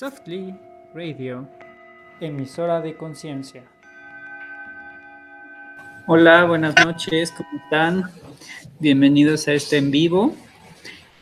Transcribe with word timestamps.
Softly 0.00 0.54
Radio, 0.94 1.46
emisora 2.22 2.80
de 2.80 2.96
conciencia. 2.96 3.64
Hola, 6.06 6.46
buenas 6.46 6.74
noches, 6.82 7.30
¿cómo 7.32 7.50
están? 7.62 8.04
Bienvenidos 8.78 9.46
a 9.46 9.52
este 9.52 9.76
en 9.76 9.90
vivo. 9.90 10.34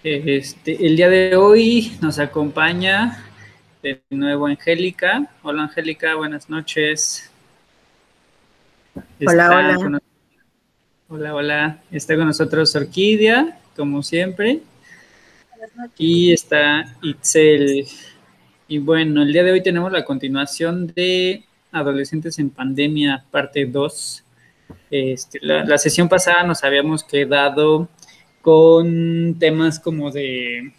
Este, 0.05 0.87
el 0.87 0.95
día 0.95 1.09
de 1.09 1.35
hoy 1.35 1.99
nos 2.01 2.21
acompaña 2.21 3.25
de 3.83 4.01
nuevo 4.11 4.47
Angélica. 4.47 5.29
Hola 5.43 5.65
Angélica, 5.65 6.15
buenas 6.15 6.49
noches. 6.49 7.33
hola, 9.27 9.77
hola. 9.81 10.01
hola, 11.09 11.35
hola. 11.35 11.83
Está 11.91 12.15
con 12.15 12.27
nosotros 12.27 12.77
Orquídea, 12.77 13.59
como 13.75 14.05
siempre. 14.05 14.61
Y 15.97 16.33
está 16.33 16.95
Itzel. 17.03 17.89
Y 18.71 18.77
bueno, 18.77 19.23
el 19.23 19.33
día 19.33 19.43
de 19.45 19.53
hoy 19.53 19.63
tenemos 19.63 19.91
la 19.91 20.05
continuación 20.05 20.89
de 20.89 21.43
Adolescentes 21.73 22.39
en 22.39 22.51
Pandemia, 22.51 23.25
parte 23.31 23.65
2. 23.65 24.25
Este, 24.91 25.39
la, 25.41 25.79
sesión 25.79 26.07
pasada 26.07 26.43
nos 26.43 26.63
habíamos 26.65 27.03
quedado 27.03 27.89
con 28.43 29.37
temas 29.39 29.81
como 29.81 30.11
de, 30.11 30.75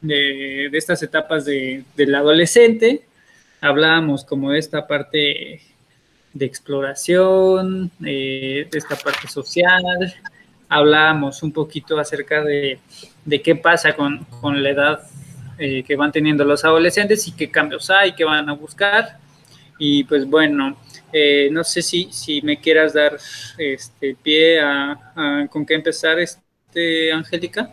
de, 0.00 0.70
estas 0.72 1.02
etapas 1.02 1.44
de, 1.44 1.84
del 1.96 2.14
adolescente. 2.14 3.04
Hablábamos 3.60 4.24
como 4.24 4.52
de 4.52 4.58
esta 4.58 4.86
parte 4.86 5.60
de 6.32 6.46
exploración, 6.46 7.90
de 7.98 8.68
esta 8.72 8.96
parte 8.96 9.28
social. 9.28 10.14
Hablábamos 10.70 11.42
un 11.42 11.52
poquito 11.52 11.98
acerca 11.98 12.42
de, 12.42 12.78
qué 13.44 13.54
pasa 13.54 13.94
con, 13.94 14.24
con 14.40 14.62
la 14.62 14.70
edad 14.70 15.00
eh, 15.58 15.82
que 15.82 15.96
van 15.96 16.12
teniendo 16.12 16.44
los 16.44 16.64
adolescentes 16.64 17.26
y 17.28 17.32
qué 17.32 17.50
cambios 17.50 17.90
hay, 17.90 18.14
qué 18.14 18.24
van 18.24 18.48
a 18.48 18.52
buscar. 18.52 19.18
Y 19.78 20.04
pues 20.04 20.26
bueno, 20.26 20.76
eh, 21.12 21.48
no 21.50 21.64
sé 21.64 21.82
si, 21.82 22.08
si 22.12 22.42
me 22.42 22.60
quieras 22.60 22.92
dar 22.92 23.16
este 23.58 24.16
pie 24.22 24.60
a, 24.60 25.46
con 25.50 25.64
qué 25.64 25.74
empezar, 25.74 26.18
este, 26.18 27.12
Angélica. 27.12 27.70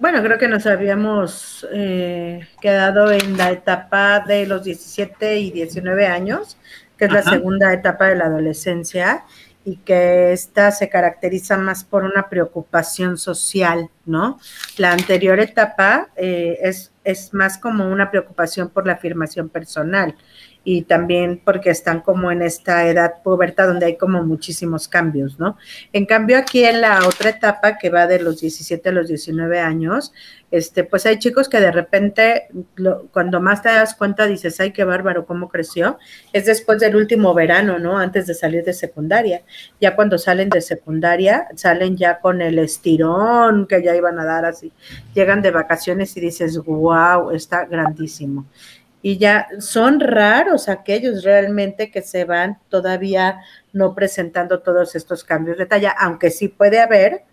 Bueno, 0.00 0.22
creo 0.22 0.38
que 0.38 0.48
nos 0.48 0.66
habíamos 0.66 1.66
eh, 1.72 2.48
quedado 2.60 3.12
en 3.12 3.36
la 3.36 3.50
etapa 3.50 4.20
de 4.20 4.46
los 4.46 4.64
17 4.64 5.38
y 5.38 5.50
19 5.50 6.06
años, 6.06 6.56
que 6.96 7.04
es 7.04 7.12
la 7.12 7.22
segunda 7.22 7.72
etapa 7.72 8.08
de 8.08 8.16
la 8.16 8.26
adolescencia, 8.26 9.24
y 9.64 9.76
que 9.76 10.32
esta 10.32 10.70
se 10.70 10.88
caracteriza 10.88 11.56
más 11.56 11.84
por 11.84 12.04
una 12.04 12.28
preocupación 12.28 13.16
social, 13.16 13.90
¿no? 14.04 14.38
La 14.76 14.92
anterior 14.92 15.40
etapa 15.40 16.10
eh, 16.16 16.58
es, 16.62 16.92
es 17.02 17.32
más 17.32 17.58
como 17.58 17.88
una 17.88 18.10
preocupación 18.10 18.68
por 18.68 18.86
la 18.86 18.94
afirmación 18.94 19.48
personal 19.48 20.14
y 20.64 20.82
también 20.82 21.40
porque 21.44 21.70
están 21.70 22.00
como 22.00 22.32
en 22.32 22.42
esta 22.42 22.88
edad 22.88 23.22
puberta 23.22 23.66
donde 23.66 23.86
hay 23.86 23.96
como 23.96 24.24
muchísimos 24.24 24.88
cambios, 24.88 25.38
¿no? 25.38 25.58
En 25.92 26.06
cambio 26.06 26.38
aquí 26.38 26.64
en 26.64 26.80
la 26.80 27.06
otra 27.06 27.30
etapa 27.30 27.76
que 27.76 27.90
va 27.90 28.06
de 28.06 28.18
los 28.18 28.40
17 28.40 28.88
a 28.88 28.92
los 28.92 29.08
19 29.08 29.60
años, 29.60 30.12
este, 30.50 30.84
pues 30.84 31.04
hay 31.04 31.18
chicos 31.18 31.48
que 31.48 31.60
de 31.60 31.72
repente 31.72 32.48
cuando 33.12 33.40
más 33.40 33.60
te 33.60 33.70
das 33.70 33.94
cuenta 33.94 34.26
dices, 34.26 34.60
ay, 34.60 34.70
qué 34.72 34.84
bárbaro, 34.84 35.26
cómo 35.26 35.48
creció, 35.48 35.98
es 36.32 36.46
después 36.46 36.78
del 36.78 36.96
último 36.96 37.34
verano, 37.34 37.78
¿no? 37.78 37.98
Antes 37.98 38.26
de 38.26 38.34
salir 38.34 38.64
de 38.64 38.72
secundaria. 38.72 39.42
Ya 39.80 39.96
cuando 39.96 40.16
salen 40.16 40.50
de 40.50 40.60
secundaria, 40.60 41.48
salen 41.56 41.96
ya 41.96 42.20
con 42.20 42.40
el 42.40 42.58
estirón 42.58 43.66
que 43.66 43.82
ya 43.82 43.96
iban 43.96 44.18
a 44.18 44.24
dar 44.24 44.44
así. 44.44 44.72
Llegan 45.12 45.42
de 45.42 45.50
vacaciones 45.50 46.16
y 46.16 46.20
dices, 46.20 46.56
wow, 46.58 47.32
está 47.32 47.64
grandísimo 47.64 48.46
y 49.04 49.18
ya 49.18 49.48
son 49.58 50.00
raros 50.00 50.70
aquellos 50.70 51.24
realmente 51.24 51.90
que 51.90 52.00
se 52.00 52.24
van 52.24 52.58
todavía 52.70 53.42
no 53.74 53.94
presentando 53.94 54.60
todos 54.60 54.96
estos 54.96 55.24
cambios 55.24 55.58
de 55.58 55.66
talla, 55.66 55.90
aunque 55.90 56.30
sí 56.30 56.48
puede 56.48 56.80
haber, 56.80 57.24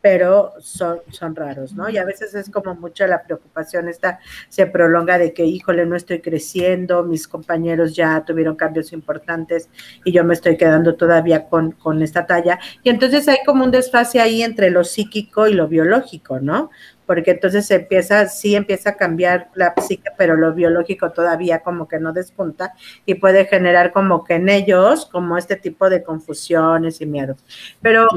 pero 0.00 0.52
son, 0.60 1.00
son 1.10 1.34
raros, 1.34 1.72
¿no? 1.72 1.88
Y 1.88 1.98
a 1.98 2.04
veces 2.04 2.36
es 2.36 2.48
como 2.48 2.76
mucha 2.76 3.08
la 3.08 3.24
preocupación 3.24 3.88
esta 3.88 4.20
se 4.48 4.66
prolonga 4.66 5.18
de 5.18 5.34
que, 5.34 5.44
híjole, 5.44 5.86
no 5.86 5.96
estoy 5.96 6.20
creciendo, 6.20 7.02
mis 7.02 7.26
compañeros 7.26 7.96
ya 7.96 8.24
tuvieron 8.24 8.54
cambios 8.54 8.92
importantes 8.92 9.70
y 10.04 10.12
yo 10.12 10.22
me 10.22 10.34
estoy 10.34 10.56
quedando 10.56 10.94
todavía 10.94 11.48
con, 11.48 11.72
con 11.72 12.00
esta 12.00 12.26
talla. 12.26 12.60
Y 12.84 12.90
entonces 12.90 13.26
hay 13.26 13.38
como 13.44 13.64
un 13.64 13.72
desfase 13.72 14.20
ahí 14.20 14.44
entre 14.44 14.70
lo 14.70 14.84
psíquico 14.84 15.48
y 15.48 15.54
lo 15.54 15.66
biológico, 15.66 16.38
¿no? 16.38 16.70
Porque 17.08 17.30
entonces 17.30 17.70
empieza, 17.70 18.28
sí 18.28 18.54
empieza 18.54 18.90
a 18.90 18.96
cambiar 18.98 19.48
la 19.54 19.72
psique, 19.80 20.10
pero 20.18 20.36
lo 20.36 20.52
biológico 20.52 21.10
todavía 21.10 21.60
como 21.60 21.88
que 21.88 21.98
no 21.98 22.12
despunta 22.12 22.74
y 23.06 23.14
puede 23.14 23.46
generar 23.46 23.92
como 23.94 24.24
que 24.24 24.34
en 24.34 24.50
ellos 24.50 25.06
como 25.06 25.38
este 25.38 25.56
tipo 25.56 25.88
de 25.88 26.02
confusiones 26.02 27.00
y 27.00 27.06
miedos. 27.06 27.38
Pero 27.80 28.08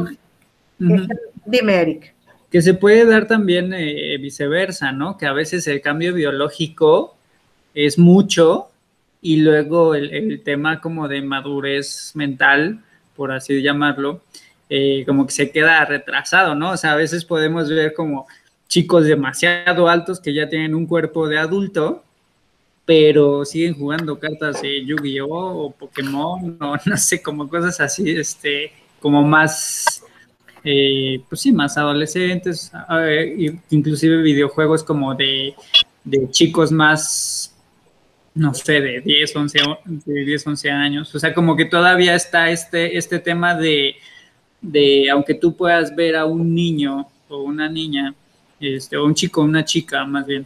dime, 1.46 1.76
Eric. 1.76 2.14
Que 2.52 2.62
se 2.62 2.74
puede 2.74 3.06
dar 3.06 3.28
también 3.30 3.74
eh, 3.74 4.18
viceversa, 4.18 4.92
¿no? 4.92 5.18
Que 5.18 5.26
a 5.26 5.32
veces 5.32 5.66
el 5.68 5.80
cambio 5.80 6.14
biológico 6.14 7.16
es 7.74 7.98
mucho 7.98 8.72
y 9.22 9.38
luego 9.38 9.96
el, 9.96 10.42
tema 10.44 10.82
como 10.82 11.08
de 11.08 11.22
madurez 11.22 12.12
mental, 12.14 12.84
por 13.16 13.32
así 13.32 13.62
llamarlo, 13.62 14.22
eh, 14.70 15.06
como 15.08 15.26
que 15.26 15.32
se 15.32 15.50
queda 15.50 15.86
retrasado, 15.86 16.56
¿no? 16.56 16.72
O 16.72 16.78
sea, 16.78 16.92
a 16.92 16.98
veces 16.98 17.24
podemos 17.24 17.70
ver 17.70 17.94
como 17.94 18.28
chicos 18.72 19.04
demasiado 19.04 19.90
altos 19.90 20.22
que 20.22 20.34
ya 20.34 20.48
tienen 20.48 20.74
un 20.74 20.86
cuerpo 20.86 21.28
de 21.28 21.38
adulto, 21.38 22.06
pero 22.86 23.44
siguen 23.44 23.74
jugando 23.74 24.18
cartas 24.18 24.62
de 24.62 24.86
Yu-Gi-Oh 24.86 25.66
o 25.66 25.72
Pokémon 25.72 26.58
o 26.62 26.78
no 26.86 26.98
sé, 26.98 27.22
como 27.22 27.50
cosas 27.50 27.82
así, 27.82 28.12
este, 28.12 28.72
como 29.02 29.24
más, 29.24 30.06
eh, 30.64 31.22
pues 31.28 31.42
sí, 31.42 31.52
más 31.52 31.78
adolescentes, 31.78 32.72
inclusive 33.72 34.22
videojuegos 34.22 34.86
como 34.86 35.16
de, 35.16 35.54
chicos 36.30 36.72
más, 36.72 37.54
no 38.34 38.54
sé, 38.54 38.80
de 38.80 39.02
10, 39.02 39.36
11, 39.36 39.60
de 40.06 40.24
10, 40.24 40.48
11 40.48 40.72
años, 40.72 41.14
o 41.14 41.20
sea, 41.20 41.34
como 41.34 41.58
que 41.58 41.66
todavía 41.66 42.16
está 42.16 42.50
este, 42.50 42.98
este 42.98 43.20
tema 43.20 43.54
de, 43.54 43.96
de, 44.62 45.10
aunque 45.10 45.34
tú 45.34 45.58
puedas 45.58 45.94
ver 45.94 46.16
a 46.16 46.24
un 46.24 46.56
niño 46.56 47.10
o 47.28 47.42
una 47.42 47.68
niña 47.68 48.16
este, 48.62 48.98
o 48.98 49.06
un 49.06 49.16
chico, 49.16 49.42
una 49.42 49.66
chica 49.66 50.06
más 50.06 50.26
bien, 50.26 50.46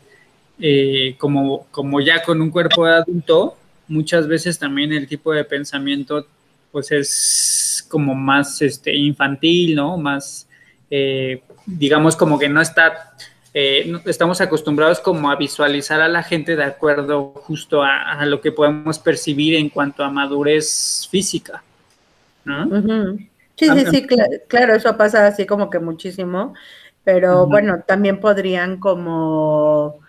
eh, 0.60 1.16
como, 1.18 1.68
como 1.72 2.00
ya 2.00 2.24
con 2.24 2.42
un 2.42 2.50
cuerpo 2.50 2.86
de 2.86 2.94
adulto, 2.94 3.58
muchas 3.88 4.28
veces 4.28 4.58
también 4.58 4.94
el 4.94 5.08
tipo 5.08 5.34
de 5.34 5.44
pensamiento 5.44 6.26
pues 6.72 6.92
es 6.92 7.86
como 7.90 8.16
más 8.16 8.62
este, 8.62 8.94
infantil, 8.94 9.76
¿no? 9.76 9.98
Más, 9.98 10.48
eh, 10.90 11.42
digamos, 11.66 12.18
como 12.18 12.38
que 12.38 12.50
no 12.50 12.60
está, 12.60 13.14
eh, 13.54 13.94
estamos 14.06 14.42
acostumbrados 14.42 15.00
como 15.00 15.32
a 15.32 15.38
visualizar 15.38 16.02
a 16.02 16.10
la 16.10 16.22
gente 16.22 16.58
de 16.58 16.66
acuerdo 16.66 17.34
justo 17.36 17.82
a, 17.82 18.26
lo 18.26 18.42
que 18.42 18.52
podemos 18.52 19.00
percibir 19.00 19.56
en 19.56 19.70
cuanto 19.70 20.04
a 20.04 20.10
madurez 20.10 21.08
física, 21.10 21.64
¿no? 22.44 22.68
Sí, 23.56 23.70
sí, 23.70 23.86
sí, 23.90 24.08
claro, 24.50 24.76
eso 24.76 24.98
pasa 24.98 25.28
así 25.28 25.46
como 25.46 25.70
que 25.70 25.80
muchísimo 25.80 26.56
pero 27.06 27.46
bueno, 27.46 27.84
también 27.88 28.20
podrían 28.20 28.80
como 28.80 30.00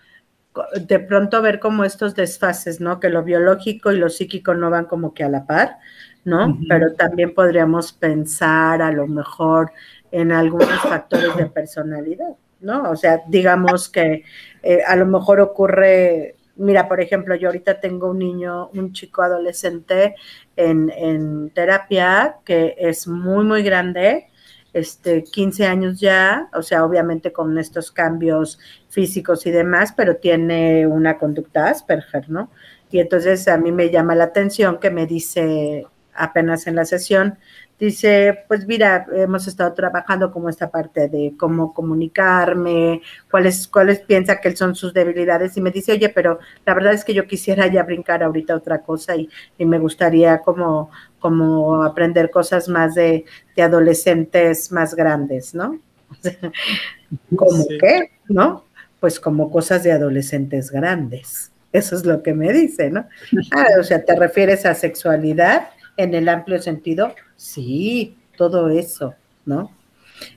de 0.80 0.98
pronto 0.98 1.42
ver 1.42 1.60
como 1.60 1.84
estos 1.84 2.14
desfases, 2.14 2.80
¿no? 2.80 2.98
Que 2.98 3.10
lo 3.10 3.22
biológico 3.22 3.92
y 3.92 3.98
lo 3.98 4.08
psíquico 4.08 4.54
no 4.54 4.70
van 4.70 4.86
como 4.86 5.12
que 5.12 5.22
a 5.22 5.28
la 5.28 5.46
par, 5.46 5.76
¿no? 6.24 6.58
Pero 6.66 6.94
también 6.94 7.34
podríamos 7.34 7.92
pensar 7.92 8.80
a 8.80 8.90
lo 8.90 9.06
mejor 9.06 9.72
en 10.10 10.32
algunos 10.32 10.80
factores 10.80 11.36
de 11.36 11.46
personalidad, 11.46 12.34
¿no? 12.60 12.90
O 12.90 12.96
sea, 12.96 13.20
digamos 13.28 13.90
que 13.90 14.24
eh, 14.62 14.82
a 14.86 14.96
lo 14.96 15.04
mejor 15.04 15.40
ocurre, 15.40 16.36
mira, 16.56 16.88
por 16.88 17.03
ejemplo, 17.03 17.34
yo 17.34 17.48
ahorita 17.48 17.78
tengo 17.78 18.10
un 18.10 18.18
niño, 18.21 18.71
un 18.71 18.94
chico 18.94 19.21
adolescente 19.21 20.15
en, 20.56 20.91
en 20.97 21.50
terapia 21.50 22.36
que 22.42 22.74
es 22.78 23.06
muy, 23.06 23.44
muy 23.44 23.62
grande, 23.62 24.28
este, 24.76 25.24
15 25.24 25.64
años 25.66 25.98
ya, 25.98 26.50
o 26.52 26.62
sea, 26.62 26.84
obviamente 26.84 27.32
con 27.32 27.56
estos 27.56 27.90
cambios 27.90 28.58
físicos 28.90 29.46
y 29.46 29.50
demás, 29.50 29.94
pero 29.96 30.16
tiene 30.16 30.86
una 30.86 31.16
conducta 31.16 31.70
Asperger, 31.70 32.28
¿no? 32.28 32.50
Y 32.90 32.98
entonces 32.98 33.48
a 33.48 33.56
mí 33.56 33.72
me 33.72 33.88
llama 33.88 34.14
la 34.14 34.24
atención 34.24 34.78
que 34.78 34.90
me 34.90 35.06
dice 35.06 35.86
apenas 36.12 36.66
en 36.66 36.76
la 36.76 36.84
sesión, 36.84 37.38
Dice, 37.78 38.44
pues 38.48 38.66
mira, 38.66 39.06
hemos 39.12 39.46
estado 39.46 39.74
trabajando 39.74 40.32
como 40.32 40.48
esta 40.48 40.70
parte 40.70 41.08
de 41.08 41.34
cómo 41.38 41.74
comunicarme, 41.74 43.02
cuáles, 43.30 43.68
cuáles 43.68 44.00
piensa 44.00 44.40
que 44.40 44.56
son 44.56 44.74
sus 44.74 44.94
debilidades 44.94 45.56
y 45.56 45.60
me 45.60 45.70
dice, 45.70 45.92
oye, 45.92 46.08
pero 46.08 46.38
la 46.64 46.74
verdad 46.74 46.94
es 46.94 47.04
que 47.04 47.12
yo 47.12 47.26
quisiera 47.26 47.66
ya 47.66 47.82
brincar 47.82 48.22
ahorita 48.22 48.56
otra 48.56 48.82
cosa 48.82 49.14
y, 49.16 49.28
me 49.58 49.78
gustaría 49.78 50.38
como, 50.38 50.90
como 51.18 51.82
aprender 51.82 52.30
cosas 52.30 52.68
más 52.68 52.94
de, 52.94 53.24
adolescentes 53.60 54.72
más 54.72 54.94
grandes, 54.94 55.54
¿no? 55.54 55.78
¿Cómo 57.36 57.64
qué? 57.80 58.10
¿No? 58.28 58.66
pues 59.00 59.20
como 59.20 59.50
cosas 59.50 59.82
de 59.84 59.92
adolescentes 59.92 60.70
grandes. 60.70 61.52
Eso 61.72 61.96
es 61.96 62.04
lo 62.04 62.22
que 62.22 62.34
me 62.34 62.52
dice, 62.52 62.90
¿no? 62.90 63.06
Ah, 63.52 63.66
o 63.78 63.82
sea, 63.84 64.04
¿te 64.04 64.16
refieres 64.16 64.64
a 64.64 64.74
sexualidad 64.74 65.68
en 65.96 66.14
el 66.14 66.28
amplio 66.28 66.60
sentido? 66.60 67.14
Sí, 67.36 68.16
todo 68.36 68.68
eso, 68.71 69.15
¿no? 69.44 69.71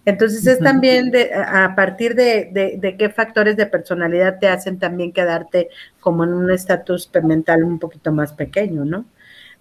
Entonces 0.06 0.46
es 0.46 0.60
también 0.60 1.12
de, 1.12 1.34
a 1.34 1.74
partir 1.76 2.16
de, 2.16 2.78
de, 2.80 2.98
qué 2.98 3.10
factores 3.10 3.56
de 3.56 3.66
personalidad 3.66 4.40
te 4.40 4.48
hacen 4.48 4.78
también 4.78 5.14
quedarte 5.14 5.70
como 6.00 6.24
en 6.24 6.34
un 6.34 6.52
estatus 6.52 7.10
mental 7.24 7.64
un 7.64 7.80
poquito 7.80 8.12
más 8.12 8.34
pequeño, 8.34 8.84
¿no? 8.86 9.06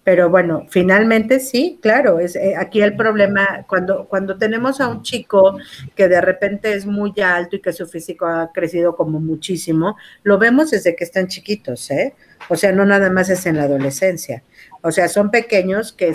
Pero 0.03 0.29
bueno, 0.29 0.65
finalmente 0.69 1.39
sí, 1.39 1.77
claro, 1.81 2.19
es 2.19 2.35
eh, 2.35 2.55
aquí 2.57 2.81
el 2.81 2.95
problema 2.95 3.65
cuando 3.67 4.07
cuando 4.07 4.37
tenemos 4.37 4.81
a 4.81 4.87
un 4.87 5.03
chico 5.03 5.57
que 5.93 6.07
de 6.07 6.21
repente 6.21 6.73
es 6.73 6.85
muy 6.85 7.13
alto 7.21 7.57
y 7.57 7.61
que 7.61 7.73
su 7.73 7.85
físico 7.85 8.25
ha 8.25 8.51
crecido 8.51 8.95
como 8.95 9.19
muchísimo, 9.19 9.97
lo 10.23 10.37
vemos 10.37 10.71
desde 10.71 10.95
que 10.95 11.03
están 11.03 11.27
chiquitos, 11.27 11.91
¿eh? 11.91 12.15
O 12.47 12.55
sea, 12.55 12.71
no 12.71 12.85
nada 12.85 13.09
más 13.11 13.29
es 13.29 13.45
en 13.45 13.57
la 13.57 13.63
adolescencia. 13.63 14.41
O 14.81 14.91
sea, 14.91 15.09
son 15.09 15.29
pequeños 15.29 15.91
que 15.93 16.13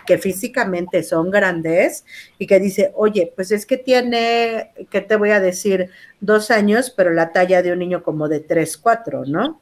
que 0.00 0.18
físicamente 0.18 1.02
son 1.02 1.30
grandes 1.30 2.04
y 2.38 2.46
que 2.46 2.58
dice, 2.58 2.92
oye, 2.94 3.32
pues 3.34 3.52
es 3.52 3.66
que 3.66 3.76
tiene, 3.76 4.72
¿qué 4.90 5.00
te 5.00 5.16
voy 5.16 5.30
a 5.30 5.40
decir? 5.40 5.90
Dos 6.20 6.50
años, 6.50 6.90
pero 6.90 7.12
la 7.12 7.32
talla 7.32 7.62
de 7.62 7.72
un 7.72 7.78
niño 7.78 8.02
como 8.02 8.28
de 8.28 8.40
tres, 8.40 8.76
cuatro, 8.76 9.24
¿no? 9.26 9.60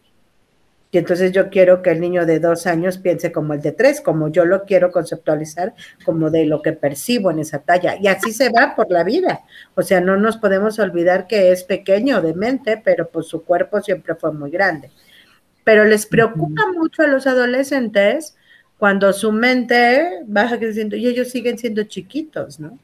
Y 0.93 0.99
entonces 0.99 1.31
yo 1.31 1.51
quiero 1.51 1.83
que 1.83 1.91
el 1.91 2.01
niño 2.01 2.27
de 2.27 2.41
dos 2.41 2.67
años 2.67 2.99
piense 2.99 3.31
como 3.31 3.55
el 3.55 3.63
de 3.63 3.71
tres, 3.73 4.01
como 4.01 4.29
yo 4.29 4.45
lo 4.45 4.65
quiero 4.65 4.91
conceptualizar 4.91 5.73
como 6.05 6.31
de 6.31 6.47
lo 6.47 6.63
que 6.63 6.73
percibo 6.73 7.31
en 7.31 7.39
esa 7.39 7.61
talla. 7.61 7.97
Y 8.01 8.09
así 8.09 8.33
se 8.33 8.51
va 8.51 8.75
por 8.75 8.91
la 8.91 9.05
vida. 9.05 9.43
O 9.77 9.83
sea, 9.83 10.01
no 10.01 10.17
nos 10.17 10.37
podemos 10.37 10.81
olvidar 10.81 11.29
que 11.29 11.53
es 11.53 11.63
pequeño 11.63 12.21
de 12.23 12.35
mente, 12.35 12.81
pero 12.85 13.09
pues 13.09 13.29
su 13.29 13.45
cuerpo 13.45 13.81
siempre 13.81 14.17
fue 14.17 14.33
muy 14.33 14.51
grande. 14.51 14.91
Pero 15.63 15.85
les 15.85 16.07
preocupa 16.07 16.63
mucho 16.73 17.03
a 17.03 17.07
los 17.07 17.29
adolescentes 17.29 18.37
cuando 18.81 19.13
su 19.13 19.31
mente 19.31 20.23
baja 20.27 20.59
creciendo 20.59 20.97
y 20.97 21.07
ellos 21.07 21.29
siguen 21.29 21.59
siendo 21.59 21.83
chiquitos, 21.83 22.59
¿no? 22.59 22.79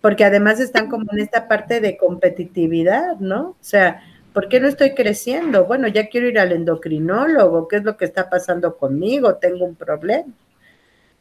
Porque 0.00 0.24
además 0.24 0.58
están 0.60 0.88
como 0.88 1.12
en 1.12 1.20
esta 1.20 1.46
parte 1.46 1.78
de 1.80 1.98
competitividad, 1.98 3.18
¿no? 3.18 3.50
O 3.50 3.56
sea, 3.60 4.02
¿por 4.32 4.48
qué 4.48 4.60
no 4.60 4.66
estoy 4.66 4.94
creciendo? 4.94 5.66
Bueno, 5.66 5.88
ya 5.88 6.08
quiero 6.08 6.26
ir 6.26 6.38
al 6.38 6.52
endocrinólogo, 6.52 7.68
¿qué 7.68 7.76
es 7.76 7.84
lo 7.84 7.98
que 7.98 8.06
está 8.06 8.30
pasando 8.30 8.78
conmigo? 8.78 9.34
Tengo 9.34 9.66
un 9.66 9.74
problema. 9.74 10.32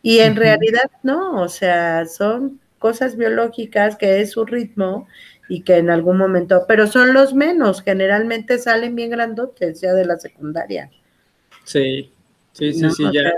Y 0.02 0.20
en 0.20 0.38
realidad 0.38 0.90
no, 1.04 1.42
o 1.42 1.50
sea, 1.50 2.06
son 2.06 2.62
cosas 2.80 3.18
biológicas 3.18 3.98
que 3.98 4.22
es 4.22 4.32
su 4.32 4.46
ritmo 4.46 5.10
y 5.50 5.64
que 5.64 5.76
en 5.76 5.90
algún 5.90 6.16
momento, 6.16 6.64
pero 6.70 6.88
son 6.88 7.14
los 7.14 7.34
menos, 7.34 7.82
generalmente 7.82 8.60
salen 8.60 8.96
bien 8.96 9.10
grandotes 9.10 9.82
ya 9.82 9.94
de 9.94 10.06
la 10.06 10.18
secundaria. 10.18 10.90
Sí, 11.66 12.14
sí, 12.54 12.72
sí, 12.72 12.90
sí, 12.92 13.04
ya. 13.12 13.30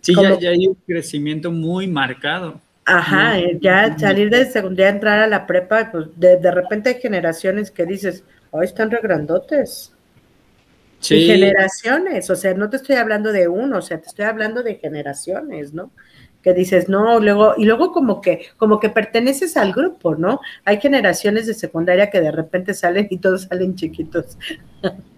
Sí, 0.00 0.14
ya, 0.14 0.50
hay 0.50 0.66
un 0.66 0.74
crecimiento 0.86 1.50
muy 1.50 1.86
marcado. 1.86 2.60
Ajá, 2.84 3.38
eh, 3.38 3.58
ya 3.60 3.96
salir 3.98 4.30
de 4.30 4.46
secundaria, 4.46 4.90
entrar 4.90 5.20
a 5.20 5.26
la 5.26 5.46
prepa, 5.46 5.90
pues 5.92 6.06
de, 6.16 6.36
de 6.38 6.50
repente 6.50 6.90
hay 6.90 7.00
generaciones 7.00 7.70
que 7.70 7.86
dices, 7.86 8.24
hoy 8.50 8.64
están 8.64 8.90
regrandotes. 8.90 9.92
Sí. 10.98 11.14
Y 11.14 11.26
generaciones, 11.26 12.28
o 12.28 12.36
sea, 12.36 12.52
no 12.54 12.68
te 12.68 12.76
estoy 12.76 12.96
hablando 12.96 13.32
de 13.32 13.48
uno, 13.48 13.78
o 13.78 13.82
sea, 13.82 13.98
te 13.98 14.08
estoy 14.08 14.26
hablando 14.26 14.62
de 14.62 14.74
generaciones, 14.74 15.72
¿no? 15.72 15.92
Que 16.42 16.52
dices, 16.52 16.88
no, 16.88 17.20
luego, 17.20 17.54
y 17.56 17.64
luego 17.64 17.92
como 17.92 18.20
que, 18.20 18.46
como 18.56 18.80
que 18.80 18.90
perteneces 18.90 19.56
al 19.56 19.72
grupo, 19.72 20.14
¿no? 20.14 20.40
Hay 20.64 20.80
generaciones 20.80 21.46
de 21.46 21.54
secundaria 21.54 22.10
que 22.10 22.20
de 22.20 22.32
repente 22.32 22.74
salen 22.74 23.06
y 23.10 23.18
todos 23.18 23.42
salen 23.42 23.76
chiquitos. 23.76 24.36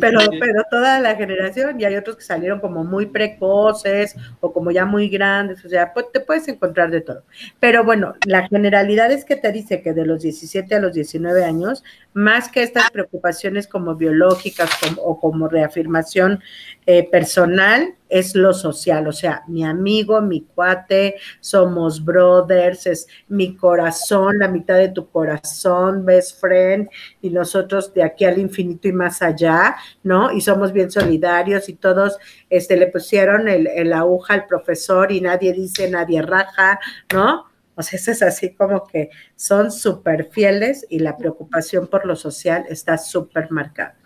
pero, 0.00 0.20
pero 0.40 0.62
toda 0.70 1.00
la 1.00 1.16
generación, 1.16 1.80
y 1.80 1.84
hay 1.84 1.96
otros 1.96 2.16
que 2.16 2.22
salieron 2.22 2.60
como 2.60 2.84
muy 2.84 3.06
precoces 3.06 4.16
o 4.40 4.52
como 4.52 4.70
ya 4.70 4.84
muy 4.84 5.08
grandes, 5.08 5.64
o 5.64 5.68
sea, 5.68 5.92
pues, 5.92 6.06
te 6.12 6.20
puedes 6.20 6.46
encontrar 6.48 6.90
de 6.90 7.00
todo. 7.00 7.24
Pero 7.60 7.84
bueno, 7.84 8.14
la 8.26 8.48
generalidad 8.48 9.10
es 9.10 9.24
que 9.24 9.36
te 9.36 9.52
dice 9.52 9.82
que 9.82 9.92
de 9.92 10.06
los 10.06 10.22
17 10.22 10.74
a 10.74 10.80
los 10.80 10.94
19 10.94 11.44
años, 11.44 11.84
más 12.12 12.48
que 12.48 12.62
estas 12.62 12.90
preocupaciones 12.90 13.66
como 13.66 13.96
biológicas 13.96 14.70
o 14.98 15.18
como 15.18 15.48
reafirmación 15.48 16.40
eh, 16.86 17.08
personal, 17.10 17.94
es 18.08 18.34
lo 18.34 18.52
social, 18.52 19.08
o 19.08 19.12
sea, 19.12 19.42
mi 19.48 19.64
amigo, 19.64 20.20
mi 20.20 20.42
cuate, 20.42 21.16
somos 21.40 22.04
brothers, 22.04 22.86
es 22.86 23.06
mi 23.26 23.56
corazón, 23.56 24.38
la 24.38 24.48
mitad 24.48 24.76
de 24.76 24.90
tu 24.90 25.08
corazón, 25.10 26.04
best 26.04 26.40
friend, 26.40 26.88
y 27.22 27.30
nosotros 27.30 27.92
de 27.92 28.02
aquí 28.02 28.24
al 28.24 28.38
infinito 28.38 28.86
y 28.86 28.92
más 28.92 29.22
allá, 29.22 29.76
¿no? 30.02 30.30
Y 30.30 30.40
somos 30.42 30.72
bien 30.72 30.90
solidarios 30.90 31.68
y 31.68 31.74
todos 31.74 32.18
este, 32.50 32.76
le 32.76 32.86
pusieron 32.88 33.48
el, 33.48 33.66
el 33.66 33.92
aguja 33.92 34.34
al 34.34 34.46
profesor 34.46 35.10
y 35.10 35.20
nadie 35.20 35.52
dice, 35.52 35.90
nadie 35.90 36.22
raja, 36.22 36.78
¿no? 37.12 37.46
O 37.76 37.82
sea, 37.82 37.98
eso 37.98 38.12
es 38.12 38.22
así 38.22 38.54
como 38.54 38.86
que 38.86 39.10
son 39.34 39.72
súper 39.72 40.30
fieles 40.30 40.86
y 40.88 41.00
la 41.00 41.16
preocupación 41.16 41.88
por 41.88 42.06
lo 42.06 42.14
social 42.14 42.64
está 42.68 42.98
súper 42.98 43.50
marcada. 43.50 44.03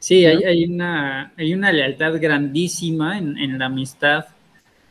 Sí, 0.00 0.24
hay, 0.24 0.42
hay, 0.44 0.64
una, 0.64 1.32
hay 1.36 1.52
una 1.52 1.70
lealtad 1.70 2.18
grandísima 2.18 3.18
en, 3.18 3.58
la 3.58 3.66
amistad. 3.66 4.24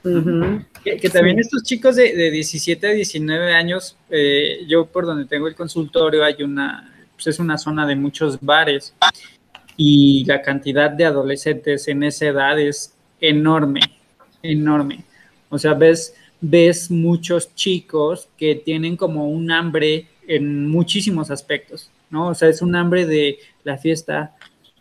que, 0.03 1.09
también 1.09 1.39
estos 1.39 1.63
chicos 1.63 1.95
de, 1.95 2.15
de, 2.15 2.29
17 2.29 2.87
a 2.87 2.91
19 2.91 3.53
años, 3.53 3.97
eh, 4.11 4.59
yo 4.67 4.85
por 4.85 5.07
donde 5.07 5.25
tengo 5.25 5.47
el 5.47 5.55
consultorio 5.55 6.23
hay 6.23 6.43
una, 6.43 6.93
pues 7.15 7.25
es 7.25 7.39
una 7.39 7.57
zona 7.57 7.87
de 7.87 7.95
muchos 7.95 8.39
bares 8.39 8.93
y 9.75 10.25
la 10.25 10.43
cantidad 10.43 10.91
de 10.91 11.05
adolescentes 11.05 11.87
en 11.87 12.03
esa 12.03 12.27
edad 12.27 12.59
es 12.59 12.93
enorme, 13.19 13.81
enorme. 14.43 15.05
O 15.49 15.57
sea, 15.57 15.73
ves, 15.73 16.13
ves 16.39 16.91
muchos 16.91 17.55
chicos 17.55 18.29
que 18.37 18.55
tienen 18.55 18.95
como 18.95 19.27
un 19.27 19.51
hambre 19.51 20.07
en 20.27 20.67
muchísimos 20.67 21.31
aspectos, 21.31 21.89
¿no? 22.11 22.27
O 22.27 22.35
sea, 22.35 22.49
es 22.49 22.61
un 22.61 22.75
hambre 22.75 23.07
de 23.07 23.39
la 23.63 23.77
fiesta, 23.77 24.35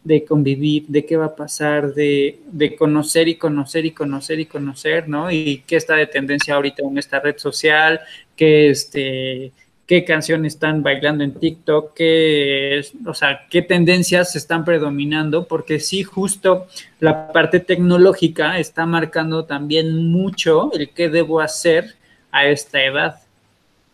de 0.05 0.25
convivir, 0.25 0.87
de 0.89 1.05
qué 1.05 1.17
va 1.17 1.27
a 1.27 1.37
pasar, 1.37 1.93
de, 1.95 2.41
de, 2.51 2.77
conocer 2.77 3.29
y 3.29 3.35
conocer 3.35 3.85
y 3.85 3.91
conocer 3.91 4.41
y 4.41 4.47
conocer, 4.47 5.09
¿no? 5.09 5.31
Y 5.31 5.65
qué 5.67 5.77
está 5.77 5.97
de 5.97 6.07
tendencia 6.07 6.55
ahorita 6.55 6.83
en 6.83 6.99
esta 6.99 7.21
red 7.21 7.37
social, 7.37 8.01
que 8.37 8.71
este, 8.71 9.53
qué 9.89 10.05
canciones 10.05 10.53
están 10.53 10.83
bailando 10.83 11.25
en 11.25 11.33
TikTok, 11.33 11.95
qué, 11.95 12.83
o 13.07 13.15
sea, 13.15 13.47
qué 13.49 13.63
tendencias 13.63 14.37
están 14.37 14.65
predominando, 14.65 15.49
porque 15.49 15.81
sí, 15.81 16.03
justo 16.03 16.67
la 17.01 17.33
parte 17.33 17.59
tecnológica 17.59 18.59
está 18.59 18.85
marcando 18.85 19.47
también 19.47 20.11
mucho 20.13 20.71
el 20.75 20.91
qué 20.91 21.09
debo 21.09 21.41
hacer 21.41 21.97
a 22.31 22.47
esta 22.47 22.85
edad. 22.85 23.23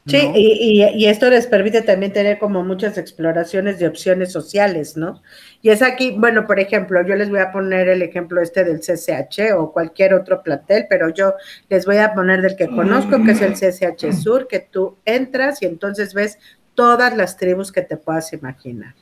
Sí, 0.06 0.18
y, 0.34 1.06
esto 1.06 1.30
les 1.30 1.46
permite 1.46 1.80
también 1.80 2.12
tener 2.12 2.38
como 2.38 2.62
muchas 2.62 2.98
exploraciones 2.98 3.78
de 3.78 3.88
opciones 3.88 4.32
sociales, 4.32 4.98
¿no? 4.98 5.22
Y 5.62 5.70
es 5.70 5.80
aquí, 5.80 6.14
bueno, 6.18 6.46
por 6.46 6.60
ejemplo, 6.60 7.02
yo 7.06 7.14
les 7.14 7.30
voy 7.30 7.38
a 7.38 7.50
poner 7.50 7.88
el 7.88 8.02
ejemplo 8.02 8.42
este 8.42 8.64
del 8.64 8.80
CCH 8.80 9.54
o 9.56 9.72
cualquier 9.72 10.12
otro 10.12 10.42
plantel, 10.42 10.84
pero 10.90 11.08
yo 11.08 11.32
les 11.70 11.86
voy 11.86 11.96
a 11.96 12.12
poner 12.12 12.42
del 12.42 12.54
que 12.54 12.68
conozco, 12.68 13.24
que 13.24 13.32
es 13.32 13.40
el 13.40 13.54
CCH 13.54 14.12
Sur, 14.12 14.46
que 14.46 14.60
tú 14.60 14.98
entras 15.06 15.62
y 15.62 15.66
entonces 15.66 16.12
ves 16.12 16.38
todas 16.74 17.16
las 17.16 17.38
tribus 17.38 17.72
que 17.72 17.80
te 17.80 17.96
puedas 17.96 18.30
imaginar. 18.34 18.94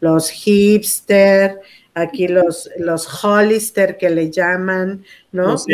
Los 0.00 0.28
hipster, 0.28 1.60
aquí 1.94 2.28
los, 2.28 2.68
los 2.76 3.06
hollister 3.06 3.96
que 3.96 4.10
le 4.10 4.30
llaman, 4.30 5.02
¿no? 5.30 5.52
Los 5.52 5.66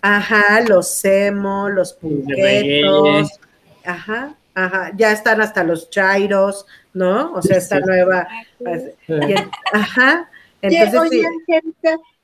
ajá, 0.00 0.60
los 0.60 1.04
emo, 1.04 1.68
los 1.68 1.94
punquetos 1.94 3.39
Ajá, 3.84 4.34
ajá, 4.54 4.92
ya 4.96 5.12
están 5.12 5.40
hasta 5.40 5.64
los 5.64 5.90
chairos, 5.90 6.66
¿no? 6.92 7.32
O 7.32 7.42
sea, 7.42 7.58
esta 7.58 7.80
nueva. 7.80 8.28
Pues, 8.58 8.92
ajá. 9.72 10.30
Entonces, 10.62 11.24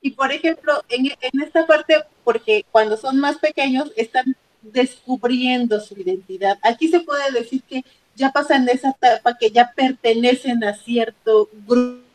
y 0.01 0.11
por 0.11 0.31
ejemplo, 0.31 0.83
en, 0.89 1.07
en 1.07 1.41
esta 1.41 1.65
parte, 1.65 1.95
porque 2.23 2.65
cuando 2.71 2.97
son 2.97 3.19
más 3.19 3.37
pequeños 3.37 3.91
están 3.95 4.35
descubriendo 4.61 5.79
su 5.79 5.99
identidad. 5.99 6.57
Aquí 6.61 6.87
se 6.87 6.99
puede 6.99 7.31
decir 7.31 7.63
que 7.63 7.83
ya 8.15 8.31
pasan 8.31 8.67
esa 8.69 8.89
etapa 8.89 9.37
que 9.37 9.51
ya 9.51 9.71
pertenecen 9.75 10.63
a 10.63 10.73
cierto 10.73 11.49
grupo 11.65 12.06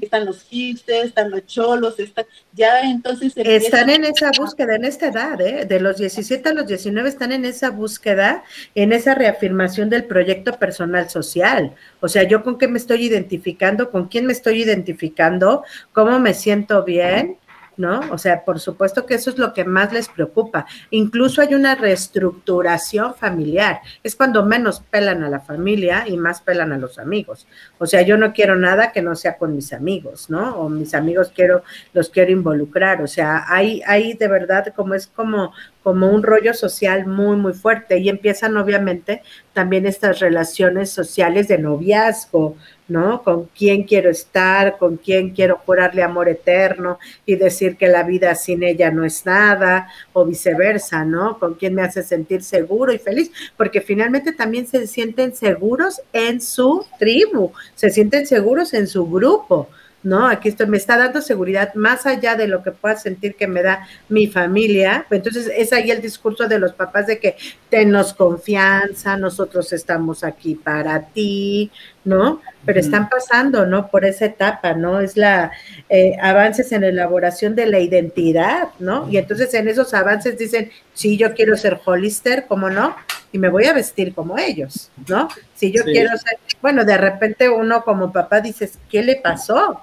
están 0.00 0.26
los 0.26 0.42
hipsters, 0.42 1.06
están 1.06 1.30
los 1.30 1.46
cholos, 1.46 1.98
están, 1.98 2.26
ya 2.52 2.82
entonces... 2.82 3.32
Están 3.36 3.90
en 3.90 4.04
esa 4.04 4.30
búsqueda, 4.36 4.74
en 4.74 4.84
esta 4.84 5.08
edad, 5.08 5.40
¿eh? 5.40 5.64
de 5.64 5.80
los 5.80 5.98
17 5.98 6.48
a 6.48 6.52
los 6.52 6.66
19 6.66 7.08
están 7.08 7.32
en 7.32 7.44
esa 7.44 7.70
búsqueda, 7.70 8.44
en 8.74 8.92
esa 8.92 9.14
reafirmación 9.14 9.88
del 9.88 10.04
proyecto 10.04 10.52
personal 10.58 11.08
social. 11.10 11.74
O 12.00 12.08
sea, 12.08 12.24
yo 12.24 12.42
con 12.42 12.58
qué 12.58 12.68
me 12.68 12.78
estoy 12.78 13.04
identificando, 13.04 13.90
con 13.90 14.08
quién 14.08 14.26
me 14.26 14.32
estoy 14.32 14.62
identificando, 14.62 15.64
cómo 15.92 16.18
me 16.18 16.34
siento 16.34 16.84
bien, 16.84 17.38
¿no? 17.76 18.00
O 18.10 18.18
sea, 18.18 18.44
por 18.44 18.60
supuesto 18.60 19.06
que 19.06 19.14
eso 19.14 19.30
es 19.30 19.38
lo 19.38 19.52
que 19.52 19.64
más 19.64 19.92
les 19.92 20.08
preocupa. 20.08 20.66
Incluso 20.90 21.42
hay 21.42 21.54
una 21.54 21.74
reestructuración 21.74 23.14
familiar. 23.14 23.80
Es 24.02 24.16
cuando 24.16 24.44
menos 24.44 24.80
pelan 24.90 25.22
a 25.22 25.30
la 25.30 25.40
familia 25.40 26.04
y 26.06 26.16
más 26.16 26.40
pelan 26.40 26.72
a 26.72 26.78
los 26.78 26.98
amigos. 26.98 27.46
O 27.78 27.86
sea, 27.86 28.02
yo 28.02 28.16
no 28.16 28.32
quiero 28.32 28.56
nada 28.56 28.92
que 28.92 29.02
no 29.02 29.14
sea 29.14 29.36
con 29.36 29.54
mis 29.54 29.72
amigos, 29.72 30.30
¿no? 30.30 30.56
O 30.56 30.68
mis 30.68 30.94
amigos 30.94 31.32
quiero, 31.34 31.62
los 31.92 32.10
quiero 32.10 32.32
involucrar. 32.32 33.02
O 33.02 33.06
sea, 33.06 33.44
hay, 33.48 33.82
hay 33.86 34.14
de 34.14 34.28
verdad 34.28 34.72
como 34.74 34.94
es 34.94 35.06
como, 35.06 35.52
como 35.86 36.10
un 36.10 36.24
rollo 36.24 36.52
social 36.52 37.06
muy, 37.06 37.36
muy 37.36 37.52
fuerte. 37.52 37.98
Y 37.98 38.08
empiezan 38.08 38.56
obviamente 38.56 39.22
también 39.52 39.86
estas 39.86 40.18
relaciones 40.18 40.90
sociales 40.90 41.46
de 41.46 41.58
noviazgo, 41.58 42.56
¿no? 42.88 43.22
Con 43.22 43.44
quién 43.56 43.84
quiero 43.84 44.10
estar, 44.10 44.78
con 44.78 44.96
quién 44.96 45.30
quiero 45.30 45.58
jurarle 45.64 46.02
amor 46.02 46.28
eterno 46.28 46.98
y 47.24 47.36
decir 47.36 47.76
que 47.76 47.86
la 47.86 48.02
vida 48.02 48.34
sin 48.34 48.64
ella 48.64 48.90
no 48.90 49.04
es 49.04 49.24
nada, 49.26 49.86
o 50.12 50.24
viceversa, 50.24 51.04
¿no? 51.04 51.38
Con 51.38 51.54
quién 51.54 51.72
me 51.76 51.82
hace 51.82 52.02
sentir 52.02 52.42
seguro 52.42 52.92
y 52.92 52.98
feliz, 52.98 53.30
porque 53.56 53.80
finalmente 53.80 54.32
también 54.32 54.66
se 54.66 54.88
sienten 54.88 55.36
seguros 55.36 56.00
en 56.12 56.40
su 56.40 56.84
tribu, 56.98 57.52
se 57.76 57.90
sienten 57.90 58.26
seguros 58.26 58.74
en 58.74 58.88
su 58.88 59.08
grupo. 59.08 59.68
¿No? 60.02 60.28
Aquí 60.28 60.48
esto 60.48 60.66
me 60.66 60.76
está 60.76 60.96
dando 60.96 61.20
seguridad 61.20 61.74
más 61.74 62.06
allá 62.06 62.36
de 62.36 62.46
lo 62.46 62.62
que 62.62 62.70
pueda 62.70 62.96
sentir 62.96 63.34
que 63.34 63.48
me 63.48 63.62
da 63.62 63.88
mi 64.08 64.28
familia. 64.28 65.04
Entonces 65.10 65.50
es 65.54 65.72
ahí 65.72 65.90
el 65.90 66.00
discurso 66.00 66.46
de 66.46 66.58
los 66.58 66.72
papás 66.72 67.08
de 67.08 67.18
que 67.18 67.36
tenos 67.70 68.14
confianza, 68.14 69.16
nosotros 69.16 69.72
estamos 69.72 70.22
aquí 70.22 70.54
para 70.54 71.00
ti, 71.06 71.72
¿no? 72.04 72.40
Pero 72.64 72.78
están 72.78 73.08
pasando, 73.08 73.66
¿no? 73.66 73.88
Por 73.88 74.04
esa 74.04 74.26
etapa, 74.26 74.74
¿no? 74.74 75.00
Es 75.00 75.16
la 75.16 75.50
eh, 75.88 76.16
avances 76.22 76.70
en 76.70 76.82
la 76.82 76.88
elaboración 76.88 77.56
de 77.56 77.66
la 77.66 77.80
identidad, 77.80 78.68
¿no? 78.78 79.08
Y 79.10 79.16
entonces 79.16 79.52
en 79.54 79.66
esos 79.66 79.92
avances 79.92 80.38
dicen, 80.38 80.70
sí, 80.94 81.16
yo 81.16 81.34
quiero 81.34 81.56
ser 81.56 81.80
Hollister, 81.84 82.46
¿cómo 82.46 82.70
no? 82.70 82.94
Y 83.32 83.38
me 83.38 83.48
voy 83.48 83.64
a 83.66 83.72
vestir 83.72 84.14
como 84.14 84.38
ellos, 84.38 84.90
¿no? 85.08 85.28
Si 85.54 85.72
yo 85.72 85.84
quiero 85.84 86.16
ser, 86.16 86.38
bueno, 86.62 86.84
de 86.84 86.96
repente 86.96 87.48
uno 87.48 87.82
como 87.84 88.12
papá 88.12 88.40
dices, 88.40 88.78
¿qué 88.90 89.02
le 89.02 89.16
pasó? 89.16 89.82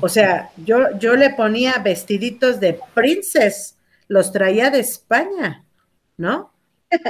O 0.00 0.08
sea, 0.08 0.50
yo, 0.56 0.96
yo 0.98 1.16
le 1.16 1.30
ponía 1.30 1.78
vestiditos 1.78 2.60
de 2.60 2.80
princess, 2.94 3.76
los 4.08 4.32
traía 4.32 4.70
de 4.70 4.80
España, 4.80 5.64
¿no? 6.16 6.52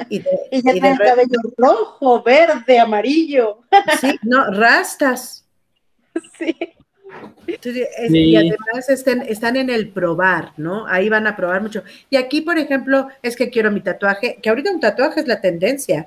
Y, 0.08 0.20
de, 0.20 0.30
y 0.50 0.62
ya 0.62 0.72
el 0.72 0.98
cabello 0.98 1.38
rojo, 1.56 2.22
verde, 2.22 2.78
amarillo. 2.78 3.60
Sí, 4.00 4.18
no, 4.22 4.50
rastas. 4.50 5.46
Sí. 6.36 6.56
Y 8.08 8.36
además 8.36 8.88
estén, 8.88 9.22
están 9.22 9.56
en 9.56 9.70
el 9.70 9.88
probar, 9.88 10.52
¿no? 10.56 10.86
Ahí 10.86 11.08
van 11.08 11.26
a 11.26 11.36
probar 11.36 11.62
mucho. 11.62 11.82
Y 12.08 12.16
aquí, 12.16 12.40
por 12.40 12.58
ejemplo, 12.58 13.08
es 13.22 13.36
que 13.36 13.50
quiero 13.50 13.70
mi 13.70 13.80
tatuaje, 13.80 14.38
que 14.40 14.48
ahorita 14.48 14.70
un 14.70 14.80
tatuaje 14.80 15.20
es 15.20 15.26
la 15.26 15.40
tendencia. 15.40 16.06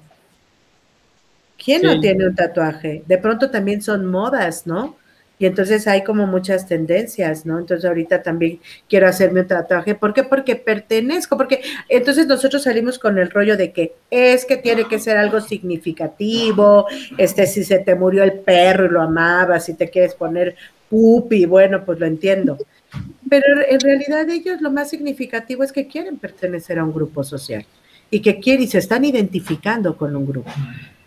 ¿Quién 1.63 1.81
no 1.81 1.99
tiene 1.99 2.27
un 2.27 2.35
tatuaje? 2.35 3.03
De 3.07 3.17
pronto 3.17 3.49
también 3.49 3.81
son 3.81 4.05
modas, 4.05 4.67
¿no? 4.67 4.97
Y 5.39 5.45
entonces 5.45 5.87
hay 5.87 6.03
como 6.03 6.27
muchas 6.27 6.67
tendencias, 6.67 7.45
¿no? 7.45 7.59
Entonces 7.59 7.85
ahorita 7.85 8.21
también 8.21 8.59
quiero 8.87 9.07
hacerme 9.07 9.41
un 9.41 9.47
tatuaje. 9.47 9.95
¿Por 9.95 10.13
qué? 10.13 10.23
Porque 10.23 10.55
pertenezco, 10.55 11.37
porque 11.37 11.61
entonces 11.89 12.27
nosotros 12.27 12.63
salimos 12.63 12.99
con 12.99 13.17
el 13.17 13.29
rollo 13.29 13.57
de 13.57 13.71
que 13.71 13.93
es 14.09 14.45
que 14.45 14.57
tiene 14.57 14.87
que 14.87 14.99
ser 14.99 15.17
algo 15.17 15.41
significativo, 15.41 16.85
este, 17.17 17.47
si 17.47 17.63
se 17.63 17.79
te 17.79 17.95
murió 17.95 18.23
el 18.23 18.33
perro 18.33 18.85
y 18.85 18.89
lo 18.89 19.01
amabas, 19.01 19.65
si 19.65 19.73
te 19.73 19.89
quieres 19.89 20.13
poner 20.13 20.55
pupi, 20.93 21.47
bueno, 21.47 21.83
pues 21.83 21.99
lo 21.99 22.05
entiendo. 22.05 22.55
Pero 23.27 23.45
en 23.67 23.79
realidad 23.79 24.29
ellos 24.29 24.61
lo 24.61 24.69
más 24.69 24.91
significativo 24.91 25.63
es 25.63 25.71
que 25.71 25.87
quieren 25.87 26.17
pertenecer 26.17 26.77
a 26.77 26.83
un 26.83 26.93
grupo 26.93 27.23
social 27.23 27.65
y 28.11 28.21
que 28.21 28.39
quieren 28.39 28.65
y 28.65 28.67
se 28.67 28.77
están 28.77 29.03
identificando 29.03 29.97
con 29.97 30.15
un 30.15 30.27
grupo, 30.27 30.51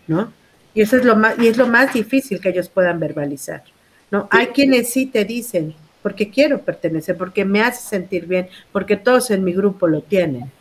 ¿no? 0.07 0.33
Y 0.73 0.81
eso 0.81 0.97
es 0.97 1.05
lo 1.05 1.15
más, 1.15 1.39
y 1.39 1.47
es 1.47 1.55
lo 1.55 1.67
más 1.67 1.93
difícil 1.93 2.41
que 2.41 2.49
ellos 2.49 2.67
puedan 2.67 2.99
verbalizar. 2.99 3.63
¿no? 4.11 4.27
Hay 4.29 4.47
quienes 4.47 4.89
sí 4.89 5.05
te 5.05 5.23
dicen, 5.23 5.73
porque 6.03 6.29
quiero 6.29 6.59
pertenecer, 6.61 7.15
porque 7.15 7.45
me 7.45 7.61
hace 7.61 7.87
sentir 7.87 8.25
bien, 8.25 8.49
porque 8.73 8.97
todos 8.97 9.31
en 9.31 9.45
mi 9.45 9.53
grupo 9.53 9.87
lo 9.87 10.01
tienen, 10.01 10.51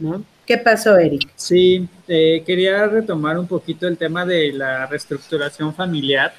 ¿no? 0.00 0.24
¿Qué 0.44 0.58
pasó, 0.58 0.98
Eric? 0.98 1.28
Sí, 1.36 1.88
eh, 2.08 2.42
quería 2.44 2.84
retomar 2.88 3.38
un 3.38 3.46
poquito 3.46 3.86
el 3.86 3.96
tema 3.96 4.26
de 4.26 4.52
la 4.52 4.86
reestructuración 4.86 5.72
familiar, 5.72 6.32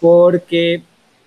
porque 0.00 0.82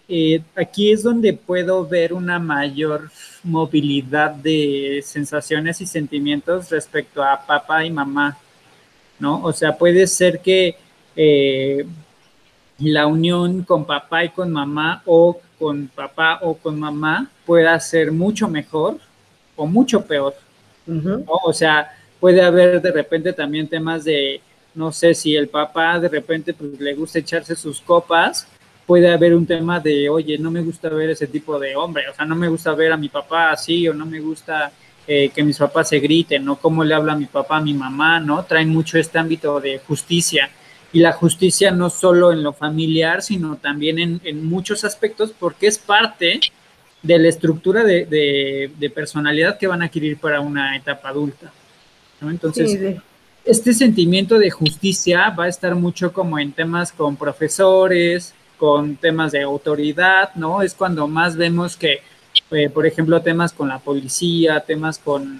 eh, 0.10 0.42
aquí 0.56 0.92
es 0.92 1.04
donde 1.04 1.34
puedo 1.34 1.86
ver 1.86 2.14
una 2.14 2.40
mayor 2.40 3.12
movilidad 3.44 4.32
de 4.32 5.02
sensaciones 5.06 5.82
y 5.82 5.86
sentimientos 5.86 6.70
respecto 6.70 7.22
a 7.24 7.46
papá 7.46 7.84
y 7.84 7.92
mamá, 7.92 8.38
¿no? 9.20 9.44
O 9.44 9.52
sea, 9.52 9.78
puede 9.78 10.08
ser 10.08 10.40
que 10.40 10.78
eh, 11.16 11.86
la 12.80 13.08
unión 13.08 13.64
con 13.64 13.86
papá 13.86 14.24
y 14.24 14.30
con 14.30 14.52
mamá 14.52 15.02
o 15.06 15.40
con 15.60 15.88
papá 15.88 16.40
o 16.42 16.56
con 16.56 16.80
mamá 16.80 17.30
pueda 17.46 17.80
ser 17.80 18.12
mucho 18.12 18.48
mejor 18.48 18.98
o 19.56 19.66
mucho 19.66 20.06
peor. 20.06 20.36
O 21.28 21.52
sea, 21.52 21.92
puede 22.20 22.42
haber 22.42 22.82
de 22.82 22.92
repente 22.92 23.34
también 23.34 23.68
temas 23.68 24.06
de, 24.06 24.40
no 24.74 24.92
sé, 24.92 25.14
si 25.14 25.36
el 25.36 25.50
papá 25.50 26.00
de 26.00 26.08
repente 26.08 26.54
pues, 26.54 26.80
le 26.80 26.94
gusta 26.94 27.20
echarse 27.20 27.56
sus 27.56 27.82
copas, 27.82 28.48
puede 28.88 29.12
haber 29.12 29.36
un 29.36 29.46
tema 29.46 29.82
de, 29.82 30.10
oye, 30.10 30.38
no 30.40 30.50
me 30.50 30.62
gusta 30.62 30.88
ver 30.88 31.10
ese 31.10 31.28
tipo 31.28 31.60
de 31.60 31.76
hombre, 31.76 32.08
o 32.10 32.16
sea, 32.16 32.26
no 32.26 32.36
me 32.36 32.48
gusta 32.48 32.74
ver 32.74 32.94
a 32.94 32.98
mi 32.98 33.10
papá 33.10 33.52
así 33.52 33.86
o 33.88 33.94
no 33.94 34.06
me 34.06 34.22
gusta 34.22 34.72
eh, 35.06 35.30
que 35.36 35.44
mis 35.44 35.58
papás 35.58 35.90
se 35.90 36.00
griten, 36.00 36.46
¿no? 36.46 36.56
Cómo 36.56 36.86
le 36.86 36.96
habla 36.96 37.12
a 37.14 37.18
mi 37.18 37.26
papá, 37.26 37.58
a 37.58 37.62
mi 37.62 37.74
mamá, 37.74 38.22
¿no? 38.22 38.46
Traen 38.46 38.70
mucho 38.70 38.98
este 38.98 39.20
ámbito 39.20 39.60
de 39.60 39.80
justicia 39.80 40.50
y 40.94 41.00
la 41.00 41.12
justicia 41.12 41.70
no 41.72 41.90
solo 41.90 42.32
en 42.32 42.44
lo 42.44 42.54
familiar, 42.54 43.22
sino 43.22 43.58
también 43.58 44.22
en, 44.24 44.46
muchos 44.46 44.86
aspectos, 44.86 45.34
porque 45.38 45.68
es 45.68 45.78
parte 45.78 46.40
de 47.04 47.20
la 47.20 47.28
estructura 47.28 47.84
de, 47.84 48.92
personalidad 48.96 49.58
que 49.58 49.68
van 49.68 49.82
a 49.82 49.86
adquirir 49.86 50.18
para 50.18 50.40
una 50.40 50.78
etapa 50.78 51.10
adulta. 51.10 51.52
Entonces, 52.22 52.98
este 53.44 53.74
sentimiento 53.74 54.40
de 54.40 54.50
justicia 54.50 55.30
va 55.30 55.46
a 55.46 55.50
estar 55.50 55.76
mucho 55.76 56.14
como 56.14 56.40
en 56.40 56.54
temas 56.54 56.94
con 56.94 57.18
profesores, 57.18 58.34
con 58.58 58.96
temas 58.96 59.32
de 59.32 59.42
autoridad, 59.42 60.34
¿no? 60.36 60.62
Es 60.62 60.74
cuando 60.74 61.08
más 61.08 61.36
vemos 61.36 61.78
que, 61.78 62.02
eh, 62.52 62.70
por 62.70 62.86
ejemplo, 62.86 63.22
temas 63.22 63.54
con 63.54 63.68
la 63.68 63.80
policía, 63.80 64.60
temas 64.62 65.00
con, 65.00 65.40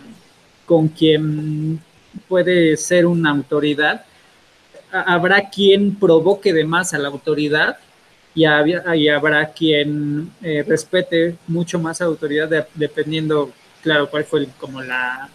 con 0.66 0.88
quien 0.88 1.82
puede 2.28 2.78
ser 2.78 3.06
una 3.06 3.32
autoridad, 3.32 4.06
habrá 4.92 5.50
quien 5.50 5.96
provoque 5.96 6.54
de 6.54 6.64
más 6.64 6.94
a 6.94 6.98
la 6.98 7.10
autoridad 7.10 7.78
y, 8.34 8.46
habrá 8.46 9.52
quien 9.52 10.32
eh, 10.44 10.64
respete 10.68 11.36
mucho 11.48 11.80
más 11.80 12.00
a 12.02 12.06
la 12.06 12.12
autoridad 12.12 12.68
dependiendo, 12.76 13.52
claro, 13.82 14.10
cuál 14.10 14.26
fue 14.26 14.48
como 14.60 14.82
la 14.82 15.30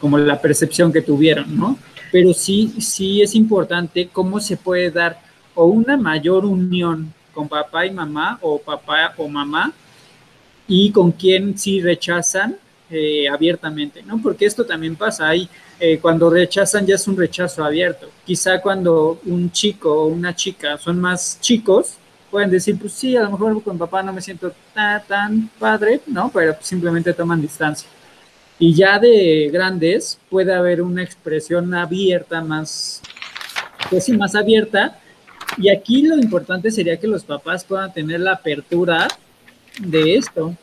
como 0.00 0.16
la 0.16 0.40
percepción 0.40 0.92
que 0.92 1.02
tuvieron, 1.02 1.56
¿no? 1.56 1.76
Pero 2.12 2.32
sí, 2.32 2.72
sí 2.80 3.20
es 3.20 3.34
importante 3.34 4.08
cómo 4.12 4.40
se 4.40 4.56
puede 4.56 4.90
dar 4.90 5.20
o 5.58 5.64
una 5.64 5.96
mayor 5.96 6.44
unión 6.44 7.12
con 7.34 7.48
papá 7.48 7.84
y 7.84 7.90
mamá 7.90 8.38
o 8.42 8.60
papá 8.60 9.12
o 9.16 9.26
mamá 9.26 9.72
y 10.68 10.92
con 10.92 11.10
quien 11.10 11.58
sí 11.58 11.80
rechazan 11.80 12.56
eh, 12.88 13.28
abiertamente, 13.28 14.04
¿no? 14.04 14.22
Porque 14.22 14.46
esto 14.46 14.64
también 14.64 14.94
pasa, 14.94 15.28
hay 15.28 15.48
eh, 15.80 15.98
cuando 15.98 16.30
rechazan 16.30 16.86
ya 16.86 16.94
es 16.94 17.08
un 17.08 17.16
rechazo 17.16 17.64
abierto. 17.64 18.08
Quizá 18.24 18.60
cuando 18.60 19.20
un 19.24 19.50
chico 19.50 19.92
o 19.92 20.06
una 20.06 20.32
chica 20.32 20.78
son 20.78 21.00
más 21.00 21.40
chicos, 21.40 21.94
pueden 22.30 22.50
decir, 22.50 22.78
pues 22.78 22.92
sí, 22.92 23.16
a 23.16 23.22
lo 23.22 23.32
mejor 23.32 23.60
con 23.64 23.76
papá 23.76 24.00
no 24.04 24.12
me 24.12 24.22
siento 24.22 24.52
tan, 24.72 25.02
tan 25.08 25.50
padre, 25.58 26.02
¿no? 26.06 26.30
Pero 26.32 26.56
simplemente 26.60 27.12
toman 27.12 27.42
distancia. 27.42 27.88
Y 28.60 28.74
ya 28.74 29.00
de 29.00 29.50
grandes 29.52 30.20
puede 30.30 30.54
haber 30.54 30.82
una 30.82 31.02
expresión 31.02 31.74
abierta, 31.74 32.42
más, 32.42 33.02
pues 33.90 34.04
sí, 34.04 34.16
más 34.16 34.36
abierta. 34.36 35.00
Y 35.60 35.70
aquí 35.70 36.02
lo 36.02 36.16
importante 36.16 36.70
sería 36.70 36.98
que 36.98 37.08
los 37.08 37.24
papás 37.24 37.64
puedan 37.64 37.92
tener 37.92 38.20
la 38.20 38.34
apertura 38.34 39.08
de 39.80 40.14
esto, 40.14 40.56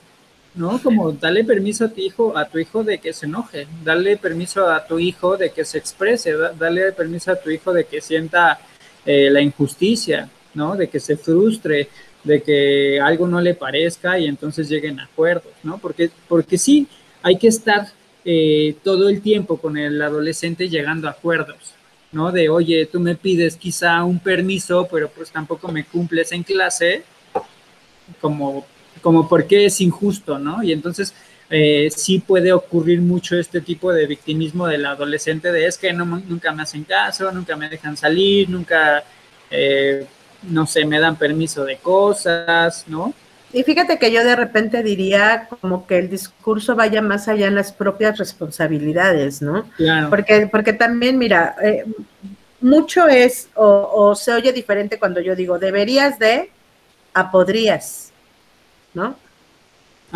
¿no? 0.56 0.82
Como 0.82 1.12
dale 1.12 1.44
permiso 1.44 1.86
a 1.86 1.90
tu 1.90 2.00
hijo, 2.00 2.38
a 2.38 2.46
tu 2.46 2.60
hijo 2.60 2.84
de 2.84 3.00
que 3.00 3.12
se 3.12 3.26
enoje, 3.26 3.68
dale 3.84 4.16
permiso 4.16 4.70
a 4.70 4.88
tu 4.88 4.98
hijo 5.00 5.36
de 5.36 5.52
que 5.52 5.66
se 5.66 5.78
exprese, 5.78 6.34
dale 6.58 6.94
permiso 6.94 7.32
a 7.32 7.36
tu 7.36 7.50
hijo 7.50 7.74
de 7.74 7.84
que 7.84 8.00
sienta 8.00 8.60
eh, 9.06 9.30
la 9.30 9.42
injusticia, 9.42 10.30
¿no? 10.54 10.78
De 10.78 10.88
que 10.88 11.00
se 11.02 11.18
frustre, 11.18 11.90
de 12.24 12.42
que 12.42 13.00
algo 13.02 13.28
no 13.28 13.42
le 13.42 13.54
parezca 13.54 14.18
y 14.18 14.28
entonces 14.28 14.70
lleguen 14.70 15.00
a 15.00 15.06
acuerdos, 15.06 15.54
¿no? 15.64 15.78
Porque, 15.78 16.10
porque 16.28 16.58
sí, 16.58 16.88
hay 17.22 17.38
que 17.38 17.50
estar 17.50 17.88
eh, 18.24 18.76
todo 18.84 19.10
el 19.10 19.22
tiempo 19.22 19.58
con 19.58 19.78
el 19.78 20.02
adolescente 20.02 20.70
llegando 20.70 21.08
a 21.08 21.12
acuerdos, 21.12 21.75
¿no? 22.12 22.32
De, 22.32 22.50
oye, 22.50 22.86
tú 22.86 23.00
me 23.00 23.16
pides 23.16 23.58
quizá 23.58 24.04
un 24.04 24.20
permiso, 24.20 24.88
pero 24.92 25.10
pues 25.10 25.32
tampoco 25.32 25.72
me 25.72 25.86
cumples 25.86 26.32
en 26.32 26.44
clase, 26.44 27.04
como 28.22 28.66
como 29.06 29.28
por 29.28 29.46
qué 29.46 29.66
es 29.66 29.82
injusto, 29.82 30.40
¿no? 30.40 30.64
Y 30.64 30.72
entonces 30.72 31.14
eh, 31.52 31.90
sí 31.96 32.18
puede 32.18 32.52
ocurrir 32.54 33.02
mucho 33.02 33.38
este 33.38 33.62
tipo 33.62 33.94
de 33.94 34.08
victimismo 34.08 34.66
del 34.66 34.84
adolescente 34.84 35.52
de 35.52 35.68
es 35.68 35.78
que 35.78 35.94
no, 35.94 36.06
nunca 36.06 36.52
me 36.52 36.64
hacen 36.64 36.84
caso, 36.86 37.32
nunca 37.32 37.56
me 37.56 37.70
dejan 37.70 37.96
salir, 37.96 38.50
nunca, 38.50 39.04
eh, 39.52 40.08
no 40.44 40.66
sé, 40.66 40.86
me 40.86 41.00
dan 41.00 41.18
permiso 41.18 41.64
de 41.66 41.78
cosas, 41.78 42.86
¿no? 42.88 43.14
Y 43.56 43.64
fíjate 43.64 43.98
que 43.98 44.12
yo 44.12 44.22
de 44.26 44.36
repente 44.36 44.84
diría 44.84 45.48
como 45.48 45.88
que 45.88 45.98
el 45.98 46.10
discurso 46.10 46.76
vaya 46.76 47.02
más 47.02 47.30
allá 47.30 47.48
en 47.48 47.56
las 47.56 47.72
propias 47.72 48.18
responsabilidades, 48.18 49.42
¿no? 49.42 49.64
Claro. 49.78 50.10
Porque, 50.10 50.50
porque 50.52 50.74
también, 50.74 51.18
mira, 51.18 51.56
eh, 51.64 51.86
mucho 52.60 53.08
es, 53.08 53.48
o, 53.56 54.14
se 54.14 54.34
oye 54.34 54.52
diferente 54.52 55.00
cuando 55.00 55.22
yo 55.22 55.38
digo, 55.38 55.58
deberías 55.58 56.20
de, 56.20 56.52
a 57.14 57.32
podrías, 57.32 58.12
¿no? 58.94 59.16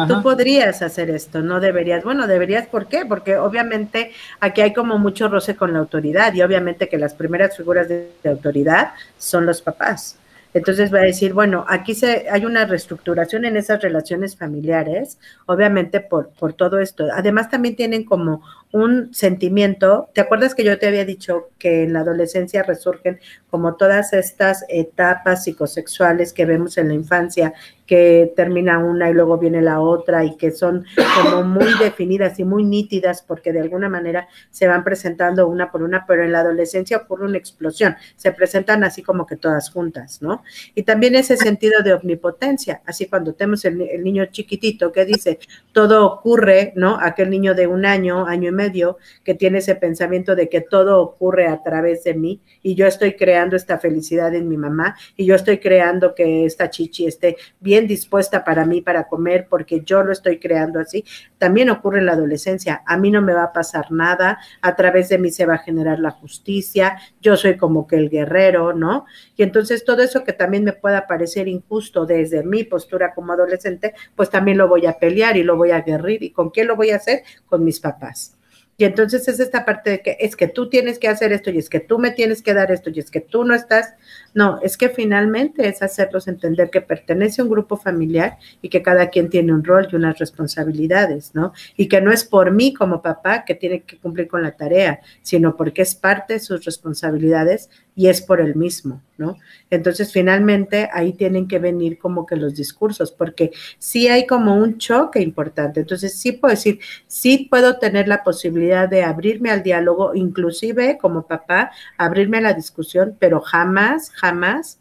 Tú 0.06 0.22
podrías 0.22 0.82
hacer 0.82 1.10
esto, 1.10 1.42
no 1.42 1.62
deberías. 1.62 2.04
Bueno, 2.04 2.28
deberías, 2.28 2.68
¿por 2.68 2.88
qué? 2.88 3.06
Porque 3.06 3.38
obviamente 3.38 4.12
aquí 4.42 4.60
hay 4.60 4.74
como 4.74 4.98
mucho 4.98 5.30
roce 5.30 5.56
con 5.56 5.72
la 5.72 5.80
autoridad 5.80 6.34
y 6.34 6.42
obviamente 6.42 6.90
que 6.90 6.98
las 6.98 7.14
primeras 7.14 7.56
figuras 7.56 7.88
de 7.88 8.12
autoridad 8.26 8.92
son 9.18 9.46
los 9.46 9.62
papás. 9.62 10.18
Entonces 10.54 10.94
va 10.94 11.00
a 11.00 11.04
decir, 11.04 11.34
bueno, 11.34 11.66
aquí 11.68 11.94
se, 11.94 12.28
hay 12.30 12.46
una 12.46 12.66
reestructuración 12.66 13.46
en 13.46 13.56
esas 13.56 13.82
relaciones 13.82 14.36
familiares, 14.36 15.20
obviamente 15.46 16.00
por, 16.00 16.30
por 16.30 16.54
todo 16.54 16.80
esto. 16.80 17.06
Además 17.14 17.50
también 17.50 17.76
tienen 17.76 18.04
como 18.04 18.42
un 18.72 19.14
sentimiento, 19.14 20.10
¿te 20.14 20.22
acuerdas 20.22 20.54
que 20.54 20.64
yo 20.64 20.78
te 20.78 20.88
había 20.88 21.06
dicho 21.06 21.50
que 21.58 21.84
en 21.84 21.94
la 21.94 22.02
adolescencia 22.02 22.62
resurgen 22.62 23.20
como 23.50 23.76
todas 23.76 24.14
estas 24.14 24.64
etapas 24.70 25.44
psicosexuales 25.44 26.34
que 26.34 26.46
vemos 26.46 26.78
en 26.78 26.90
la 26.90 26.94
infancia 26.94 27.54
que 27.90 28.32
termina 28.36 28.78
una 28.78 29.10
y 29.10 29.16
luego 29.16 29.40
viene 29.40 29.64
la 29.64 29.80
otra 29.80 30.24
y 30.24 30.38
que 30.38 30.52
son 30.52 30.86
como 31.16 31.42
muy 31.42 31.74
definidas 31.80 32.40
y 32.40 32.44
muy 32.44 32.64
nítidas 32.64 33.24
porque 33.24 33.52
de 33.52 33.62
alguna 33.62 33.90
manera 33.90 34.28
se 34.52 34.68
van 34.68 34.84
presentando 34.84 35.48
una 35.48 35.72
por 35.72 35.82
una, 35.82 36.06
pero 36.06 36.24
en 36.24 36.32
la 36.32 36.42
adolescencia 36.42 36.98
ocurre 36.98 37.26
una 37.26 37.40
explosión, 37.40 37.96
se 38.16 38.32
presentan 38.32 38.84
así 38.84 39.02
como 39.02 39.26
que 39.26 39.38
todas 39.38 39.72
juntas, 39.72 40.22
¿no? 40.22 40.44
Y 40.76 40.84
también 40.84 41.16
ese 41.16 41.36
sentido 41.36 41.82
de 41.82 41.94
omnipotencia, 41.94 42.84
así 42.86 43.08
cuando 43.08 43.34
tenemos 43.34 43.66
el, 43.66 43.80
niño 44.04 44.28
chiquitito 44.28 44.92
que 44.92 45.06
dice, 45.06 45.40
todo 45.72 46.06
ocurre, 46.06 46.74
¿no? 46.76 47.00
Aquel 47.02 47.32
niño 47.32 47.56
de 47.56 47.66
un 47.66 47.88
año, 47.88 48.28
año 48.28 48.50
y 48.50 48.52
medio, 48.60 48.98
que 49.24 49.34
tiene 49.34 49.60
ese 49.60 49.76
pensamiento 49.76 50.36
de 50.36 50.50
que 50.50 50.60
todo 50.60 51.02
ocurre 51.02 51.48
a 51.48 51.64
través 51.64 52.04
de 52.04 52.14
mí 52.14 52.42
y 52.62 52.76
yo 52.76 52.88
estoy 52.88 53.14
creando 53.14 53.56
esta 53.56 53.80
felicidad 53.80 54.36
en 54.36 54.50
mi 54.50 54.58
mamá 54.58 54.98
y 55.16 55.26
yo 55.26 55.36
estoy 55.36 55.60
creando 55.60 56.14
que 56.14 56.46
esta 56.46 56.70
chichi 56.70 57.06
esté 57.06 57.38
bien 57.62 57.88
dispuesta 57.88 58.44
para 58.44 58.66
mí 58.66 58.82
para 58.82 59.08
comer 59.08 59.48
porque 59.50 59.82
yo 59.86 60.04
lo 60.04 60.12
estoy 60.12 60.40
creando 60.40 60.80
así. 60.80 61.06
También 61.38 61.70
ocurre 61.70 62.00
en 62.00 62.08
la 62.08 62.14
adolescencia. 62.14 62.84
A 62.86 62.98
mí 62.98 63.12
no 63.12 63.22
me 63.22 63.34
va 63.34 63.44
a 63.44 63.54
pasar 63.54 63.92
nada, 63.92 64.40
a 64.62 64.76
través 64.76 65.08
de 65.10 65.18
mí 65.18 65.32
se 65.32 65.46
va 65.46 65.56
a 65.56 65.60
generar 65.60 66.00
la 66.00 66.12
justicia, 66.12 66.98
yo 67.22 67.38
soy 67.38 67.56
como 67.56 67.88
que 67.88 67.96
el 67.96 68.10
guerrero, 68.10 68.74
¿no? 68.74 69.06
Y 69.38 69.44
entonces 69.44 69.86
todo 69.86 70.02
eso 70.02 70.24
que 70.24 70.34
también 70.34 70.64
me 70.66 70.74
pueda 70.74 71.08
parecer 71.08 71.48
injusto 71.48 72.06
desde 72.06 72.44
mi 72.44 72.64
postura 72.64 73.14
como 73.14 73.34
adolescente, 73.34 73.94
pues 74.16 74.30
también 74.30 74.58
lo 74.58 74.68
voy 74.68 74.86
a 74.86 75.00
pelear 75.00 75.38
y 75.38 75.44
lo 75.44 75.56
voy 75.56 75.72
a 75.72 75.78
aguerrir. 75.78 76.24
¿Y 76.24 76.32
con 76.32 76.50
quién 76.50 76.68
lo 76.68 76.76
voy 76.76 76.92
a 76.92 76.98
hacer? 76.98 77.24
Con 77.46 77.64
mis 77.64 77.80
papás. 77.80 78.36
Y 78.80 78.86
entonces 78.86 79.28
es 79.28 79.42
esta 79.42 79.66
parte 79.66 79.90
de 79.90 80.02
que 80.02 80.16
es 80.22 80.38
que 80.38 80.48
tú 80.48 80.70
tienes 80.70 81.00
que 81.00 81.10
hacer 81.10 81.34
esto 81.34 81.50
y 81.50 81.58
es 81.58 81.70
que 81.70 81.82
tú 81.82 82.00
me 82.00 82.12
tienes 82.12 82.42
que 82.42 82.54
dar 82.54 82.72
esto 82.72 82.90
y 82.90 83.00
es 83.00 83.12
que 83.12 83.20
tú 83.20 83.44
no 83.44 83.54
estás. 83.54 83.94
No, 84.34 84.58
es 84.64 84.78
que 84.78 84.88
finalmente 84.88 85.68
es 85.68 85.82
hacerlos 85.82 86.30
entender 86.30 86.70
que 86.70 86.80
pertenece 86.80 87.42
a 87.42 87.44
un 87.44 87.50
grupo 87.52 87.76
familiar 87.76 88.38
y 88.62 88.70
que 88.70 88.82
cada 88.82 89.10
quien 89.10 89.30
tiene 89.30 89.52
un 89.52 89.66
rol 89.66 89.90
y 89.92 89.98
unas 89.98 90.18
responsabilidades, 90.18 91.36
¿no? 91.36 91.52
Y 91.76 91.90
que 91.90 92.00
no 92.00 92.14
es 92.14 92.24
por 92.24 92.52
mí 92.52 92.74
como 92.74 93.02
papá 93.02 93.44
que 93.44 93.54
tiene 93.54 93.82
que 93.82 93.98
cumplir 93.98 94.30
con 94.30 94.44
la 94.44 94.56
tarea, 94.56 95.02
sino 95.24 95.58
porque 95.58 95.82
es 95.82 95.94
parte 95.94 96.36
de 96.36 96.40
sus 96.40 96.64
responsabilidades 96.64 97.70
y 97.96 98.08
es 98.08 98.22
por 98.22 98.40
el 98.40 98.56
mismo, 98.56 99.02
¿no? 99.18 99.38
Entonces, 99.70 100.14
finalmente, 100.14 100.90
ahí 100.94 101.14
tienen 101.14 101.48
que 101.48 101.60
venir 101.60 102.00
como 102.00 102.26
que 102.26 102.38
los 102.38 102.56
discursos, 102.56 103.12
porque 103.12 103.52
sí 103.78 104.08
hay 104.08 104.26
como 104.26 104.56
un 104.56 104.78
choque 104.78 105.22
importante. 105.22 105.82
Entonces, 105.82 106.18
sí 106.18 106.32
puedo 106.32 106.54
decir, 106.54 106.80
sí 107.08 107.48
puedo 107.50 107.78
tener 107.78 108.08
la 108.08 108.24
posibilidad 108.24 108.88
de 108.88 109.04
abrirme 109.04 109.52
al 109.52 109.64
diálogo, 109.64 110.16
inclusive 110.16 110.98
como 110.98 111.28
papá, 111.28 111.72
abrirme 111.98 112.38
a 112.38 112.42
la 112.42 112.54
discusión, 112.54 113.18
pero 113.20 113.42
jamás, 113.42 114.12
jamás 114.12 114.80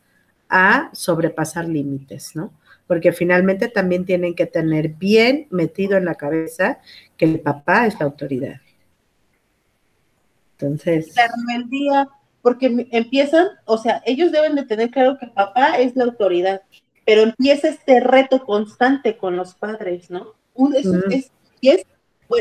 a 0.48 0.90
sobrepasar 0.92 1.68
límites, 1.68 2.37
¿no? 2.37 2.52
Porque 2.87 3.12
finalmente 3.12 3.68
también 3.68 4.04
tienen 4.04 4.35
que 4.35 4.46
tener 4.46 4.90
bien 4.90 5.46
metido 5.50 5.96
en 5.96 6.04
la 6.04 6.14
cabeza 6.14 6.78
que 7.16 7.24
el 7.26 7.40
papá 7.40 7.87
es 7.87 7.98
la 7.98 8.06
autoridad. 8.06 8.61
Entonces. 10.52 11.14
La 11.16 11.28
porque 12.48 12.88
empiezan, 12.92 13.46
o 13.66 13.76
sea, 13.76 14.02
ellos 14.06 14.32
deben 14.32 14.54
de 14.54 14.64
tener 14.64 14.90
claro 14.90 15.18
que 15.18 15.26
papá 15.26 15.78
es 15.78 15.94
la 15.96 16.04
autoridad, 16.04 16.62
pero 17.04 17.20
empieza 17.20 17.68
este 17.68 18.00
reto 18.00 18.42
constante 18.46 19.18
con 19.18 19.37
los 19.37 19.54
padres, 19.54 20.08
¿no? 20.08 20.32
y 21.61 21.68
es, 21.68 21.84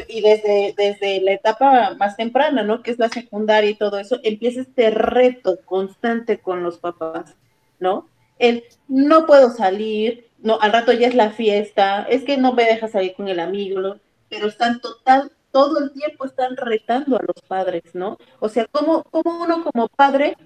y 0.08 0.22
desde, 0.22 0.74
desde 0.78 1.20
la 1.20 1.34
etapa 1.34 1.94
más 1.96 2.16
temprana, 2.16 2.64
¿no? 2.64 2.84
Que 2.84 2.92
es 2.92 3.00
la 3.00 3.10
secundaria 3.10 3.70
y 3.70 3.76
todo 3.76 4.00
eso, 4.00 4.22
empieza 4.24 4.62
este 4.62 4.92
reto 4.92 5.60
constante 5.66 6.40
con 6.40 6.64
los 6.64 6.78
papás, 6.78 7.36
¿no? 7.82 8.08
El 8.40 8.64
no 8.88 9.26
puedo 9.26 9.50
salir, 9.50 10.30
no, 10.40 10.58
al 10.62 10.72
rato 10.72 10.94
ya 10.94 11.08
es 11.08 11.16
la 11.16 11.32
fiesta, 11.32 12.04
es 12.10 12.24
que 12.24 12.38
no 12.38 12.54
me 12.54 12.64
deja 12.64 12.88
salir 12.88 13.14
con 13.14 13.28
el 13.28 13.42
amigo, 13.42 13.98
pero 14.30 14.48
están 14.48 14.80
total, 14.80 15.34
todo 15.58 15.80
el 15.80 15.92
tiempo 15.92 16.24
están 16.24 16.56
retando 16.56 17.18
a 17.18 17.24
los 17.26 17.42
padres, 17.48 17.84
¿no? 17.94 18.20
O 18.40 18.48
sea, 18.48 18.68
¿cómo, 18.70 19.02
cómo 19.10 19.42
uno 19.42 19.64
como 19.64 19.88
padre, 19.88 20.38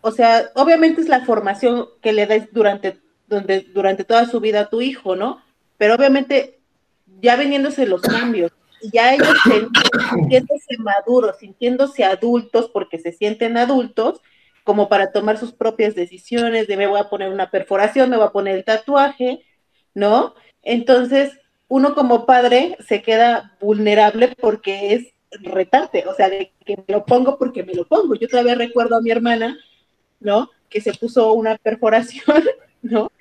o 0.00 0.10
sea, 0.10 0.50
obviamente 0.54 1.02
es 1.02 1.08
la 1.10 1.26
formación 1.26 1.86
que 2.00 2.14
le 2.14 2.26
das 2.26 2.48
durante, 2.50 2.98
donde, 3.26 3.60
durante 3.74 4.04
toda 4.04 4.24
su 4.24 4.40
vida 4.40 4.60
a 4.60 4.70
tu 4.70 4.80
hijo, 4.80 5.16
¿no? 5.16 5.42
Pero 5.76 5.96
obviamente 5.96 6.60
ya 7.20 7.36
veniéndose 7.36 7.86
los 7.86 8.00
cambios, 8.00 8.50
ya 8.90 9.12
ellos 9.12 9.36
sintiéndose 10.14 10.78
maduros, 10.78 11.36
sintiéndose 11.36 12.04
adultos 12.04 12.70
porque 12.72 12.98
se 12.98 13.12
sienten 13.12 13.58
adultos, 13.58 14.22
como 14.64 14.88
para 14.88 15.12
tomar 15.12 15.36
sus 15.36 15.52
propias 15.52 15.94
decisiones 15.94 16.66
de 16.68 16.78
me 16.78 16.86
voy 16.86 17.00
a 17.00 17.10
poner 17.10 17.28
una 17.28 17.50
perforación, 17.50 18.08
me 18.08 18.16
voy 18.16 18.28
a 18.28 18.32
poner 18.32 18.56
el 18.56 18.64
tatuaje, 18.64 19.44
¿no? 19.92 20.34
Entonces, 20.62 21.38
uno 21.68 21.94
como 21.94 22.26
padre 22.26 22.76
se 22.86 23.02
queda 23.02 23.56
vulnerable 23.60 24.34
porque 24.40 24.94
es 24.94 25.14
retarte, 25.30 26.06
o 26.06 26.14
sea, 26.14 26.30
de 26.30 26.52
que 26.64 26.76
me 26.76 26.84
lo 26.88 27.04
pongo 27.04 27.38
porque 27.38 27.62
me 27.62 27.74
lo 27.74 27.86
pongo. 27.86 28.14
Yo 28.14 28.28
todavía 28.28 28.54
recuerdo 28.54 28.96
a 28.96 29.02
mi 29.02 29.10
hermana, 29.10 29.58
¿no? 30.20 30.50
Que 30.70 30.80
se 30.80 30.94
puso 30.94 31.32
una 31.34 31.56
perforación, 31.58 32.44
¿no? 32.82 33.12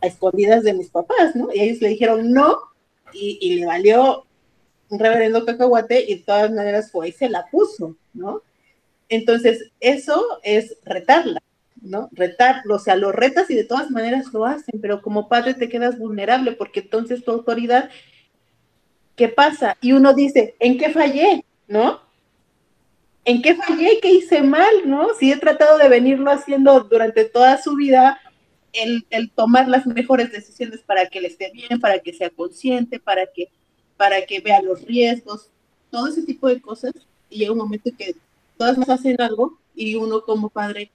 A 0.00 0.06
escondidas 0.06 0.64
de 0.64 0.74
mis 0.74 0.90
papás, 0.90 1.36
¿no? 1.36 1.48
Y 1.52 1.60
ellos 1.60 1.80
le 1.80 1.88
dijeron 1.88 2.32
no 2.32 2.58
y, 3.12 3.56
le 3.56 3.66
valió 3.66 4.26
un 4.88 4.98
reverendo 4.98 5.44
cacahuate 5.44 6.04
y 6.10 6.16
de 6.16 6.22
todas 6.24 6.50
maneras 6.50 6.90
fue 6.90 7.08
y 7.08 7.12
se 7.12 7.28
la 7.28 7.46
puso, 7.50 7.96
¿no? 8.12 8.42
Entonces, 9.08 9.70
eso 9.80 10.40
es 10.42 10.78
retarla. 10.84 11.40
¿No? 11.84 12.08
Retarlo, 12.12 12.76
o 12.76 12.78
sea, 12.78 12.96
lo 12.96 13.12
retas 13.12 13.50
y 13.50 13.54
de 13.54 13.64
todas 13.64 13.90
maneras 13.90 14.32
lo 14.32 14.44
hacen, 14.44 14.80
pero 14.80 15.02
como 15.02 15.28
padre 15.28 15.54
te 15.54 15.68
quedas 15.68 15.98
vulnerable 15.98 16.52
porque 16.52 16.80
entonces 16.80 17.24
tu 17.24 17.30
autoridad, 17.30 17.90
¿qué 19.16 19.28
pasa? 19.28 19.76
Y 19.80 19.92
uno 19.92 20.14
dice, 20.14 20.56
¿en 20.58 20.78
qué 20.78 20.90
fallé? 20.90 21.44
¿No? 21.68 22.00
¿En 23.24 23.42
qué 23.42 23.54
fallé? 23.54 24.00
¿Qué 24.00 24.10
hice 24.12 24.42
mal? 24.42 24.72
¿No? 24.86 25.08
Si 25.18 25.30
he 25.30 25.36
tratado 25.36 25.78
de 25.78 25.88
venirlo 25.88 26.30
haciendo 26.30 26.80
durante 26.80 27.24
toda 27.24 27.62
su 27.62 27.76
vida, 27.76 28.18
el, 28.72 29.06
el 29.10 29.30
tomar 29.30 29.68
las 29.68 29.86
mejores 29.86 30.32
decisiones 30.32 30.80
para 30.80 31.06
que 31.06 31.20
le 31.20 31.28
esté 31.28 31.50
bien, 31.52 31.80
para 31.80 32.00
que 32.00 32.12
sea 32.12 32.30
consciente, 32.30 32.98
para 32.98 33.26
que, 33.26 33.48
para 33.96 34.26
que 34.26 34.40
vea 34.40 34.60
los 34.62 34.82
riesgos, 34.82 35.50
todo 35.90 36.08
ese 36.08 36.22
tipo 36.22 36.48
de 36.48 36.60
cosas, 36.60 36.92
y 37.30 37.38
llega 37.38 37.52
un 37.52 37.58
momento 37.58 37.90
que 37.96 38.16
todas 38.56 38.76
nos 38.76 38.88
hacen 38.88 39.20
algo 39.20 39.58
y 39.74 39.94
uno 39.94 40.22
como 40.22 40.48
padre 40.48 40.90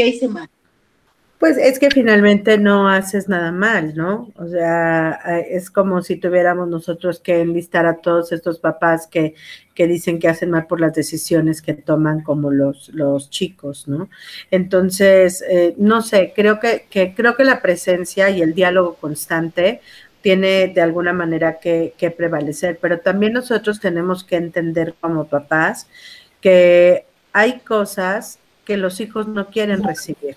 ¿Qué 0.00 0.08
hice 0.08 0.28
mal? 0.28 0.48
Pues 1.38 1.56
es 1.56 1.78
que 1.78 1.90
finalmente 1.90 2.58
no 2.58 2.88
haces 2.88 3.28
nada 3.28 3.50
mal, 3.50 3.94
¿no? 3.96 4.30
O 4.36 4.46
sea, 4.46 5.12
es 5.48 5.70
como 5.70 6.02
si 6.02 6.16
tuviéramos 6.16 6.68
nosotros 6.68 7.18
que 7.18 7.40
enlistar 7.40 7.86
a 7.86 7.96
todos 7.96 8.30
estos 8.32 8.58
papás 8.58 9.06
que, 9.06 9.34
que 9.74 9.86
dicen 9.86 10.18
que 10.18 10.28
hacen 10.28 10.50
mal 10.50 10.66
por 10.66 10.80
las 10.80 10.94
decisiones 10.94 11.62
que 11.62 11.72
toman 11.74 12.22
como 12.22 12.50
los, 12.50 12.90
los 12.90 13.30
chicos, 13.30 13.88
¿no? 13.88 14.10
Entonces, 14.50 15.42
eh, 15.48 15.74
no 15.78 16.02
sé, 16.02 16.32
creo 16.36 16.60
que, 16.60 16.86
que, 16.90 17.14
creo 17.14 17.36
que 17.36 17.44
la 17.44 17.62
presencia 17.62 18.28
y 18.28 18.42
el 18.42 18.54
diálogo 18.54 18.96
constante 18.96 19.80
tiene 20.20 20.68
de 20.68 20.80
alguna 20.82 21.14
manera 21.14 21.58
que, 21.58 21.94
que 21.96 22.10
prevalecer, 22.10 22.78
pero 22.80 23.00
también 23.00 23.32
nosotros 23.32 23.80
tenemos 23.80 24.24
que 24.24 24.36
entender 24.36 24.94
como 25.00 25.26
papás 25.26 25.88
que 26.40 27.06
hay 27.32 27.60
cosas 27.60 28.38
que 28.70 28.76
los 28.76 29.00
hijos 29.00 29.26
no 29.26 29.48
quieren 29.48 29.82
recibir. 29.82 30.36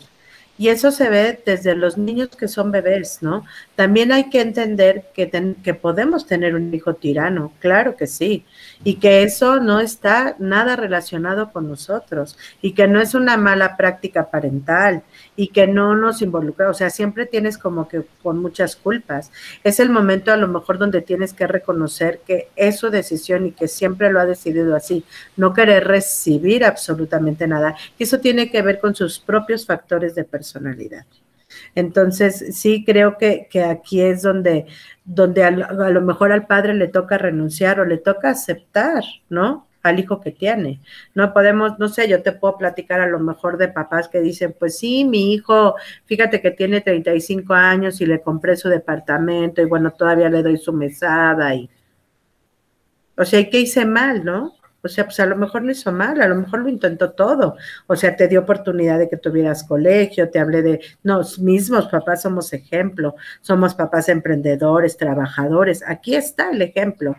Y 0.57 0.69
eso 0.69 0.91
se 0.91 1.09
ve 1.09 1.41
desde 1.43 1.75
los 1.75 1.97
niños 1.97 2.29
que 2.29 2.47
son 2.47 2.71
bebés, 2.71 3.19
¿no? 3.21 3.43
También 3.75 4.11
hay 4.11 4.29
que 4.29 4.39
entender 4.39 5.05
que, 5.13 5.31
que 5.63 5.73
podemos 5.73 6.27
tener 6.27 6.53
un 6.53 6.71
hijo 6.73 6.93
tirano, 6.93 7.51
claro 7.59 7.95
que 7.95 8.05
sí, 8.05 8.45
y 8.83 8.95
que 8.95 9.23
eso 9.23 9.59
no 9.59 9.79
está 9.79 10.35
nada 10.37 10.75
relacionado 10.75 11.51
con 11.51 11.67
nosotros, 11.67 12.37
y 12.61 12.73
que 12.73 12.87
no 12.87 13.01
es 13.01 13.15
una 13.15 13.35
mala 13.35 13.77
práctica 13.77 14.29
parental, 14.29 15.01
y 15.35 15.47
que 15.47 15.65
no 15.65 15.95
nos 15.95 16.21
involucra, 16.21 16.69
o 16.69 16.73
sea, 16.75 16.91
siempre 16.91 17.25
tienes 17.25 17.57
como 17.57 17.87
que 17.87 18.03
con 18.21 18.39
muchas 18.39 18.75
culpas. 18.75 19.31
Es 19.63 19.79
el 19.79 19.89
momento 19.89 20.31
a 20.31 20.37
lo 20.37 20.47
mejor 20.47 20.77
donde 20.77 21.01
tienes 21.01 21.33
que 21.33 21.47
reconocer 21.47 22.21
que 22.25 22.49
es 22.55 22.77
su 22.77 22.91
decisión 22.91 23.47
y 23.47 23.51
que 23.51 23.67
siempre 23.67 24.11
lo 24.11 24.19
ha 24.19 24.25
decidido 24.25 24.75
así, 24.75 25.03
no 25.35 25.53
querer 25.53 25.87
recibir 25.87 26.63
absolutamente 26.63 27.47
nada. 27.47 27.75
Y 27.97 28.03
eso 28.03 28.19
tiene 28.19 28.51
que 28.51 28.61
ver 28.61 28.79
con 28.79 28.93
sus 28.93 29.19
propios 29.19 29.65
factores 29.65 30.13
de 30.13 30.23
personalidad. 30.23 30.42
Entonces, 31.75 32.57
sí 32.57 32.83
creo 32.85 33.17
que, 33.17 33.47
que 33.49 33.63
aquí 33.63 34.01
es 34.01 34.21
donde, 34.23 34.65
donde 35.05 35.43
a, 35.43 35.47
a, 35.47 35.89
lo 35.89 36.01
mejor 36.01 36.31
al 36.31 36.47
padre 36.47 36.73
le 36.73 36.87
toca 36.87 37.17
renunciar 37.17 37.79
o 37.79 37.85
le 37.85 37.97
toca 37.97 38.29
aceptar, 38.29 39.03
¿no? 39.29 39.67
al 39.83 39.99
hijo 39.99 40.21
que 40.21 40.31
tiene. 40.31 40.79
No 41.13 41.33
podemos, 41.33 41.77
no 41.77 41.89
sé, 41.89 42.07
yo 42.07 42.23
te 42.23 42.31
puedo 42.31 42.57
platicar 42.57 43.01
a 43.01 43.07
lo 43.07 43.19
mejor 43.19 43.57
de 43.57 43.67
papás 43.67 44.07
que 44.07 44.21
dicen, 44.21 44.55
pues 44.57 44.77
sí, 44.79 45.05
mi 45.05 45.33
hijo, 45.33 45.75
fíjate 46.05 46.41
que 46.41 46.51
tiene 46.51 46.81
35 46.81 47.53
años 47.53 48.01
y 48.01 48.05
le 48.05 48.21
compré 48.21 48.55
su 48.55 48.69
departamento 48.69 49.61
y 49.61 49.65
bueno, 49.65 49.91
todavía 49.91 50.29
le 50.29 50.41
doy 50.41 50.57
su 50.57 50.73
mesada 50.73 51.53
y... 51.53 51.69
O 53.15 53.25
sea, 53.25 53.47
¿qué 53.47 53.59
hice 53.59 53.85
mal, 53.85 54.25
no? 54.25 54.53
O 54.85 54.89
sea, 54.89 55.05
pues 55.05 55.17
a 55.21 55.25
lo 55.25 55.37
mejor 55.37 55.61
no 55.63 55.71
hizo 55.71 55.93
mal, 55.93 56.21
a 56.21 56.27
lo 56.27 56.35
mejor 56.35 56.59
lo 56.59 56.67
intentó 56.67 57.11
todo. 57.11 57.55
O 57.87 57.95
sea, 57.95 58.17
te 58.17 58.27
dio 58.27 58.41
oportunidad 58.41 58.99
de 58.99 59.07
que 59.09 59.15
tuvieras 59.15 59.63
colegio, 59.63 60.29
te 60.29 60.39
hablé 60.39 60.61
de, 60.61 60.81
nos 61.03 61.39
mismos 61.39 61.87
papás 61.87 62.23
somos 62.23 62.51
ejemplo, 62.51 63.15
somos 63.41 63.75
papás 63.75 64.09
emprendedores, 64.09 64.97
trabajadores. 64.97 65.83
Aquí 65.87 66.15
está 66.15 66.51
el 66.51 66.61
ejemplo. 66.61 67.15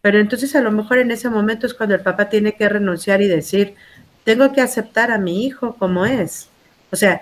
Pero 0.00 0.20
entonces 0.20 0.54
a 0.54 0.60
lo 0.60 0.70
mejor 0.70 0.98
en 0.98 1.10
ese 1.10 1.28
momento 1.28 1.66
es 1.66 1.74
cuando 1.74 1.96
el 1.96 2.02
papá 2.02 2.28
tiene 2.28 2.54
que 2.54 2.68
renunciar 2.68 3.20
y 3.20 3.26
decir, 3.26 3.74
tengo 4.22 4.52
que 4.52 4.60
aceptar 4.60 5.10
a 5.10 5.18
mi 5.18 5.44
hijo 5.44 5.74
como 5.74 6.06
es. 6.06 6.48
O 6.92 6.96
sea, 6.96 7.20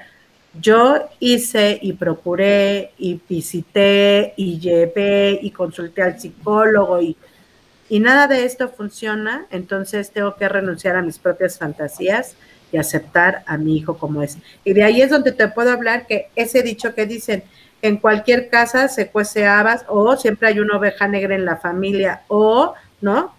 yo 0.61 1.09
hice 1.20 1.79
y 1.81 1.94
procuré 1.94 2.92
y 2.98 3.18
visité 3.27 4.35
y 4.37 4.59
llevé 4.59 5.38
y 5.40 5.50
consulté 5.53 6.03
al 6.03 6.20
psicólogo 6.20 7.00
y, 7.00 7.16
y 7.94 8.00
nada 8.00 8.26
de 8.26 8.44
esto 8.44 8.70
funciona, 8.70 9.46
entonces 9.52 10.11
tengo 10.11 10.35
que 10.35 10.48
renunciar 10.48 10.96
a 10.96 11.02
mis 11.02 11.20
propias 11.20 11.59
fantasías 11.59 12.35
y 12.72 12.76
aceptar 12.76 13.44
a 13.46 13.57
mi 13.57 13.76
hijo 13.76 13.98
como 13.98 14.20
es. 14.20 14.37
Y 14.64 14.72
de 14.72 14.83
ahí 14.83 15.00
es 15.00 15.11
donde 15.11 15.30
te 15.30 15.46
puedo 15.46 15.70
hablar 15.70 16.09
que 16.09 16.26
ese 16.35 16.64
dicho 16.64 16.92
que 16.92 17.07
dicen, 17.07 17.44
en 17.83 17.98
cualquier 17.98 18.48
casa 18.48 18.88
se 18.88 19.11
cuece 19.12 19.46
habas 19.46 19.85
o 19.87 20.16
siempre 20.16 20.48
hay 20.48 20.59
una 20.59 20.76
oveja 20.76 21.07
negra 21.07 21.37
en 21.37 21.44
la 21.44 21.59
familia 21.59 22.22
o, 22.26 22.74
¿no? 23.00 23.33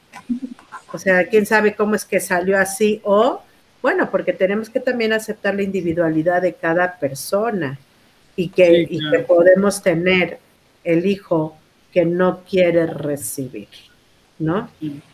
O 0.93 0.97
sea, 0.99 1.27
quién 1.27 1.45
sabe 1.45 1.75
cómo 1.75 1.95
es 1.95 2.05
que 2.05 2.21
salió 2.21 2.57
así 2.57 3.01
o, 3.03 3.41
bueno, 3.81 4.09
porque 4.09 4.31
tenemos 4.31 4.69
que 4.69 4.79
también 4.79 5.11
aceptar 5.11 5.53
la 5.53 5.63
individualidad 5.63 6.41
de 6.41 6.53
cada 6.53 6.97
persona 6.97 7.77
y 8.37 8.47
que, 8.47 8.87
y 8.89 8.99
que 9.11 9.19
podemos 9.19 9.83
tener 9.83 10.39
el 10.85 11.05
hijo 11.05 11.57
que 11.91 12.05
no 12.05 12.45
quiere 12.49 12.87
recibir, 12.87 13.67
¿no? 14.39 14.69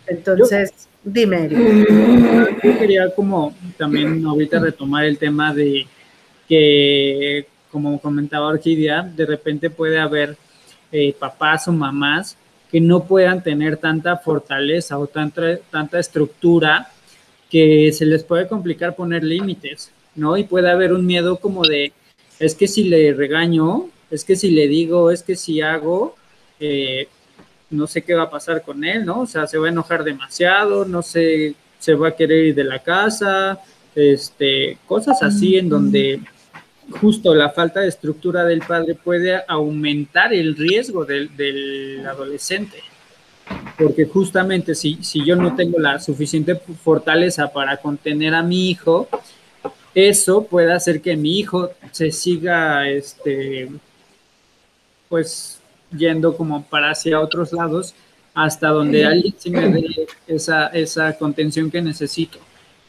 Entonces, 0.08 0.88
dime. 1.04 1.50
Yo 1.50 2.80
quería 2.80 3.14
como 3.16 3.56
también 3.78 4.26
ahorita 4.26 4.60
retomar 4.60 5.06
el 5.06 5.18
tema 5.18 5.54
de 5.54 5.88
que 6.48 7.46
como 7.72 8.00
comentaba 8.02 8.48
Orquídea, 8.48 9.04
de 9.04 9.26
repente 9.26 9.70
puede 9.70 9.98
haber 9.98 10.36
eh, 10.92 11.14
papás 11.18 11.68
o 11.68 11.72
mamás 11.72 12.38
que 12.70 12.82
no 12.82 13.04
puedan 13.04 13.44
tener 13.44 13.78
tanta 13.78 14.18
fortaleza 14.18 14.98
o 14.98 15.08
tanta, 15.08 15.58
tanta 15.70 16.00
estructura 16.00 16.90
que 17.50 17.92
se 17.92 18.06
les 18.06 18.24
puede 18.24 18.48
complicar 18.48 18.96
poner 18.96 19.24
límites, 19.24 19.92
¿no? 20.16 20.38
Y 20.38 20.46
puede 20.46 20.70
haber 20.70 20.94
un 20.94 21.06
miedo 21.06 21.38
como 21.38 21.66
de, 21.66 21.92
es 22.40 22.56
que 22.56 22.68
si 22.68 22.86
le 22.86 23.14
regaño, 23.14 23.90
es 24.10 24.24
que 24.24 24.38
si 24.38 24.52
le 24.52 24.68
digo, 24.70 25.12
es 25.12 25.22
que 25.22 25.36
si 25.36 25.62
hago, 25.62 26.16
eh, 26.62 27.08
no 27.72 27.88
sé 27.88 28.04
qué 28.04 28.14
va 28.14 28.24
a 28.24 28.30
pasar 28.30 28.62
con 28.62 28.84
él, 28.84 29.06
¿no? 29.06 29.22
O 29.22 29.26
sea, 29.26 29.48
se 29.48 29.58
va 29.58 29.68
a 29.68 29.72
enojar 29.72 30.04
demasiado, 30.04 30.86
no 30.86 31.02
sé, 31.02 31.56
se 31.80 31.94
va 31.96 32.10
a 32.10 32.16
querer 32.16 32.46
ir 32.48 32.56
de 32.56 32.64
la 32.64 32.80
casa, 32.80 33.60
este, 33.96 34.78
cosas 34.86 35.22
así 35.24 35.58
en 35.58 35.70
donde 35.70 36.22
justo 36.92 37.34
la 37.34 37.50
falta 37.50 37.80
de 37.80 37.88
estructura 37.88 38.44
del 38.44 38.62
padre 38.62 38.96
puede 38.96 39.42
aumentar 39.48 40.34
el 40.34 40.56
riesgo 40.56 41.06
del, 41.06 42.06
adolescente. 42.06 42.78
Porque 43.78 44.06
justamente 44.06 44.76
si, 44.76 45.04
si 45.04 45.26
yo 45.26 45.36
no 45.36 45.56
tengo 45.56 45.80
la 45.80 46.00
suficiente 46.00 46.56
fortaleza 46.56 47.52
para 47.52 47.78
contener 47.78 48.34
a 48.34 48.44
mi 48.44 48.70
hijo, 48.70 49.10
eso 49.94 50.44
puede 50.46 50.72
hacer 50.72 51.02
que 51.02 51.18
mi 51.18 51.40
hijo 51.40 51.72
se 51.92 52.12
siga, 52.12 52.88
este, 52.88 53.70
pues, 55.10 55.61
yendo 55.96 56.36
como 56.36 56.64
para 56.64 56.92
hacia 56.92 57.20
otros 57.20 57.54
lados 57.54 57.94
hasta 58.34 58.70
donde 58.70 59.06
alguien 59.06 59.34
sí 59.38 59.50
me 59.50 59.68
dé 59.68 60.08
esa, 60.28 60.68
esa 60.68 61.18
contención 61.18 61.70
que 61.70 61.82
necesito. 61.82 62.40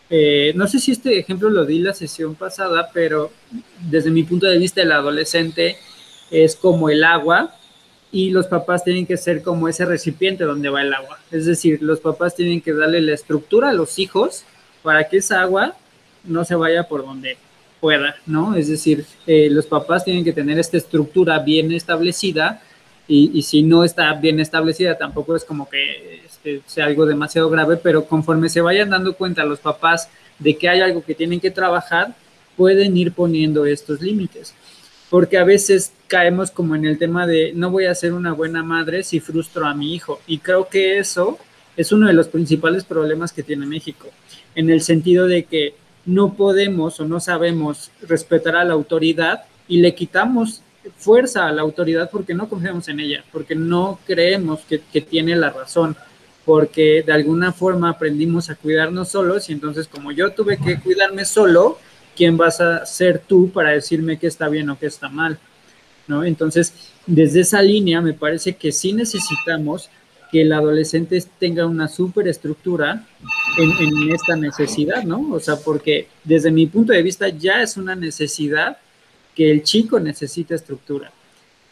Eh, 0.09 0.53
no 0.55 0.69
sé 0.69 0.79
si 0.79 0.93
este 0.93 1.19
ejemplo 1.19 1.49
lo 1.49 1.65
di 1.65 1.79
la 1.79 1.95
sesión 1.95 2.35
pasada, 2.35 2.91
pero 2.93 3.33
desde 3.91 4.11
mi 4.11 4.23
punto 4.23 4.47
de 4.47 4.59
vista 4.59 4.83
el 4.83 4.93
adolescente 4.93 5.77
es 6.31 6.55
como 6.55 6.91
el 6.91 7.03
agua 7.03 7.55
y 8.13 8.31
los 8.31 8.47
papás 8.47 8.85
tienen 8.85 9.07
que 9.07 9.17
ser 9.17 9.43
como 9.43 9.69
ese 9.69 9.87
recipiente 9.87 10.45
donde 10.45 10.69
va 10.69 10.83
el 10.83 10.93
agua. 10.93 11.19
Es 11.31 11.47
decir, 11.47 11.83
los 11.83 12.01
papás 12.01 12.37
tienen 12.37 12.61
que 12.61 12.75
darle 12.75 13.01
la 13.01 13.15
estructura 13.15 13.71
a 13.71 13.73
los 13.73 13.99
hijos 13.99 14.45
para 14.83 15.09
que 15.09 15.17
esa 15.17 15.41
agua 15.41 15.75
no 16.25 16.45
se 16.45 16.55
vaya 16.55 16.85
por 16.85 17.05
donde 17.05 17.39
pueda, 17.81 18.15
¿no? 18.27 18.55
Es 18.55 18.69
decir, 18.69 19.07
eh, 19.27 19.49
los 19.51 19.67
papás 19.67 20.05
tienen 20.05 20.25
que 20.25 20.33
tener 20.33 20.59
esta 20.59 20.77
estructura 20.77 21.39
bien 21.39 21.73
establecida 21.73 22.63
y, 23.15 23.43
si 23.43 23.63
no 23.63 23.85
está 23.85 24.15
bien 24.15 24.41
establecida, 24.41 24.97
tampoco 24.97 25.37
es 25.37 25.45
como 25.45 25.69
que 25.69 26.23
sea 26.65 26.87
algo 26.87 27.05
demasiado 27.05 27.51
grave, 27.51 27.77
pero 27.77 28.07
conforme 28.07 28.49
se 28.49 28.63
vayan 28.63 28.89
dando 28.89 29.15
cuenta 29.15 29.45
los 29.45 29.61
papás 29.61 30.09
de 30.39 30.57
que 30.57 30.69
hay 30.69 30.81
algo 30.81 31.05
que 31.05 31.15
tienen 31.15 31.39
que 31.39 31.51
trabajar, 31.51 32.15
pueden 32.57 32.97
ir 32.97 33.13
poniendo 33.13 33.67
estos 33.67 34.01
límites. 34.01 34.55
Porque 35.11 35.37
a 35.37 35.45
veces 35.45 35.93
caemos 36.07 36.51
como 36.51 36.75
en 36.75 36.87
el 36.87 36.99
tema 36.99 37.27
de 37.27 37.53
no 37.55 37.71
voy 37.71 37.85
a 37.85 37.95
ser 37.95 38.15
una 38.15 38.33
buena 38.33 38.63
madre 38.63 39.03
si 39.03 39.21
frustro 39.21 39.67
a 39.67 39.75
mi 39.75 39.95
hijo. 39.95 40.21
Y 40.27 40.39
creo 40.39 40.69
que 40.69 40.99
eso 40.99 41.39
es 41.77 41.93
uno 41.93 42.07
de 42.07 42.15
los 42.15 42.29
principales 42.29 42.85
problemas 42.85 43.33
que 43.33 43.43
tiene 43.43 43.67
México, 43.67 44.09
en 44.55 44.71
el 44.71 44.81
sentido 44.81 45.27
de 45.27 45.45
que 45.45 45.75
no 46.07 46.33
podemos 46.33 46.99
o 46.99 47.05
no 47.05 47.21
sabemos 47.21 47.91
respetar 48.01 48.57
a 48.57 48.65
la 48.65 48.73
autoridad 48.73 49.45
y 49.69 49.83
le 49.83 49.95
quitamos 49.95 50.63
fuerza 50.97 51.47
a 51.47 51.53
la 51.53 51.63
autoridad 51.63 52.11
porque 52.11 52.35
no 52.35 52.49
confiamos 52.49 52.89
en 52.89 53.01
ella, 53.01 53.25
porque 53.33 53.55
no 53.55 53.99
creemos 54.07 54.61
que, 54.61 54.81
que 54.81 55.01
tiene 55.01 55.37
la 55.37 55.51
razón 55.51 55.97
porque 56.45 57.03
de 57.05 57.13
alguna 57.13 57.53
forma 57.53 57.91
aprendimos 57.91 58.51
a 58.51 58.57
cuidarnos 58.57 59.11
solos 59.11 59.49
y 59.49 59.53
entonces 59.53 59.87
como 59.87 60.13
yo 60.13 60.33
tuve 60.33 60.59
que 60.59 60.81
cuidarme 60.81 61.25
solo, 61.25 61.79
¿quién 62.17 62.37
vas 62.37 62.61
a 62.61 62.85
ser 62.85 63.21
tú 63.21 63.51
para 63.51 63.71
decirme 63.71 64.19
qué 64.19 64.27
está 64.27 64.49
bien 64.49 64.69
o 64.71 64.79
qué 64.79 64.87
está 64.87 65.09
mal? 65.09 65.39
¿No? 66.09 66.25
Entonces, 66.25 66.75
desde 67.07 67.41
esa 67.41 67.63
línea 67.63 68.01
me 68.01 68.13
parece 68.13 68.55
que 68.55 68.73
sí 68.73 68.93
necesitamos 68.93 69.89
que 70.33 70.43
el 70.43 70.53
adolescente 70.53 71.23
tenga 71.39 71.67
una 71.67 71.89
superestructura 71.89 73.07
en, 73.59 73.71
en 73.71 74.13
esta 74.13 74.35
necesidad, 74.35 75.05
¿no? 75.05 75.31
O 75.31 75.39
sea, 75.39 75.57
porque 75.57 76.09
desde 76.25 76.51
mi 76.51 76.67
punto 76.67 76.93
de 76.93 77.03
vista 77.03 77.29
ya 77.29 77.63
es 77.63 77.77
una 77.77 77.95
necesidad 77.95 78.79
que 79.35 79.51
el 79.51 79.63
chico 79.63 79.99
necesita 79.99 80.55
estructura. 80.55 81.11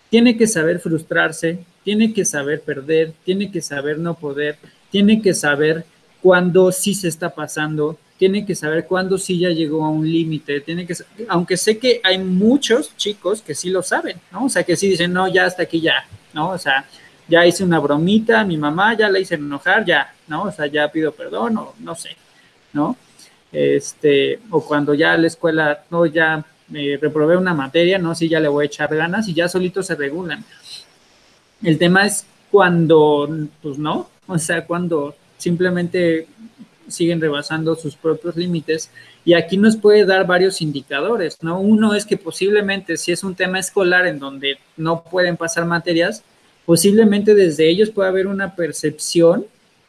Tiene 0.09 0.37
que 0.37 0.47
saber 0.47 0.81
frustrarse, 0.81 1.59
tiene 1.85 2.13
que 2.13 2.25
saber 2.25 2.63
perder, 2.63 3.13
tiene 3.25 3.51
que 3.51 3.61
saber 3.61 3.99
no 3.99 4.15
poder, 4.15 4.57
tiene 4.91 5.23
que 5.23 5.35
saber 5.35 5.85
cuándo 6.21 6.73
sí 6.73 6.95
se 6.95 7.09
está 7.09 7.31
pasando, 7.31 7.99
tiene 8.19 8.45
que 8.45 8.55
saber 8.55 8.87
cuándo 8.87 9.17
sí 9.17 9.39
ya 9.39 9.49
llegó 9.49 9.85
a 9.85 9.89
un 9.89 10.11
límite, 10.11 10.61
tiene 10.61 10.87
que, 10.87 10.95
aunque 11.29 11.57
sé 11.57 11.79
que 11.79 12.01
hay 12.05 12.19
muchos 12.19 12.95
chicos 12.97 13.41
que 13.41 13.55
sí 13.55 13.71
lo 13.71 13.83
saben, 13.83 14.19
¿no? 14.31 14.45
O 14.45 14.49
sea, 14.49 14.63
que 14.63 14.77
sí 14.77 14.89
dicen, 14.89 15.13
no, 15.13 15.27
ya 15.29 15.47
hasta 15.47 15.63
aquí 15.63 15.81
ya, 15.81 16.05
¿no? 16.35 16.51
O 16.51 16.59
sea, 16.59 16.85
ya 17.29 17.47
hice 17.47 17.65
una 17.65 17.79
bromita, 17.79 18.45
mi 18.45 18.59
mamá 18.59 18.95
ya 18.95 19.09
la 19.09 19.21
hice 19.21 19.37
enojar, 19.37 19.85
ya, 19.87 20.13
¿no? 20.29 20.43
O 20.43 20.53
sea, 20.53 20.67
ya 20.67 20.91
pido 20.93 21.13
perdón 21.13 21.57
o 21.57 21.75
no 21.79 21.95
sé, 21.95 22.11
¿no? 22.73 22.97
Este, 23.53 24.41
o 24.51 24.61
cuando 24.65 24.93
ya 24.93 25.17
la 25.17 25.27
escuela, 25.27 25.85
no, 25.91 26.05
ya 26.07 26.45
me 26.71 26.97
reprobé 26.97 27.37
una 27.37 27.55
materia, 27.55 27.99
no, 27.99 28.15
sí, 28.15 28.29
ya 28.29 28.41
le 28.41 28.49
voy 28.49 28.65
a 28.65 28.67
echar 28.67 28.95
ganas 28.95 29.29
y 29.29 29.35
ya 29.35 29.49
solitos 29.49 29.87
se 29.87 29.95
regulan. 29.95 30.45
El 31.63 31.79
tema 31.79 32.07
es 32.07 32.25
cuando, 32.51 33.29
pues 33.63 33.79
no, 33.79 34.09
o 34.27 34.39
sea, 34.39 34.65
cuando 34.67 35.15
simplemente 35.37 36.27
siguen 36.89 37.21
rebasando 37.21 37.77
sus 37.77 37.97
propios 37.97 38.37
límites 38.37 38.91
y 39.25 39.35
aquí 39.35 39.57
nos 39.57 39.77
puede 39.77 40.05
dar 40.05 40.27
varios 40.27 40.61
indicadores, 40.61 41.39
¿no? 41.43 41.61
Uno 41.61 41.95
es 41.95 42.05
que 42.05 42.17
posiblemente 42.17 42.97
si 42.97 43.13
es 43.13 43.23
un 43.23 43.35
tema 43.35 43.59
escolar 43.59 44.07
en 44.07 44.19
donde 44.19 44.59
no 44.77 45.05
pueden 45.05 45.37
pasar 45.37 45.67
materias, 45.67 46.23
posiblemente 46.67 47.35
desde 47.35 47.69
ellos 47.69 47.91
puede 47.91 48.09
haber 48.09 48.27
una 48.27 48.55
percepción, 48.55 49.47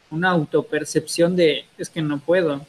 una 0.10 0.30
autopercepción 0.30 1.36
de 1.36 1.66
es 1.78 1.90
que 1.90 2.02
no 2.02 2.20
puedo, 2.20 2.66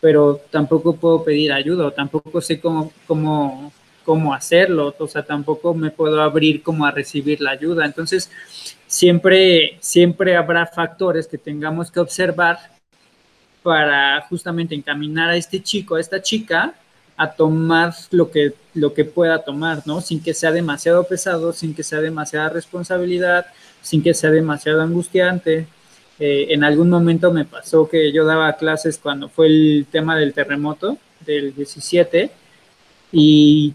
pero 0.00 0.40
tampoco 0.50 0.96
puedo 0.96 1.24
pedir 1.24 1.52
ayuda 1.52 1.90
tampoco 1.90 2.40
sé 2.40 2.60
cómo, 2.60 2.92
cómo, 3.06 3.72
cómo 4.04 4.32
hacerlo, 4.32 4.94
o 4.98 5.08
sea, 5.08 5.24
tampoco 5.24 5.74
me 5.74 5.90
puedo 5.90 6.22
abrir 6.22 6.62
como 6.62 6.86
a 6.86 6.90
recibir 6.90 7.40
la 7.40 7.50
ayuda. 7.50 7.84
Entonces, 7.84 8.30
siempre, 8.86 9.78
siempre 9.80 10.36
habrá 10.36 10.66
factores 10.66 11.26
que 11.26 11.38
tengamos 11.38 11.90
que 11.90 12.00
observar 12.00 12.58
para 13.62 14.20
justamente 14.28 14.76
encaminar 14.76 15.30
a 15.30 15.36
este 15.36 15.60
chico, 15.60 15.96
a 15.96 16.00
esta 16.00 16.22
chica, 16.22 16.74
a 17.16 17.32
tomar 17.32 17.94
lo 18.10 18.30
que, 18.30 18.54
lo 18.74 18.94
que 18.94 19.04
pueda 19.04 19.42
tomar, 19.42 19.82
¿no? 19.86 20.00
Sin 20.00 20.22
que 20.22 20.34
sea 20.34 20.52
demasiado 20.52 21.02
pesado, 21.04 21.52
sin 21.52 21.74
que 21.74 21.82
sea 21.82 22.00
demasiada 22.00 22.50
responsabilidad, 22.50 23.46
sin 23.82 24.02
que 24.02 24.14
sea 24.14 24.30
demasiado 24.30 24.82
angustiante. 24.82 25.66
Eh, 26.18 26.46
en 26.50 26.64
algún 26.64 26.88
momento 26.88 27.30
me 27.30 27.44
pasó 27.44 27.88
que 27.88 28.10
yo 28.12 28.24
daba 28.24 28.56
clases 28.56 28.98
cuando 28.98 29.28
fue 29.28 29.46
el 29.48 29.86
tema 29.90 30.16
del 30.16 30.32
terremoto 30.32 30.96
del 31.20 31.54
17 31.54 32.30
y 33.12 33.74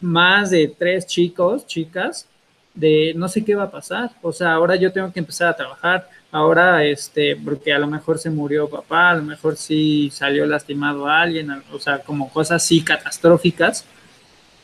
más 0.00 0.50
de 0.50 0.68
tres 0.68 1.06
chicos, 1.06 1.66
chicas, 1.66 2.28
de 2.74 3.12
no 3.16 3.28
sé 3.28 3.44
qué 3.44 3.54
va 3.54 3.64
a 3.64 3.70
pasar. 3.70 4.10
O 4.22 4.32
sea, 4.32 4.52
ahora 4.52 4.76
yo 4.76 4.92
tengo 4.92 5.12
que 5.12 5.20
empezar 5.20 5.48
a 5.48 5.56
trabajar. 5.56 6.08
Ahora, 6.30 6.84
este, 6.84 7.36
porque 7.36 7.72
a 7.72 7.78
lo 7.78 7.86
mejor 7.86 8.18
se 8.18 8.30
murió 8.30 8.68
papá, 8.68 9.10
a 9.10 9.14
lo 9.14 9.22
mejor 9.22 9.56
sí 9.56 10.10
salió 10.12 10.46
lastimado 10.46 11.06
a 11.06 11.22
alguien, 11.22 11.50
o 11.72 11.78
sea, 11.78 12.00
como 12.00 12.30
cosas 12.32 12.62
así 12.62 12.82
catastróficas. 12.82 13.84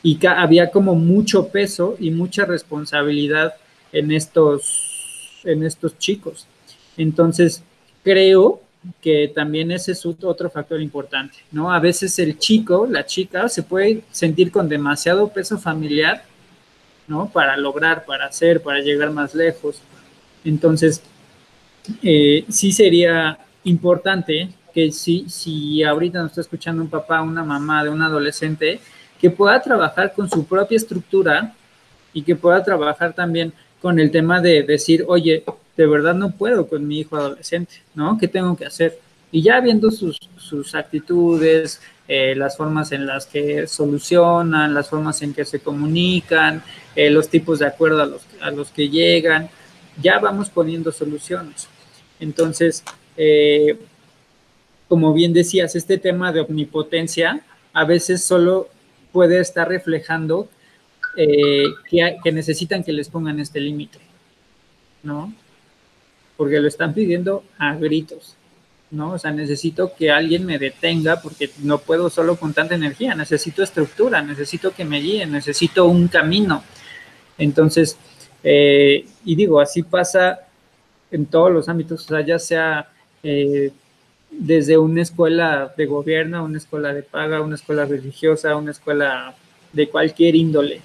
Y 0.03 0.19
había 0.25 0.71
como 0.71 0.95
mucho 0.95 1.49
peso 1.49 1.95
y 1.99 2.11
mucha 2.11 2.45
responsabilidad 2.45 3.55
en 3.91 4.11
estos, 4.11 5.41
en 5.43 5.63
estos 5.63 5.97
chicos. 5.97 6.47
Entonces, 6.97 7.63
creo 8.03 8.61
que 8.99 9.31
también 9.33 9.71
ese 9.71 9.91
es 9.91 10.05
otro 10.05 10.49
factor 10.49 10.81
importante, 10.81 11.37
¿no? 11.51 11.71
A 11.71 11.79
veces 11.79 12.17
el 12.19 12.39
chico, 12.39 12.87
la 12.89 13.05
chica, 13.05 13.47
se 13.47 13.63
puede 13.63 14.03
sentir 14.11 14.51
con 14.51 14.67
demasiado 14.67 15.27
peso 15.29 15.59
familiar 15.59 16.23
¿no? 17.11 17.29
Para 17.29 17.57
lograr, 17.57 18.05
para 18.05 18.25
hacer, 18.27 18.61
para 18.61 18.79
llegar 18.79 19.11
más 19.11 19.35
lejos. 19.35 19.81
Entonces, 20.45 21.01
eh, 22.01 22.45
sí 22.49 22.71
sería 22.71 23.37
importante 23.65 24.49
que 24.73 24.91
si, 24.91 25.29
si 25.29 25.83
ahorita 25.83 26.19
nos 26.19 26.31
está 26.31 26.41
escuchando 26.41 26.81
un 26.81 26.89
papá, 26.89 27.21
una 27.21 27.43
mamá 27.43 27.83
de 27.83 27.89
un 27.89 28.01
adolescente, 28.01 28.79
que 29.19 29.29
pueda 29.29 29.61
trabajar 29.61 30.13
con 30.13 30.29
su 30.29 30.45
propia 30.45 30.77
estructura 30.77 31.53
y 32.13 32.23
que 32.23 32.35
pueda 32.35 32.63
trabajar 32.63 33.13
también 33.13 33.53
con 33.81 33.99
el 33.99 34.09
tema 34.09 34.39
de 34.39 34.63
decir, 34.63 35.03
oye, 35.07 35.43
de 35.77 35.87
verdad 35.87 36.13
no 36.13 36.31
puedo 36.31 36.67
con 36.67 36.87
mi 36.87 36.99
hijo 36.99 37.15
adolescente, 37.15 37.75
¿no? 37.95 38.17
¿Qué 38.17 38.27
tengo 38.27 38.55
que 38.55 38.65
hacer? 38.65 38.99
Y 39.31 39.41
ya 39.41 39.59
viendo 39.61 39.91
sus, 39.91 40.17
sus 40.37 40.75
actitudes, 40.75 41.81
eh, 42.07 42.35
las 42.35 42.57
formas 42.57 42.91
en 42.91 43.05
las 43.05 43.25
que 43.25 43.67
solucionan, 43.67 44.73
las 44.73 44.89
formas 44.89 45.21
en 45.21 45.33
que 45.33 45.45
se 45.45 45.61
comunican, 45.61 46.61
eh, 46.93 47.09
los 47.09 47.29
tipos 47.29 47.59
de 47.59 47.67
acuerdo 47.67 48.01
a 48.01 48.05
los, 48.05 48.23
a 48.41 48.51
los 48.51 48.69
que 48.69 48.89
llegan, 48.89 49.49
ya 50.01 50.19
vamos 50.19 50.49
poniendo 50.49 50.91
soluciones. 50.91 51.69
Entonces, 52.19 52.83
eh, 53.15 53.79
como 54.89 55.13
bien 55.13 55.31
decías, 55.31 55.75
este 55.77 55.97
tema 55.97 56.33
de 56.33 56.41
omnipotencia 56.41 57.41
a 57.71 57.85
veces 57.85 58.23
solo 58.25 58.67
puede 59.13 59.39
estar 59.39 59.69
reflejando 59.69 60.49
que, 61.15 62.17
que 62.23 62.31
necesitan 62.31 62.83
que 62.83 62.91
les 62.91 63.07
pongan 63.07 63.39
este 63.39 63.61
límite, 63.61 63.99
¿no? 65.03 65.33
Porque 66.41 66.59
lo 66.59 66.67
están 66.67 66.95
pidiendo 66.95 67.43
a 67.59 67.75
gritos. 67.75 68.35
¿no? 68.89 69.11
O 69.11 69.19
sea, 69.19 69.29
necesito 69.29 69.93
que 69.95 70.09
alguien 70.09 70.43
me 70.43 70.57
detenga 70.57 71.21
porque 71.21 71.51
no 71.59 71.77
puedo 71.77 72.09
solo 72.09 72.35
con 72.35 72.51
tanta 72.51 72.73
energía, 72.73 73.13
necesito 73.13 73.61
estructura, 73.61 74.23
necesito 74.23 74.73
que 74.73 74.83
me 74.83 74.99
guíen, 74.99 75.31
necesito 75.33 75.85
un 75.85 76.07
camino. 76.07 76.63
Entonces, 77.37 77.95
eh, 78.43 79.05
y 79.23 79.35
digo, 79.35 79.61
así 79.61 79.83
pasa 79.83 80.39
en 81.11 81.27
todos 81.27 81.51
los 81.51 81.69
ámbitos, 81.69 82.05
o 82.05 82.07
sea, 82.07 82.25
ya 82.25 82.39
sea 82.39 82.89
eh, 83.21 83.71
desde 84.31 84.79
una 84.79 85.03
escuela 85.03 85.71
de 85.77 85.85
gobierno, 85.85 86.43
una 86.43 86.57
escuela 86.57 86.91
de 86.91 87.03
paga, 87.03 87.41
una 87.41 87.53
escuela 87.53 87.85
religiosa, 87.85 88.55
una 88.55 88.71
escuela 88.71 89.35
de 89.73 89.89
cualquier 89.89 90.35
índole. 90.35 90.81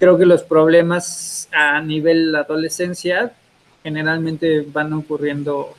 Creo 0.00 0.18
que 0.18 0.26
los 0.26 0.42
problemas 0.42 1.48
a 1.52 1.80
nivel 1.80 2.34
adolescencia 2.34 3.32
generalmente 3.86 4.62
van 4.62 4.92
ocurriendo 4.94 5.72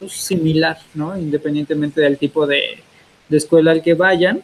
pues, 0.00 0.10
similar, 0.10 0.76
¿no? 0.94 1.16
Independientemente 1.16 2.00
del 2.00 2.18
tipo 2.18 2.48
de, 2.48 2.82
escuela 3.30 3.70
al 3.70 3.80
que 3.80 3.94
vayan. 3.94 4.42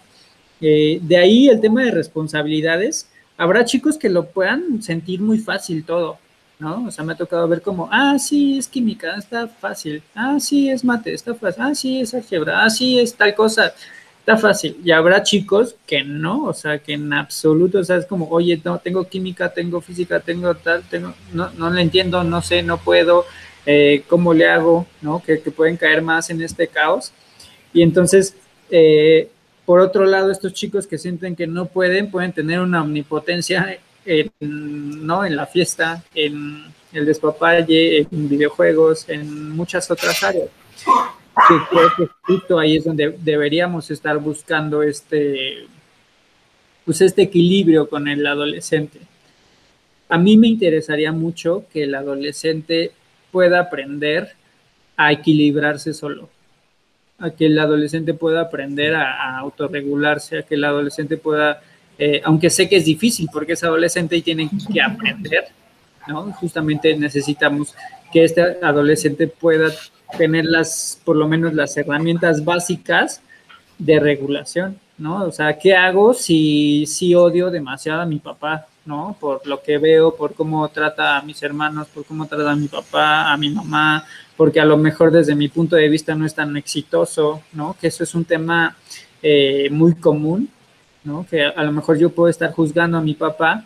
Eh, 0.61 1.01
de 1.03 1.17
ahí 1.17 1.49
el 1.49 1.61
tema 1.61 1.83
de 1.83 1.91
responsabilidades. 1.91 3.09
Habrá 3.37 3.65
chicos 3.65 3.99
que 3.99 4.09
lo 4.09 4.27
puedan 4.27 4.81
sentir 4.81 5.21
muy 5.21 5.41
fácil 5.41 5.85
todo, 5.85 6.19
¿no? 6.61 6.87
O 6.87 6.91
sea, 6.93 7.05
me 7.05 7.15
ha 7.15 7.17
tocado 7.17 7.49
ver 7.49 7.63
como, 7.63 7.89
ah, 7.91 8.17
sí, 8.17 8.59
es 8.59 8.69
química, 8.69 9.17
está 9.17 9.49
fácil. 9.49 10.01
Ah, 10.15 10.39
sí, 10.39 10.71
es 10.71 10.85
mate, 10.85 11.13
está 11.13 11.35
fácil. 11.35 11.63
Ah, 11.65 11.75
sí, 11.75 12.01
es 12.01 12.15
álgebra. 12.15 12.65
Ah, 12.65 12.71
sí, 12.71 13.01
es 13.01 13.13
tal 13.17 13.35
cosa. 13.35 13.75
Está 14.25 14.39
fácil. 14.39 14.79
Y 14.83 14.91
habrá 14.91 15.23
chicos 15.23 15.77
que 15.87 16.03
no, 16.03 16.45
o 16.47 16.55
sea, 16.55 16.79
que 16.79 16.95
en 16.95 17.13
absoluto, 17.13 17.81
o 17.81 17.85
sea, 17.85 17.97
es 17.97 18.07
como, 18.07 18.27
oye, 18.31 18.59
no, 18.65 18.79
tengo 18.79 19.07
química, 19.07 19.53
tengo 19.53 19.83
física, 19.83 20.19
tengo 20.19 20.55
tal, 20.55 20.83
tengo, 20.89 21.13
no, 21.35 21.51
no 21.51 21.69
le 21.69 21.83
entiendo, 21.83 22.25
no 22.25 22.41
sé, 22.41 22.63
no 22.63 22.79
puedo, 22.79 23.27
eh, 23.67 24.03
cómo 24.09 24.33
le 24.33 24.49
hago, 24.49 24.87
¿no? 25.03 25.23
Que, 25.23 25.37
pueden 25.37 25.77
caer 25.77 26.01
más 26.01 26.31
en 26.31 26.41
este 26.41 26.69
caos. 26.69 27.13
Y 27.75 27.83
entonces, 27.83 28.35
eh, 28.71 29.29
por 29.67 29.81
otro 29.81 30.07
lado, 30.07 30.31
estos 30.31 30.55
chicos 30.55 30.87
que 30.87 30.97
sienten 30.97 31.37
que 31.37 31.47
no 31.47 31.67
pueden, 31.67 32.11
pueden 32.11 32.33
tener 32.33 32.61
una 32.61 32.81
omnipotencia 32.81 33.79
en, 34.07 35.07
¿no? 35.07 35.27
en 35.27 35.37
la 35.37 35.45
fiesta, 35.45 36.03
en 36.15 36.65
el 36.95 37.05
despapalle, 37.05 37.99
en 38.11 38.29
videojuegos, 38.31 39.07
en 39.07 39.51
muchas 39.51 39.91
otras 39.91 40.23
áreas. 40.23 40.49
Que 41.49 41.55
creo 41.71 41.93
que 41.97 42.09
justo 42.23 42.59
ahí 42.59 42.77
es 42.77 42.85
donde 42.85 43.17
deberíamos 43.19 43.91
estar 43.91 44.19
buscando 44.19 44.83
este, 44.83 45.67
pues 46.85 47.01
este 47.01 47.23
equilibrio 47.23 47.89
con 47.89 48.09
el 48.09 48.27
adolescente. 48.27 49.01
A 50.09 50.19
mí 50.19 50.37
me 50.37 50.49
interesaría 50.49 51.13
mucho 51.13 51.65
que 51.73 51.85
el 51.85 51.95
adolescente 51.95 52.93
pueda 53.33 53.61
aprender 53.61 54.35
a 54.97 55.11
equilibrarse 55.13 55.93
solo, 55.93 56.29
a 57.19 57.31
que 57.31 57.47
el 57.47 57.59
adolescente 57.59 58.15
pueda 58.15 58.43
aprender 58.43 58.95
a, 58.95 59.39
autorregularse, 59.39 60.39
a 60.39 60.43
que 60.43 60.55
el 60.55 60.65
adolescente 60.65 61.17
pueda, 61.17 61.61
eh, 61.99 62.21
aunque 62.25 62.51
sé 62.51 62.69
que 62.69 62.77
es 62.77 62.85
difícil 62.85 63.29
porque 63.33 63.55
es 63.55 63.65
adolescente 63.65 64.17
y 64.17 64.23
tienen 64.23 64.51
que 64.73 64.81
aprender, 64.81 65.47
¿no? 66.07 66.33
Justamente 66.35 66.97
necesitamos 66.97 67.75
que 68.13 68.25
este 68.25 68.43
adolescente 68.63 69.27
pueda 69.27 69.73
tener 70.17 70.45
las, 70.45 71.01
por 71.05 71.17
lo 71.17 71.29
menos 71.29 71.55
las 71.55 71.77
herramientas 71.77 72.45
básicas 72.45 73.23
de 73.79 74.01
regulación, 74.01 74.79
¿no? 74.99 75.25
O 75.25 75.33
sea, 75.33 75.59
¿qué 75.59 75.75
hago 75.75 76.15
si, 76.15 76.87
si 76.87 77.15
odio 77.15 77.51
demasiado 77.51 78.03
a 78.03 78.07
mi 78.07 78.19
papá? 78.19 78.67
¿no? 78.87 79.17
Por 79.19 79.47
lo 79.47 79.63
que 79.63 79.79
veo, 79.79 80.15
por 80.15 80.35
cómo 80.35 80.69
trata 80.69 81.17
a 81.17 81.23
mis 81.23 81.43
hermanos, 81.43 81.89
por 81.89 82.05
cómo 82.05 82.27
trata 82.27 82.51
a 82.51 82.57
mi 82.57 82.69
papá, 82.69 83.33
a 83.33 83.37
mi 83.37 83.51
mamá, 83.51 84.05
porque 84.37 84.61
a 84.61 84.65
lo 84.65 84.77
mejor 84.77 85.11
desde 85.11 85.35
mi 85.35 85.49
punto 85.49 85.77
de 85.77 85.89
vista 85.89 86.15
no 86.15 86.27
es 86.27 86.35
tan 86.35 86.57
exitoso, 86.57 87.43
¿no? 87.53 87.77
Que 87.81 87.89
eso 87.89 88.05
es 88.05 88.15
un 88.15 88.25
tema 88.25 88.77
eh, 89.23 89.69
muy 89.71 89.95
común, 89.95 90.49
¿no? 91.05 91.27
Que 91.29 91.45
a, 91.45 91.63
lo 91.63 91.73
mejor 91.73 91.99
yo 91.99 92.11
puedo 92.11 92.29
estar 92.29 92.53
juzgando 92.53 92.99
a 92.99 93.03
mi 93.03 93.15
papá 93.15 93.65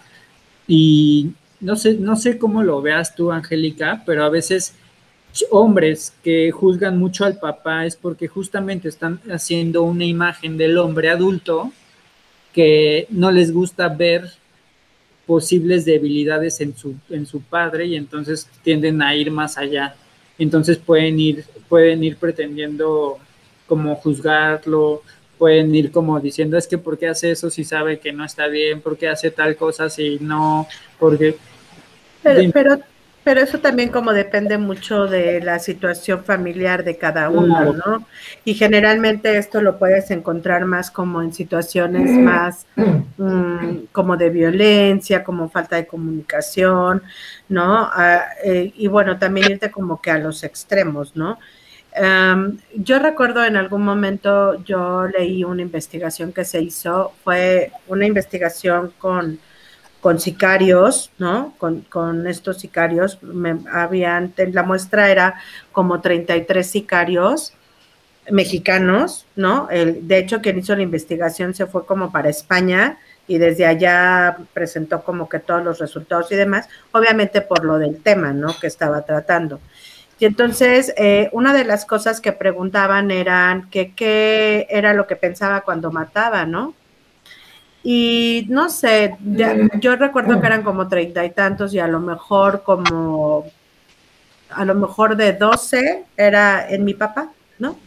y 0.67 1.33
no 1.61 1.77
sé, 1.77 1.95
no 1.95 2.15
sé 2.17 2.39
cómo 2.39 2.63
lo 2.63 2.81
veas 2.81 3.15
tú, 3.15 3.33
Angélica, 3.33 4.03
pero 4.07 4.25
a 4.25 4.29
veces 4.29 4.75
hombres 5.51 6.13
que 6.23 6.51
juzgan 6.51 6.99
mucho 6.99 7.25
al 7.25 7.39
papá 7.39 7.87
es 7.87 7.97
porque 7.97 8.29
justamente 8.29 8.89
están 8.89 9.21
haciendo 9.31 9.83
una 9.83 10.05
imagen 10.05 10.57
del 10.57 10.79
hombre 10.79 11.11
adulto 11.11 11.73
que 12.53 13.07
no 13.11 13.31
les 13.31 13.53
gusta 13.53 13.89
ver 13.89 14.31
posibles 15.27 15.85
debilidades 15.85 16.61
en 16.61 16.77
su, 16.77 16.95
en 17.11 17.27
su 17.27 17.43
padre 17.43 17.87
y 17.87 17.97
entonces 17.97 18.49
tienden 18.63 19.03
a 19.03 19.15
ir 19.15 19.31
más 19.31 19.59
allá. 19.59 19.95
Entonces 20.39 20.79
pueden 20.79 21.21
ir, 21.21 21.45
pueden 21.69 22.03
ir 22.03 22.17
pretendiendo 22.17 23.19
como 23.67 23.95
juzgarlo, 23.97 25.03
pueden 25.37 25.75
ir 25.75 25.91
como 25.91 26.19
diciendo 26.19 26.57
es 26.57 26.67
que 26.67 26.79
por 26.79 26.99
qué 26.99 27.09
hace 27.09 27.31
eso 27.31 27.51
si 27.51 27.65
sabe 27.65 28.01
que 28.01 28.13
no 28.13 28.25
está 28.25 28.49
bien, 28.49 28.81
por 28.81 28.97
qué 28.97 29.09
hace 29.09 29.31
tal 29.31 29.57
cosa 29.57 29.89
si 29.91 30.19
no, 30.21 30.67
porque... 30.99 31.37
Pero, 32.23 32.51
pero, 32.53 32.79
pero 33.29 33.43
eso 33.43 33.59
también 33.59 33.91
como 33.91 34.15
depende 34.15 34.57
mucho 34.57 35.07
de 35.07 35.43
la 35.43 35.59
situación 35.59 36.25
familiar 36.25 36.83
de 36.83 36.97
cada 36.97 37.29
uno, 37.29 37.75
¿no? 37.75 38.07
Y 38.47 38.55
generalmente 38.55 39.37
esto 39.37 39.61
lo 39.61 39.79
puedes 39.79 40.11
encontrar 40.11 40.65
más 40.65 40.91
como 40.91 41.21
en 41.21 41.35
situaciones 41.35 42.11
más 42.11 42.67
mm, 43.19 43.89
como 43.93 44.17
de 44.17 44.31
violencia, 44.31 45.23
como 45.25 45.51
falta 45.51 45.77
de 45.77 45.87
comunicación, 45.87 47.03
¿no? 47.51 47.91
Ah, 47.93 48.29
eh, 48.43 48.73
y 48.75 48.87
bueno, 48.87 49.19
también 49.19 49.53
irte 49.53 49.71
como 49.71 50.01
que 50.01 50.11
a 50.11 50.17
los 50.17 50.43
extremos, 50.43 51.15
¿no? 51.15 51.39
yo 52.77 53.01
recuerdo 53.01 53.45
en 53.45 53.57
algún 53.57 53.83
momento 53.83 54.63
yo 54.63 55.09
leí 55.09 55.43
una 55.43 55.63
investigación 55.63 56.33
que 56.33 56.45
se 56.45 56.63
hizo, 56.63 57.13
fue 57.25 57.73
una 57.89 58.07
investigación 58.07 58.93
con 58.99 59.41
con 60.09 60.21
sicarios, 60.21 61.11
¿no? 61.19 61.53
Con, 61.59 62.27
estos 62.27 62.57
sicarios, 62.57 63.23
me 63.23 63.59
habían, 63.71 64.33
la 64.53 64.63
muestra 64.63 65.11
era 65.11 65.35
como 65.71 66.01
33 66.01 66.67
sicarios 66.67 67.53
mexicanos, 68.31 69.27
¿no? 69.37 69.69
El, 69.69 70.09
de 70.09 70.17
hecho, 70.17 70.41
quien 70.41 70.61
hizo 70.61 70.75
la 70.75 70.81
investigación 70.81 71.53
se 71.53 71.67
fue 71.67 71.85
como 71.85 72.11
para 72.11 72.31
España 72.31 72.97
y 73.27 73.37
desde 73.37 73.67
allá 73.67 74.39
presentó 74.55 75.03
como 75.03 75.29
que 75.29 75.41
todos 75.41 75.63
los 75.63 75.79
resultados 75.79 76.33
y 76.33 76.37
demás, 76.37 76.71
obviamente 76.93 77.43
por 77.43 77.63
lo 77.67 77.79
del 77.79 78.01
tema, 78.03 78.33
¿no? 78.33 78.59
Que 78.59 78.67
estaba 78.67 79.03
tratando. 79.03 79.61
Y 80.19 80.25
entonces, 80.25 80.95
eh, 80.97 81.29
una 81.33 81.53
de 81.53 81.65
las 81.65 81.85
cosas 81.85 82.23
que 82.23 82.33
preguntaban 82.33 83.11
eran 83.11 83.69
que 83.69 83.93
qué 83.93 84.69
era 84.71 84.95
lo 84.95 85.07
que 85.07 85.17
pensaba 85.17 85.61
cuando 85.61 85.93
mataba, 85.93 86.47
¿no? 86.47 86.73
Y 87.91 88.45
no 88.51 88.69
sé, 88.69 89.17
yo 89.81 89.97
recuerdo 89.97 90.39
que 90.39 90.47
eran 90.47 90.63
como 90.63 90.89
treinta 90.89 91.25
y 91.25 91.31
tantos 91.31 91.73
y 91.73 91.79
a 91.79 91.89
lo 91.89 92.01
mejor 92.01 92.63
como, 92.63 93.47
a 94.51 94.67
lo 94.67 94.75
mejor 94.75 95.17
de 95.17 95.33
doce 95.33 96.05
era 96.15 96.69
en 96.69 96.85
mi 96.85 96.93
papá, 96.93 97.33
¿no? 97.59 97.79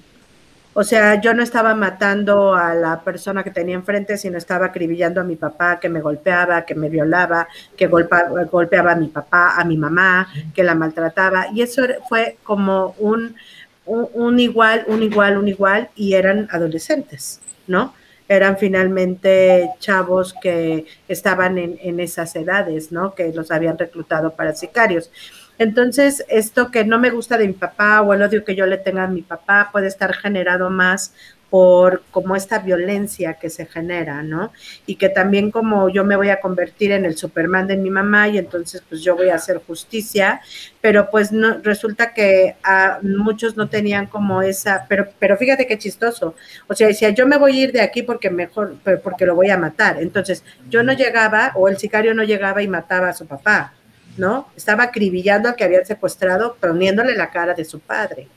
O 0.74 0.84
sea, 0.84 1.22
yo 1.22 1.36
no 1.36 1.44
estaba 1.44 1.76
matando 1.76 2.56
a 2.56 2.74
la 2.74 3.02
persona 3.02 3.44
que 3.44 3.52
tenía 3.52 3.76
enfrente, 3.76 4.18
sino 4.18 4.40
estaba 4.40 4.66
acribillando 4.66 5.22
a 5.22 5.24
mi 5.24 5.36
papá, 5.36 5.80
que 5.80 5.88
me 5.88 6.02
golpeaba, 6.02 6.66
que 6.66 6.74
me 6.74 6.90
violaba, 6.90 7.48
que 7.78 7.86
golpeaba, 7.86 8.46
golpeaba 8.46 8.94
a 8.94 8.96
mi 8.96 9.10
papá, 9.10 9.54
a 9.56 9.64
mi 9.66 9.78
mamá, 9.78 10.28
que 10.56 10.64
la 10.64 10.74
maltrataba. 10.74 11.50
Y 11.54 11.62
eso 11.62 11.84
fue 12.10 12.38
como 12.42 12.96
un, 12.98 13.36
un 13.86 14.40
igual, 14.40 14.84
un 14.88 15.04
igual, 15.04 15.38
un 15.38 15.48
igual, 15.48 15.90
y 15.96 16.14
eran 16.14 16.48
adolescentes, 16.50 17.40
¿no? 17.68 17.94
Eran 18.32 18.58
finalmente 18.58 19.72
chavos 19.80 20.34
que 20.42 20.86
estaban 21.10 21.58
en, 21.58 22.00
esas 22.00 22.34
edades, 22.38 22.90
¿no? 22.90 23.14
Que 23.14 23.34
los 23.34 23.52
habían 23.52 23.78
reclutado 23.78 24.32
para 24.38 24.56
sicarios. 24.56 25.12
Entonces, 25.58 26.24
esto 26.30 26.72
que 26.72 26.86
no 26.86 26.98
me 26.98 27.10
gusta 27.10 27.38
de 27.38 27.48
mi 27.48 27.54
papá 27.54 28.02
o 28.02 28.14
el 28.14 28.22
odio 28.22 28.46
que 28.46 28.56
yo 28.56 28.66
le 28.66 28.78
tenga 28.78 29.04
a 29.04 29.08
mi 29.08 29.22
papá 29.22 29.68
puede 29.74 29.88
estar 29.88 30.14
generado 30.14 30.70
más 30.70 31.14
por 31.52 32.04
como 32.12 32.38
esta 32.38 32.60
violencia 32.60 33.34
que 33.34 33.50
se 33.50 33.66
genera, 33.66 34.24
¿no? 34.24 34.54
Y 34.86 34.96
que 34.96 35.10
también 35.10 35.52
como 35.52 35.90
yo 35.90 36.06
me 36.06 36.16
voy 36.16 36.30
a 36.30 36.40
convertir 36.40 36.94
en 36.94 37.04
el 37.04 37.18
Superman 37.18 37.68
de 37.68 37.76
mi 37.76 37.90
mamá 37.90 38.30
y 38.30 38.38
entonces 38.38 38.82
pues 38.88 39.02
yo 39.02 39.18
voy 39.18 39.28
a 39.30 39.36
hacer 39.36 39.58
justicia, 39.68 40.40
pero 40.80 41.10
pues 41.12 41.34
no, 41.34 41.58
resulta 41.62 42.14
que 42.14 42.56
a 42.64 43.00
muchos 43.02 43.58
no 43.58 43.68
tenían 43.68 44.08
como 44.08 44.42
esa, 44.42 44.86
pero, 44.88 45.10
pero 45.20 45.36
fíjate 45.36 45.68
qué 45.68 45.78
chistoso, 45.78 46.36
o 46.68 46.74
sea, 46.74 46.88
decía 46.88 47.10
yo 47.10 47.28
me 47.28 47.38
voy 47.38 47.60
a 47.60 47.64
ir 47.66 47.74
de 47.74 47.82
aquí 47.82 48.02
porque 48.02 48.30
mejor, 48.30 48.78
porque 49.04 49.26
lo 49.26 49.36
voy 49.36 49.50
a 49.50 49.58
matar, 49.58 50.02
entonces 50.02 50.46
yo 50.70 50.84
no 50.84 50.94
llegaba 50.94 51.52
o 51.56 51.68
el 51.68 51.78
sicario 51.78 52.14
no 52.14 52.24
llegaba 52.24 52.62
y 52.64 52.70
mataba 52.70 53.10
a 53.10 53.14
su 53.14 53.28
papá, 53.28 53.74
¿no? 54.16 54.48
Estaba 54.56 54.84
acribillando 54.84 55.50
al 55.50 55.56
que 55.58 55.66
habían 55.66 55.86
secuestrado, 55.86 56.56
poniéndole 56.62 57.14
la 57.14 57.30
cara 57.30 57.54
de 57.54 57.66
su 57.66 57.82
padre. 57.82 58.30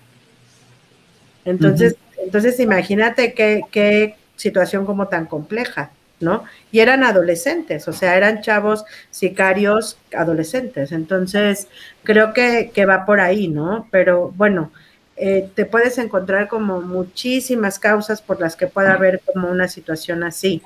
Entonces, 1.44 1.96
entonces 2.18 2.60
imagínate 2.60 3.34
qué, 3.34 3.62
qué 3.70 4.16
situación 4.36 4.86
como 4.86 5.08
tan 5.08 5.26
compleja, 5.26 5.90
¿no? 6.20 6.44
Y 6.72 6.80
eran 6.80 7.04
adolescentes, 7.04 7.86
o 7.88 7.92
sea, 7.92 8.16
eran 8.16 8.42
chavos 8.42 8.84
sicarios 9.10 9.98
adolescentes. 10.16 10.92
Entonces, 10.92 11.68
creo 12.02 12.32
que, 12.32 12.70
que 12.74 12.86
va 12.86 13.04
por 13.04 13.20
ahí, 13.20 13.48
¿no? 13.48 13.88
Pero 13.90 14.32
bueno, 14.36 14.70
eh, 15.16 15.48
te 15.54 15.64
puedes 15.64 15.98
encontrar 15.98 16.48
como 16.48 16.80
muchísimas 16.80 17.78
causas 17.78 18.20
por 18.20 18.40
las 18.40 18.56
que 18.56 18.66
pueda 18.66 18.94
haber 18.94 19.20
como 19.20 19.48
una 19.48 19.68
situación 19.68 20.24
así. 20.24 20.62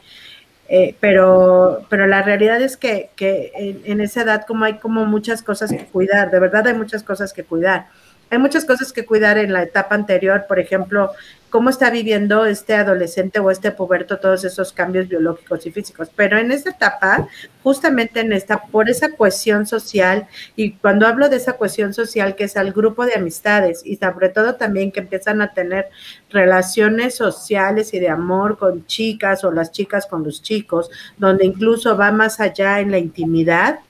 Eh, 0.70 0.94
pero, 1.00 1.87
pero 1.88 2.06
la 2.06 2.22
realidad 2.22 2.61
es 2.61 2.76
que, 2.76 3.11
que 3.16 3.52
en, 3.54 3.80
en, 3.84 4.00
esa 4.02 4.20
edad 4.22 4.44
como 4.46 4.66
hay 4.66 4.74
como 4.78 5.06
muchas 5.06 5.42
cosas 5.42 5.70
que 5.70 5.87
cuidar, 5.87 6.30
de 6.30 6.40
verdad 6.40 6.66
hay 6.66 6.74
muchas 6.74 7.02
cosas 7.02 7.32
que 7.32 7.42
cuidar. 7.44 7.87
Hay 8.30 8.38
muchas 8.38 8.66
cosas 8.66 8.92
que 8.92 9.06
cuidar 9.06 9.38
en 9.38 9.54
la 9.54 9.62
etapa 9.62 9.94
anterior, 9.94 10.44
por 10.46 10.58
ejemplo, 10.58 11.12
cómo 11.50 11.70
está 11.70 11.90
viviendo 11.90 12.46
este 12.46 12.74
adolescente 12.74 13.38
o 13.40 13.50
este 13.50 13.70
puberto 13.70 14.18
todos 14.18 14.44
esos 14.44 14.72
cambios 14.72 15.08
biológicos 15.08 15.66
y 15.66 15.70
físicos. 15.70 16.08
Pero 16.14 16.38
en 16.38 16.52
esta 16.52 16.70
etapa, 16.70 17.28
justamente 17.62 18.20
en 18.20 18.32
esta, 18.32 18.62
por 18.62 18.88
esa 18.88 19.11
cohesión 19.12 19.66
social, 19.66 20.26
y 20.56 20.72
cuando 20.72 21.06
hablo 21.06 21.28
de 21.28 21.37
esa 21.37 21.54
cohesión 21.54 21.94
social, 21.94 22.37
que 22.37 22.44
es 22.44 22.56
al 22.56 22.72
grupo 22.72 23.06
de 23.06 23.14
amistades 23.14 23.82
y 23.84 23.96
sobre 23.96 24.28
todo 24.28 24.56
también 24.56 24.92
que 24.92 25.00
empiezan 25.00 25.40
a 25.40 25.52
tener 25.52 25.87
relaciones 26.30 27.14
sociales 27.14 27.94
y 27.94 28.00
de 28.00 28.08
amor 28.08 28.58
con 28.58 28.87
chicas 28.87 29.44
o 29.44 29.50
las 29.50 29.72
chicas 29.72 30.06
con 30.06 30.24
los 30.24 30.42
chicos, 30.42 30.90
donde 31.16 31.46
incluso 31.46 31.96
va 31.96 32.12
más 32.12 32.40
allá 32.40 32.80
en 32.80 32.90
la 32.90 32.98
intimidad, 32.98 33.80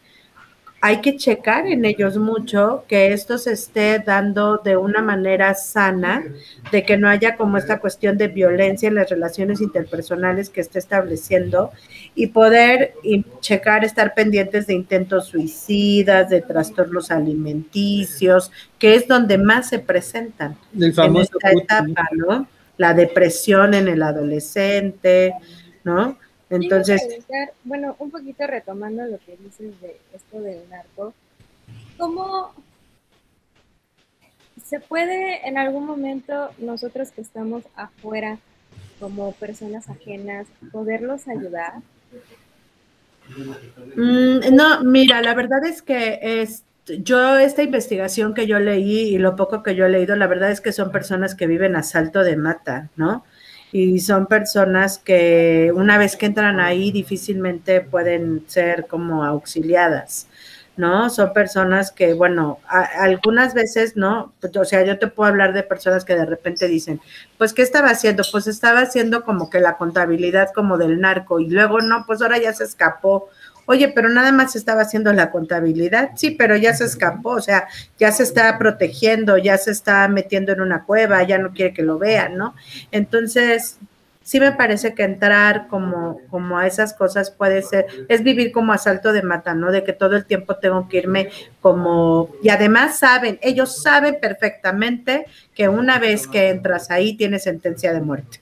hay 0.81 1.01
que 1.01 1.17
checar 1.17 1.67
en 1.67 1.85
ellos 1.85 2.19
mucho 2.19 2.85
que 2.87 3.12
esto 3.12 3.37
se 3.37 3.53
esté 3.53 3.99
dando 3.99 4.59
de 4.59 4.77
una 4.77 5.03
manera 5.03 5.55
sana, 5.55 6.25
de 6.71 6.85
que 6.85 6.97
no 6.97 7.09
haya 7.09 7.37
como 7.37 7.59
esta 7.59 7.81
cuestión 7.81 8.17
de 8.17 8.29
violencia 8.29 8.88
en 8.88 8.95
las 8.95 9.11
relaciones 9.11 9.61
interpersonales 9.61 10.51
que 10.51 10.61
esté 10.61 10.79
estableciendo 10.79 11.73
y 12.14 12.29
poder 12.29 12.95
checar, 13.41 13.85
estar 13.85 14.14
pendientes 14.14 14.69
de 14.69 14.75
intentos 14.75 15.27
suicidas, 15.27 16.31
de 16.31 16.43
trastornos 16.43 17.11
alimenticios, 17.11 18.53
que 18.79 18.95
es 18.95 19.09
donde 19.09 19.37
más 19.37 19.69
se 19.69 19.81
presentan 19.81 20.57
en 20.79 21.17
esta 21.17 21.51
etapa, 21.51 22.09
¿no? 22.12 22.47
La 22.77 22.95
depresión 22.95 23.75
en 23.75 23.88
el 23.88 24.01
adolescente, 24.01 25.35
¿no? 25.83 26.19
Entonces, 26.51 27.03
bueno, 27.65 27.95
un 27.99 28.11
poquito 28.11 28.47
retomando 28.47 29.05
lo 29.05 29.19
que 29.19 29.37
dices 29.37 29.81
de 29.81 29.99
esto 30.15 30.41
del 30.41 30.69
narco, 30.71 31.13
¿cómo 31.99 32.55
se 34.65 34.81
puede 34.81 35.47
en 35.47 35.59
algún 35.59 35.87
momento 35.87 36.51
nosotros 36.59 37.11
que 37.11 37.21
estamos 37.21 37.65
afuera 37.77 38.39
como 39.01 39.33
personas 39.33 39.89
ajenas 39.89 40.47
poderlos 40.73 41.29
ayudar? 41.29 41.75
Mm, 43.97 44.55
no, 44.55 44.83
mira, 44.85 45.21
la 45.23 45.35
verdad 45.35 45.65
es 45.65 45.83
que 45.83 46.19
es, 46.23 46.65
yo 46.87 47.37
esta 47.37 47.63
investigación 47.63 48.35
que 48.35 48.47
yo 48.47 48.59
leí 48.59 49.15
y 49.15 49.19
lo 49.19 49.37
poco 49.37 49.63
que 49.63 49.75
yo 49.75 49.85
he 49.85 49.91
leído, 49.91 50.17
la 50.17 50.27
verdad 50.27 50.51
es 50.51 50.61
que 50.61 50.73
son 50.73 50.91
personas 50.91 51.35
que 51.35 51.47
viven 51.47 51.77
a 51.77 51.83
salto 51.83 52.25
de 52.25 52.37
mata, 52.37 52.89
¿no? 52.97 53.25
Y 53.72 54.00
son 54.00 54.26
personas 54.26 54.98
que 54.98 55.72
una 55.74 55.98
vez 55.98 56.16
que 56.16 56.26
entran 56.26 56.61
ahí 56.61 56.90
difícilmente 56.90 57.81
pueden 57.81 58.44
ser 58.46 58.87
como 58.87 59.24
auxiliadas, 59.24 60.26
¿no? 60.76 61.11
Son 61.11 61.33
personas 61.33 61.90
que, 61.92 62.14
bueno, 62.14 62.61
algunas 62.68 63.52
veces, 63.52 63.96
¿no? 63.96 64.33
O 64.59 64.64
sea, 64.64 64.85
yo 64.85 64.98
te 64.98 65.09
puedo 65.09 65.28
hablar 65.28 65.52
de 65.52 65.62
personas 65.62 66.04
que 66.04 66.14
de 66.14 66.24
repente 66.24 66.68
dicen, 66.68 67.00
pues, 67.37 67.52
¿qué 67.52 67.62
estaba 67.62 67.90
haciendo? 67.90 68.22
Pues 68.31 68.46
estaba 68.46 68.81
haciendo 68.81 69.24
como 69.24 69.50
que 69.50 69.61
la 69.61 69.76
contabilidad 69.76 70.50
como 70.54 70.78
del 70.78 71.00
narco 71.00 71.40
y 71.40 71.50
luego, 71.50 71.81
no, 71.81 72.04
pues 72.07 72.22
ahora 72.22 72.38
ya 72.38 72.52
se 72.52 72.64
escapó 72.64 73.28
oye, 73.68 73.90
pero 73.90 74.09
nada 74.09 74.33
más 74.33 74.57
estaba 74.57 74.81
haciendo 74.81 75.12
la 75.12 75.31
contabilidad, 75.31 76.12
sí, 76.16 76.31
pero 76.31 76.57
ya 76.57 76.72
se 76.72 76.85
escapó, 76.85 77.33
o 77.33 77.40
sea, 77.42 77.68
ya 77.98 78.11
se 78.12 78.22
está 78.22 78.57
protegiendo, 78.57 79.37
ya 79.37 79.59
se 79.59 79.72
está 79.72 80.09
metiendo 80.09 80.52
en 80.52 80.62
una 80.62 80.85
cueva, 80.85 81.22
ya 81.22 81.37
no 81.37 81.52
quiere 81.52 81.74
que 81.74 81.83
lo 81.83 81.98
vean, 81.98 82.38
¿no? 82.38 82.54
Entonces, 82.92 83.76
sí 84.22 84.40
me 84.40 84.52
parece 84.52 84.94
que 84.94 85.02
entrar 85.02 85.68
como, 85.68 86.22
como 86.31 86.57
a 86.57 86.66
esas 86.66 86.94
cosas 86.94 87.31
puede 87.31 87.61
ser, 87.61 87.87
es 88.09 88.22
vivir 88.22 88.52
como 88.52 88.72
asalto 88.72 89.12
de 89.12 89.22
mata, 89.22 89.52
¿no? 89.52 89.70
De 89.70 89.85
que 89.85 89.92
todo 89.92 90.16
el 90.16 90.24
tiempo 90.24 90.57
tengo 90.57 90.88
que 90.88 90.96
irme 90.96 91.28
como, 91.61 92.31
y 92.42 92.48
además 92.48 92.98
saben, 92.98 93.38
ellos 93.42 93.83
saben 93.83 94.16
perfectamente 94.18 95.26
que 95.54 95.68
una 95.68 95.98
vez 95.98 96.26
que 96.26 96.48
entras 96.48 96.90
ahí 96.90 97.18
tienes 97.18 97.42
sentencia 97.42 97.92
de 97.92 98.00
muerte. 98.00 98.40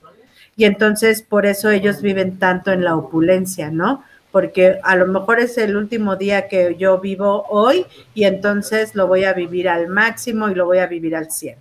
Y 0.57 0.67
entonces 0.67 1.23
por 1.23 1.47
eso 1.47 1.71
ellos 1.71 2.01
viven 2.01 2.39
tanto 2.39 2.71
en 2.71 2.85
la 2.85 2.95
opulencia, 2.95 3.73
¿no? 3.73 4.05
Porque 4.37 4.79
a 4.83 4.97
lo 4.97 5.07
mejor 5.07 5.41
es 5.41 5.57
el 5.57 5.79
último 5.79 6.17
día 6.17 6.47
que 6.47 6.77
yo 6.79 7.01
vivo 7.01 7.47
hoy 7.49 7.87
y 8.13 8.25
entonces 8.25 8.95
lo 8.95 9.07
voy 9.07 9.25
a 9.25 9.33
vivir 9.33 9.67
al 9.67 9.89
máximo 9.89 10.51
y 10.51 10.55
lo 10.55 10.67
voy 10.67 10.77
a 10.77 10.87
vivir 10.87 11.17
al 11.17 11.31
100. 11.31 11.57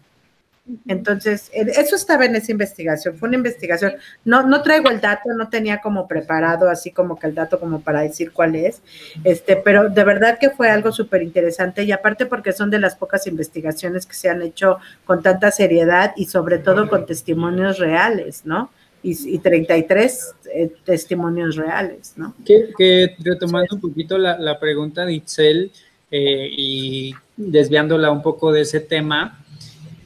Entonces, 0.86 1.49
eso 1.53 1.95
estaba 1.95 2.26
en 2.26 2.36
esa 2.36 2.51
investigación, 2.51 3.15
fue 3.15 3.30
una 3.30 3.38
investigación, 3.38 3.93
no, 4.26 4.45
no 4.45 4.61
traigo 4.61 4.89
el 4.89 4.99
dato, 4.99 5.30
no 5.38 5.47
tenía 5.47 5.80
como 5.80 6.05
preparado 6.05 6.69
así 6.69 6.91
como 6.91 7.17
que 7.17 7.28
el 7.28 7.36
dato 7.36 7.61
como 7.61 7.80
para 7.80 8.01
decir 8.01 8.34
cuál 8.34 8.57
es, 8.57 8.82
este, 9.23 9.55
pero 9.55 9.88
de 9.88 10.03
verdad 10.03 10.38
que 10.38 10.49
fue 10.49 10.69
algo 10.69 10.91
súper 10.91 11.21
interesante 11.21 11.84
y 11.84 11.93
aparte 11.93 12.26
porque 12.26 12.51
son 12.51 12.69
de 12.71 12.80
las 12.80 12.97
pocas 12.97 13.26
investigaciones 13.26 14.05
que 14.05 14.15
se 14.15 14.28
han 14.28 14.41
hecho 14.41 14.80
con 15.05 15.23
tanta 15.23 15.49
seriedad 15.49 16.11
y 16.17 16.26
sobre 16.26 16.57
todo 16.57 16.89
con 16.89 17.05
testimonios 17.05 17.80
reales, 17.80 18.41
¿no? 18.43 18.69
Y, 19.06 19.36
y 19.36 19.38
33 19.38 20.36
eh, 20.51 20.74
testimonios 20.84 21.56
reales, 21.56 22.14
¿no? 22.16 22.34
Que, 22.43 23.16
retomando 23.20 23.76
un 23.76 23.82
poquito 23.82 24.18
la, 24.18 24.60
pregunta 24.60 25.06
de 25.06 25.14
Itzel 25.14 25.72
eh, 26.10 26.49
y 26.49 27.14
desviándola 27.38 28.10
un 28.10 28.24
poco 28.24 28.51
de 28.51 28.62
ese 28.62 28.80
tema, 28.80 29.43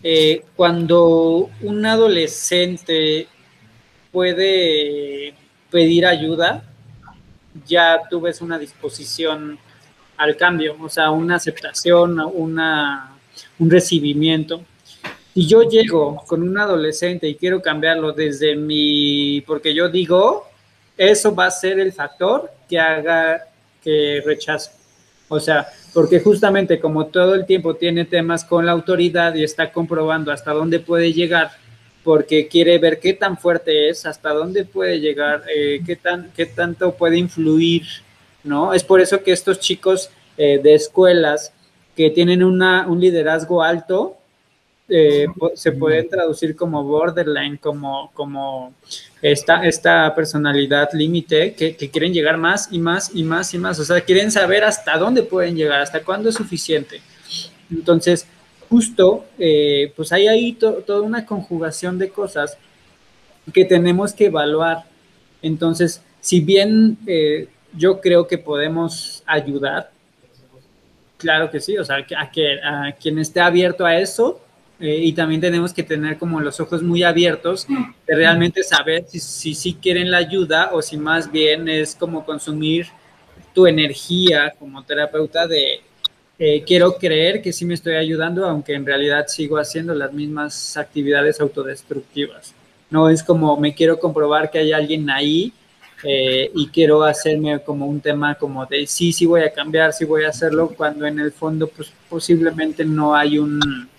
eh, 0.04 0.44
cuando 0.56 1.50
un 1.62 1.86
adolescente 1.86 3.28
puede 4.12 5.34
pedir 5.70 6.06
ayuda, 6.06 6.64
ya 7.68 8.02
tú 8.10 8.22
ves 8.22 8.42
una 8.42 8.58
disposición 8.58 9.60
al 10.18 10.36
cambio, 10.36 10.76
o 10.82 10.90
sea, 10.90 11.12
una 11.12 11.36
aceptación, 11.36 12.20
una, 12.34 13.16
un 13.60 13.70
recibimiento. 13.70 14.64
Si 15.40 15.48
yo 15.48 15.62
llego 15.64 16.22
con 16.28 16.44
un 16.44 16.58
adolescente 16.58 17.26
y 17.30 17.36
quiero 17.36 17.62
cambiarlo 17.62 18.12
desde 18.12 18.58
mi, 18.58 19.40
porque 19.48 19.74
yo 19.74 19.88
digo, 19.88 20.44
eso 20.98 21.34
va 21.34 21.46
a 21.46 21.52
ser 21.52 21.80
el 21.80 21.94
factor 21.94 22.52
que 22.68 22.78
haga 22.78 23.46
que 23.82 24.22
rechace. 24.26 24.72
O 25.30 25.40
sea, 25.40 25.66
porque 25.94 26.20
justamente 26.20 26.78
como 26.82 27.06
todo 27.06 27.36
el 27.36 27.46
tiempo 27.46 27.76
tiene 27.76 28.04
temas 28.04 28.44
con 28.44 28.66
la 28.66 28.74
autoridad 28.74 29.34
y 29.34 29.46
está 29.46 29.72
comprobando 29.72 30.30
hasta 30.34 30.52
dónde 30.52 30.82
puede 30.82 31.14
llegar, 31.14 31.52
porque 32.04 32.50
quiere 32.50 32.78
ver 32.78 33.00
qué 33.00 33.14
tan 33.14 33.38
fuerte 33.38 33.88
es, 33.88 34.06
hasta 34.06 34.32
dónde 34.32 34.66
puede 34.66 35.00
llegar, 35.00 35.44
eh, 35.56 35.82
qué, 35.86 35.96
tan, 35.96 36.34
qué 36.36 36.48
tanto 36.48 36.96
puede 36.96 37.18
influir, 37.18 37.84
¿no? 38.44 38.74
Es 38.74 38.84
por 38.84 39.00
eso 39.00 39.24
que 39.24 39.32
estos 39.32 39.62
chicos 39.62 40.10
eh, 40.36 40.60
de 40.62 40.74
escuelas 40.74 41.54
que 41.96 42.10
tienen 42.10 42.44
una, 42.44 42.86
un 42.90 43.00
liderazgo 43.00 43.64
alto, 43.64 44.19
eh, 44.90 45.28
se 45.54 45.72
puede 45.72 46.04
traducir 46.04 46.56
como 46.56 46.84
borderline, 46.84 47.58
como, 47.58 48.12
como 48.14 48.74
esta, 49.22 49.64
esta 49.66 50.14
personalidad 50.16 50.90
límite 50.94 51.54
que, 51.54 51.76
quieren 51.76 52.14
llegar 52.14 52.38
más 52.38 52.70
y 52.72 52.80
más 52.80 53.12
y 53.14 53.24
más 53.24 53.54
y 53.54 53.60
más. 53.60 53.80
O 53.80 53.86
sea, 53.86 54.02
quieren 54.02 54.32
saber 54.32 54.64
hasta 54.64 54.98
dónde 54.98 55.24
pueden 55.24 55.56
llegar, 55.56 55.80
hasta 55.80 56.04
cuándo 56.04 56.30
es 56.30 56.36
suficiente. 56.36 57.02
Entonces, 57.72 58.26
justo, 58.68 59.26
eh, 59.38 59.94
pues 59.96 60.12
hay 60.12 60.28
ahí 60.28 60.54
toda 60.54 61.02
una 61.02 61.26
conjugación 61.26 62.00
de 62.00 62.10
cosas 62.10 62.58
que 63.54 63.66
tenemos 63.66 64.14
que 64.14 64.26
evaluar. 64.26 64.86
Entonces, 65.42 66.02
si 66.20 66.40
bien 66.40 66.98
eh, 67.06 67.48
yo 67.78 68.02
creo 68.02 68.28
que 68.28 68.38
podemos 68.38 69.24
ayudar, 69.26 69.92
claro 71.18 71.52
que 71.52 71.60
sí, 71.60 71.78
o 71.78 71.86
sea, 71.86 71.98
a, 71.98 72.32
que, 72.32 72.60
a 72.64 72.92
quien 73.00 73.20
esté 73.20 73.40
abierto 73.40 73.86
a 73.86 73.98
eso, 74.00 74.42
eh, 74.80 75.00
y 75.04 75.14
también 75.14 75.42
tenemos 75.42 75.74
que 75.74 75.84
tener 75.84 76.18
como 76.18 76.40
los 76.40 76.60
ojos 76.60 76.82
muy 76.82 77.04
abiertos 77.04 77.68
de 77.68 78.16
realmente 78.16 78.64
saber 78.64 79.06
si 79.08 79.20
sí 79.20 79.54
si, 79.54 79.74
quieren 79.74 80.10
la 80.10 80.18
ayuda 80.18 80.70
o 80.72 80.82
si 80.82 80.98
más 80.98 81.30
bien 81.32 81.68
es 81.68 81.96
como 81.96 82.26
consumir 82.26 82.88
tu 83.54 83.68
energía 83.68 84.54
como 84.58 84.84
terapeuta 84.84 85.48
de 85.48 85.82
eh, 86.42 86.64
quiero 86.66 86.94
creer 86.94 87.42
que 87.42 87.52
sí 87.52 87.66
me 87.66 87.74
estoy 87.74 87.96
ayudando, 87.96 88.46
aunque 88.46 88.74
en 88.74 88.86
realidad 88.86 89.28
sigo 89.28 89.58
haciendo 89.58 89.94
las 89.94 90.14
mismas 90.14 90.78
actividades 90.78 91.42
autodestructivas. 91.42 92.56
No 92.90 93.10
es 93.10 93.22
como 93.22 93.58
me 93.58 93.76
quiero 93.76 94.00
comprobar 94.00 94.50
que 94.50 94.60
hay 94.60 94.72
alguien 94.72 95.10
ahí 95.10 95.52
eh, 96.04 96.50
y 96.56 96.70
quiero 96.70 97.04
hacerme 97.04 97.60
como 97.60 97.86
un 97.86 98.00
tema 98.00 98.36
como 98.36 98.66
de 98.66 98.88
sí, 98.88 99.12
sí 99.12 99.26
voy 99.26 99.42
a 99.42 99.52
cambiar, 99.52 99.92
sí 99.92 100.06
voy 100.06 100.24
a 100.24 100.30
hacerlo, 100.30 100.70
cuando 100.70 101.06
en 101.06 101.20
el 101.20 101.34
fondo 101.34 101.68
pues 101.68 101.92
posiblemente 102.08 102.86
no 102.86 103.14
hay 103.14 103.38
un 103.38 103.90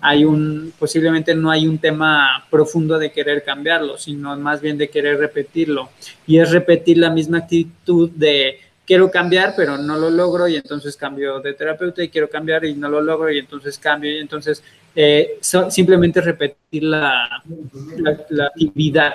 hay 0.00 0.24
un, 0.24 0.72
posiblemente 0.78 1.34
no 1.34 1.50
hay 1.50 1.66
un 1.66 1.78
tema 1.78 2.46
profundo 2.50 2.98
de 2.98 3.10
querer 3.10 3.42
cambiarlo, 3.42 3.98
sino 3.98 4.36
más 4.36 4.60
bien 4.60 4.78
de 4.78 4.88
querer 4.88 5.18
repetirlo. 5.18 5.90
Y 6.26 6.38
es 6.38 6.50
repetir 6.50 6.98
la 6.98 7.10
misma 7.10 7.38
actitud 7.38 8.10
de 8.10 8.60
quiero 8.88 9.10
cambiar, 9.10 9.52
pero 9.54 9.76
no 9.76 9.98
lo 9.98 10.08
logro 10.08 10.48
y 10.48 10.56
entonces 10.56 10.96
cambio 10.96 11.40
de 11.40 11.52
terapeuta 11.52 12.02
y 12.02 12.08
quiero 12.08 12.30
cambiar 12.30 12.64
y 12.64 12.74
no 12.74 12.88
lo 12.88 13.02
logro 13.02 13.30
y 13.30 13.38
entonces 13.38 13.78
cambio 13.78 14.10
y 14.10 14.18
entonces 14.18 14.62
eh, 14.96 15.38
simplemente 15.42 16.22
repetir 16.22 16.84
la, 16.84 17.42
la, 18.30 18.46
actividad. 18.46 19.12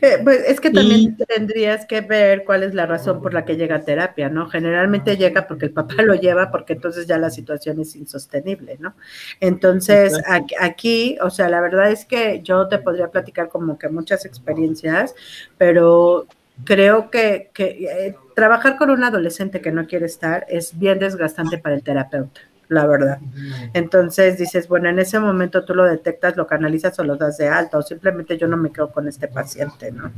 Eh, 0.00 0.18
pues 0.24 0.42
es 0.48 0.60
que 0.60 0.70
también 0.70 1.14
tendrías 1.28 1.84
que 1.84 2.00
ver 2.00 2.42
cuál 2.44 2.62
es 2.62 2.72
la 2.72 2.86
razón 2.86 3.20
por 3.20 3.34
la 3.34 3.44
que 3.44 3.56
llega 3.56 3.76
a 3.76 3.84
terapia, 3.84 4.30
¿no? 4.30 4.48
Generalmente 4.48 5.18
llega 5.18 5.46
porque 5.46 5.66
el 5.66 5.72
papá 5.72 5.96
lo 6.02 6.14
lleva, 6.14 6.50
porque 6.50 6.72
entonces 6.72 7.06
ya 7.06 7.18
la 7.18 7.28
situación 7.28 7.80
es 7.80 7.94
insostenible, 7.96 8.78
¿no? 8.80 8.94
Entonces, 9.40 10.18
aquí, 10.58 11.18
o 11.20 11.28
sea, 11.28 11.50
la 11.50 11.60
verdad 11.60 11.90
es 11.92 12.06
que 12.06 12.40
yo 12.42 12.66
te 12.66 12.78
podría 12.78 13.08
platicar 13.08 13.50
como 13.50 13.78
que 13.78 13.90
muchas 13.90 14.24
experiencias, 14.24 15.14
pero 15.58 16.26
creo 16.64 17.10
que, 17.10 17.50
que 17.52 17.84
eh, 17.84 18.16
trabajar 18.40 18.78
con 18.78 18.88
un 18.88 19.04
adolescente 19.04 19.60
que 19.60 19.70
no 19.70 19.86
quiere 19.86 20.06
estar 20.06 20.46
es 20.48 20.78
bien 20.78 20.98
desgastante 20.98 21.58
para 21.58 21.74
el 21.74 21.82
terapeuta 21.82 22.40
la 22.68 22.86
verdad. 22.86 23.18
Entonces 23.74 24.38
dices, 24.38 24.68
bueno, 24.68 24.88
en 24.88 25.00
ese 25.00 25.18
momento 25.18 25.64
tú 25.64 25.74
lo 25.74 25.84
detectas, 25.84 26.36
lo 26.36 26.46
canalizas 26.46 26.96
o 27.00 27.04
lo 27.04 27.16
das 27.16 27.36
de 27.36 27.48
alta, 27.48 27.76
o 27.78 27.82
simplemente 27.82 28.38
yo 28.38 28.46
no 28.46 28.56
me 28.56 28.70
quedo 28.70 28.92
con 28.92 29.08
este 29.08 29.26
paciente, 29.26 29.90
¿no? 29.90 30.12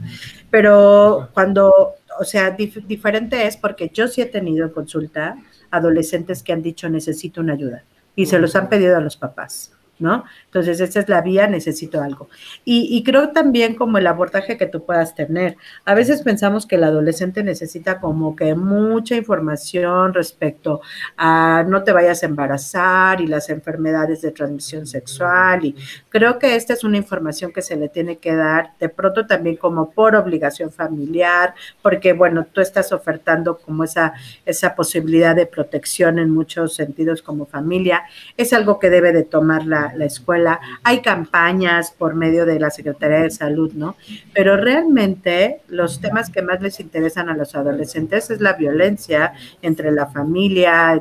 Pero 0.51 1.31
cuando, 1.33 1.95
o 2.21 2.25
sea, 2.25 2.51
diferente 2.51 3.47
es 3.47 3.57
porque 3.57 3.89
yo 3.89 4.07
sí 4.07 4.21
he 4.21 4.27
tenido 4.27 4.67
en 4.67 4.73
consulta 4.73 5.37
adolescentes 5.71 6.43
que 6.43 6.53
han 6.53 6.61
dicho 6.61 6.91
necesito 6.91 7.41
una 7.41 7.55
ayuda 7.55 7.85
y 8.15 8.27
se 8.27 8.39
los 8.39 8.55
han 8.55 8.69
pedido 8.69 8.99
a 8.99 9.01
los 9.01 9.17
papás. 9.17 9.73
¿No? 10.03 10.25
Entonces, 10.47 10.81
esa 10.81 11.01
es 11.01 11.09
la 11.09 11.23
vía, 11.23 11.47
necesito 11.47 12.03
algo. 12.03 12.29
Y, 12.65 13.03
creo 13.05 13.31
también 13.31 13.75
como 13.75 13.99
el 13.99 14.07
abordaje 14.07 14.59
que 14.59 14.67
tú 14.67 14.85
puedas 14.85 15.15
tener. 15.15 15.57
A 15.85 15.95
veces 15.95 16.23
pensamos 16.23 16.67
que 16.67 16.77
el 16.77 16.85
adolescente 16.85 17.43
necesita 17.43 18.01
como 18.01 18.37
que 18.37 18.55
mucha 18.55 19.17
información 19.17 20.13
respecto 20.13 20.81
a 21.17 21.65
no 21.67 21.85
te 21.85 21.93
vayas 21.93 22.23
a 22.23 22.27
embarazar 22.27 23.21
y 23.21 23.27
las 23.27 23.49
enfermedades 23.49 24.21
de 24.23 24.33
transmisión 24.33 24.87
sexual. 24.87 25.65
Y 25.65 25.77
creo 26.11 26.39
que 26.39 26.57
esta 26.57 26.75
es 26.75 26.85
una 26.85 26.97
información 26.97 27.53
que 27.53 27.63
se 27.63 27.77
le 27.77 27.89
tiene 27.89 28.19
que 28.19 28.35
dar 28.35 28.73
de 28.79 28.89
pronto 28.89 29.27
también 29.27 29.57
como 29.57 29.91
por 29.91 30.17
obligación 30.17 30.71
familiar, 30.71 31.55
porque 31.81 32.13
bueno, 32.13 32.47
tú 32.53 32.61
estás 32.61 32.93
ofertando 32.93 33.59
como 33.59 33.85
esa, 33.85 34.15
esa 34.45 34.75
posibilidad 34.75 35.37
de 35.37 35.47
protección 35.47 36.19
en 36.19 36.31
muchos 36.31 36.75
sentidos 36.75 37.23
como 37.23 37.47
familia. 37.47 38.03
Es 38.37 38.53
algo 38.53 38.79
que 38.79 38.91
debe 38.91 39.13
de 39.13 39.23
tomar 39.23 39.65
la, 39.67 39.92
la, 39.95 40.05
escuela, 40.05 40.61
hay 40.83 41.01
campañas 41.01 41.91
por 41.91 42.15
medio 42.15 42.47
de 42.47 42.59
la 42.59 42.71
Secretaría 42.71 43.21
de 43.21 43.31
Salud, 43.31 43.73
¿no? 43.75 43.97
Pero 44.35 44.57
realmente 44.57 45.61
los 45.69 46.01
temas 46.01 46.31
que 46.31 46.43
más 46.43 46.61
les 46.61 46.81
interesan 46.81 47.29
a 47.29 47.37
los 47.37 47.55
adolescentes 47.55 48.31
es 48.31 48.41
la 48.41 48.55
violencia 48.55 49.33
entre 49.63 49.91
la 49.93 50.07
familia, 50.07 51.01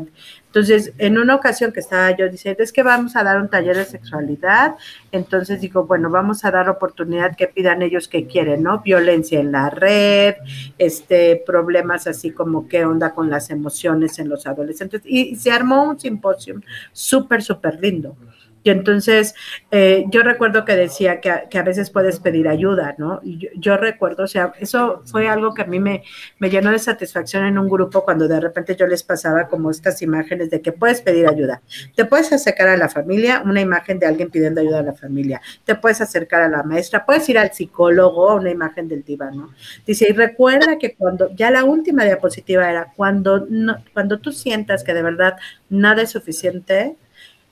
entonces, 0.52 0.92
en 0.98 1.18
una 1.18 1.36
ocasión 1.36 1.72
que 1.72 1.80
estaba 1.80 2.12
yo 2.12 2.28
diciendo, 2.28 2.62
es 2.62 2.74
que 2.74 2.84
vamos 2.84 3.16
a 3.16 3.24
dar 3.24 3.40
un 3.40 3.48
taller 3.48 3.78
de 3.78 3.86
sexualidad, 3.86 4.76
entonces 5.14 5.62
digo, 5.62 5.86
bueno, 5.86 6.10
vamos 6.10 6.44
a 6.44 6.52
dar 6.52 6.68
oportunidad 6.68 7.38
que 7.38 7.48
pidan 7.48 7.82
ellos 7.82 8.10
que 8.10 8.28
quieren, 8.28 8.64
¿no? 8.64 8.82
Violencia 8.82 9.40
en 9.40 9.54
la 9.54 9.70
red, 9.70 10.36
este, 10.78 11.42
problemas 11.46 12.06
así 12.06 12.32
como 12.32 12.68
qué 12.68 12.84
onda 12.84 13.14
con 13.14 13.30
las 13.30 13.50
emociones 13.50 14.20
en 14.20 14.28
los 14.28 14.46
adolescentes. 14.46 15.04
Y 15.06 15.38
se 15.38 15.52
armó 15.52 15.84
un 15.86 15.98
simposio 15.98 16.60
súper, 16.92 17.42
súper 17.44 17.80
lindo. 17.80 18.18
Y 18.64 18.70
entonces 18.70 19.34
eh, 19.72 20.06
yo 20.10 20.22
recuerdo 20.22 20.66
que 20.66 20.76
decía 20.76 21.20
que 21.20 21.30
a, 21.30 21.50
que 21.50 21.58
a, 21.58 21.64
veces 21.64 21.90
puedes 21.90 22.20
pedir 22.20 22.48
ayuda, 22.48 22.96
¿no? 22.98 23.20
Y 23.24 23.50
yo, 23.56 23.78
recuerdo, 23.78 24.24
o 24.24 24.28
sea, 24.28 24.54
eso 24.60 25.02
fue 25.06 25.28
algo 25.28 25.54
que 25.54 25.64
a 25.64 25.66
mí 25.66 25.80
me, 25.80 26.04
me, 26.40 26.50
llenó 26.50 26.72
de 26.72 26.80
satisfacción 26.80 27.46
en 27.46 27.58
un 27.58 27.70
grupo 27.70 28.04
cuando 28.04 28.28
de 28.28 28.40
repente 28.40 28.76
yo 28.76 28.86
les 28.88 29.04
pasaba 29.04 29.48
como 29.48 29.72
estas 29.72 30.02
imágenes 30.02 30.50
de 30.50 30.62
que 30.62 30.72
puedes 30.72 31.02
pedir 31.02 31.28
ayuda. 31.28 31.62
Te 31.96 32.06
puedes 32.06 32.32
acercar 32.32 32.70
a 32.70 32.78
la 32.78 32.90
familia, 32.90 33.42
una 33.46 33.62
imagen 33.62 34.00
de 34.00 34.06
alguien 34.06 34.30
pidiendo 34.30 34.62
ayuda 34.62 34.80
a 34.80 34.84
la 34.84 34.94
familia. 34.94 35.42
Te 35.66 35.76
puedes 35.76 36.02
acercar 36.02 36.42
a 36.42 36.50
la 36.50 36.64
maestra, 36.64 37.06
puedes 37.06 37.28
ir 37.30 37.38
al 37.38 37.54
psicólogo, 37.54 38.36
una 38.36 38.52
imagen 38.52 38.88
del 38.88 39.04
diván, 39.04 39.38
¿no? 39.38 39.54
Dice, 39.86 40.08
y 40.10 40.14
recuerda 40.14 40.78
que 40.78 40.94
cuando, 40.96 41.34
ya 41.36 41.50
la 41.52 41.64
última 41.64 42.04
diapositiva 42.04 42.70
era, 42.70 42.94
cuando, 42.96 43.46
no, 43.50 43.78
cuando 43.94 44.20
tú 44.20 44.32
sientas 44.32 44.84
que 44.84 44.94
de 44.94 45.02
verdad 45.02 45.38
nada 45.70 46.02
es 46.02 46.12
suficiente, 46.12 46.96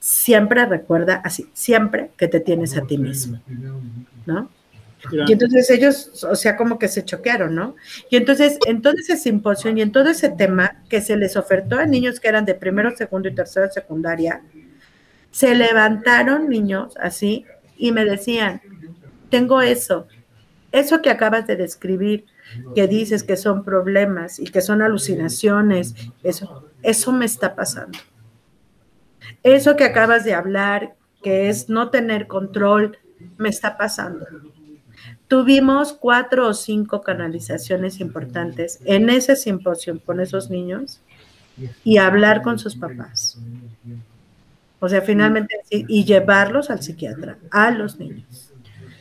siempre 0.00 0.64
recuerda 0.66 1.20
así, 1.22 1.48
siempre 1.52 2.10
que 2.16 2.26
te 2.26 2.40
tienes 2.40 2.76
a 2.76 2.86
ti 2.86 2.98
mismo, 2.98 3.40
¿no? 4.26 4.50
Y 5.26 5.32
entonces 5.32 5.70
ellos, 5.70 6.24
o 6.24 6.34
sea, 6.34 6.56
como 6.56 6.78
que 6.78 6.88
se 6.88 7.04
choquearon, 7.04 7.54
¿no? 7.54 7.74
Y 8.10 8.16
entonces, 8.16 8.58
en 8.66 8.82
todo 8.82 8.94
ese 8.98 9.16
simposio 9.16 9.70
y 9.70 9.80
en 9.80 9.92
todo 9.92 10.10
ese 10.10 10.28
tema 10.28 10.82
que 10.88 11.00
se 11.00 11.16
les 11.16 11.36
ofertó 11.36 11.78
a 11.78 11.86
niños 11.86 12.20
que 12.20 12.28
eran 12.28 12.44
de 12.44 12.54
primero, 12.54 12.94
segundo 12.96 13.28
y 13.28 13.34
tercero 13.34 13.70
secundaria, 13.70 14.42
Se 15.30 15.54
levantaron 15.54 16.48
niños 16.48 16.94
así 17.00 17.46
y 17.76 17.92
me 17.92 18.04
decían, 18.04 18.60
tengo 19.30 19.62
eso, 19.62 20.08
eso 20.72 21.00
que 21.02 21.10
acabas 21.10 21.46
de 21.46 21.56
describir, 21.56 22.26
que 22.74 22.88
dices 22.88 23.22
que 23.22 23.36
son 23.36 23.64
problemas 23.64 24.40
y 24.40 24.44
que 24.44 24.60
son 24.60 24.82
alucinaciones, 24.82 25.94
eso, 26.24 26.68
eso 26.82 27.12
me 27.12 27.26
está 27.26 27.54
pasando. 27.54 27.98
Eso 29.42 29.76
que 29.76 29.84
acabas 29.84 30.24
de 30.24 30.34
hablar, 30.34 30.94
que 31.22 31.48
es 31.48 31.68
no 31.68 31.90
tener 31.90 32.26
control, 32.26 32.98
me 33.36 33.48
está 33.48 33.76
pasando. 33.76 34.26
Tuvimos 35.28 35.92
cuatro 35.92 36.48
o 36.48 36.54
cinco 36.54 37.02
canalizaciones 37.02 38.00
importantes 38.00 38.80
en 38.84 39.10
ese 39.10 39.36
simposio 39.36 40.00
con 40.04 40.20
esos 40.20 40.50
niños 40.50 41.00
y 41.84 41.98
hablar 41.98 42.42
con 42.42 42.58
sus 42.58 42.74
papás. 42.76 43.38
O 44.80 44.88
sea, 44.88 45.02
finalmente, 45.02 45.60
y 45.70 46.04
llevarlos 46.04 46.70
al 46.70 46.82
psiquiatra, 46.82 47.36
a 47.50 47.70
los 47.70 47.98
niños. 47.98 48.50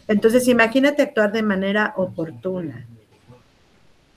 Entonces, 0.07 0.47
imagínate 0.47 1.01
actuar 1.01 1.31
de 1.31 1.41
manera 1.41 1.93
oportuna 1.95 2.85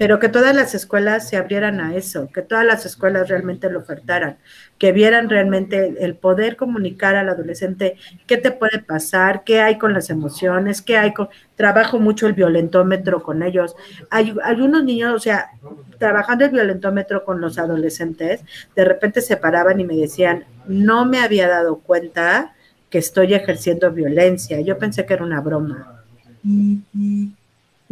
pero 0.03 0.19
que 0.19 0.29
todas 0.29 0.53
las 0.53 0.75
escuelas 0.75 1.29
se 1.29 1.37
abrieran 1.37 1.81
a 1.81 1.95
eso, 1.95 2.29
que 2.35 2.43
todas 2.43 2.67
las 2.67 2.85
escuelas 2.85 3.29
realmente 3.29 3.71
lo 3.71 3.79
ofertaran, 3.79 4.37
que 4.77 4.91
vieran 4.91 5.29
realmente 5.29 5.95
el 6.01 6.17
poder 6.17 6.57
comunicar 6.57 7.15
al 7.15 7.29
adolescente 7.29 7.95
qué 8.27 8.37
te 8.37 8.51
puede 8.51 8.81
pasar, 8.81 9.45
qué 9.45 9.61
hay 9.61 9.79
con 9.79 9.93
las 9.93 10.11
emociones, 10.11 10.83
qué 10.83 10.97
hay 10.97 11.15
con... 11.15 11.29
Trabajo 11.55 12.01
mucho 12.01 12.27
el 12.27 12.33
violentómetro 12.33 13.23
con 13.23 13.45
ellos. 13.45 13.77
Hay, 14.11 14.35
hay 14.43 14.61
unos 14.61 14.83
niños, 14.83 15.15
o 15.15 15.21
sea, 15.21 15.53
trabajando 15.99 16.47
el 16.47 16.51
violentómetro 16.51 17.25
con 17.25 17.41
los 17.41 17.57
adolescentes, 17.57 18.45
de 18.75 18.85
repente 18.85 19.21
se 19.21 19.37
paraban 19.37 19.79
y 19.79 19.85
me 19.85 19.95
decían, 19.95 20.47
no 20.67 21.05
me 21.05 21.21
había 21.21 21.47
dado 21.47 21.79
cuenta 21.79 22.57
que 22.91 22.99
estoy 22.99 23.35
ejerciendo 23.35 23.93
violencia. 23.93 24.61
Yo 24.63 24.79
pensé 24.79 25.07
que 25.07 25.15
era 25.15 25.23
una 25.23 25.41
broma 25.41 26.03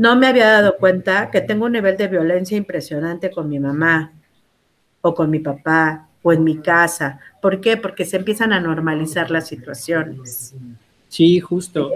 no 0.00 0.16
me 0.16 0.28
había 0.28 0.50
dado 0.50 0.78
cuenta 0.78 1.30
que 1.30 1.42
tengo 1.42 1.66
un 1.66 1.72
nivel 1.72 1.94
de 1.98 2.08
violencia 2.08 2.56
impresionante 2.56 3.30
con 3.30 3.50
mi 3.50 3.58
mamá 3.58 4.14
o 5.02 5.14
con 5.14 5.28
mi 5.28 5.40
papá 5.40 6.08
o 6.22 6.32
en 6.32 6.42
mi 6.42 6.56
casa. 6.56 7.20
¿Por 7.42 7.60
qué? 7.60 7.76
Porque 7.76 8.06
se 8.06 8.16
empiezan 8.16 8.54
a 8.54 8.60
normalizar 8.60 9.30
las 9.30 9.48
situaciones. 9.48 10.54
Sí, 11.10 11.38
justo. 11.40 11.92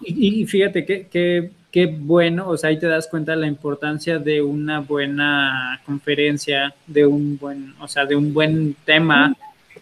Y, 0.00 0.46
fíjate 0.46 0.86
que, 0.86 1.50
qué 1.72 1.86
bueno, 1.86 2.48
o 2.48 2.56
sea, 2.56 2.70
ahí 2.70 2.78
te 2.78 2.86
das 2.86 3.08
cuenta 3.08 3.32
de 3.32 3.38
la 3.38 3.48
importancia 3.48 4.20
de 4.20 4.40
una 4.40 4.78
buena 4.78 5.80
conferencia, 5.84 6.72
de 6.86 7.04
un 7.04 7.36
buen, 7.36 7.74
o 7.80 7.88
sea, 7.88 8.06
de 8.06 8.14
un 8.14 8.32
buen 8.32 8.76
tema 8.84 9.36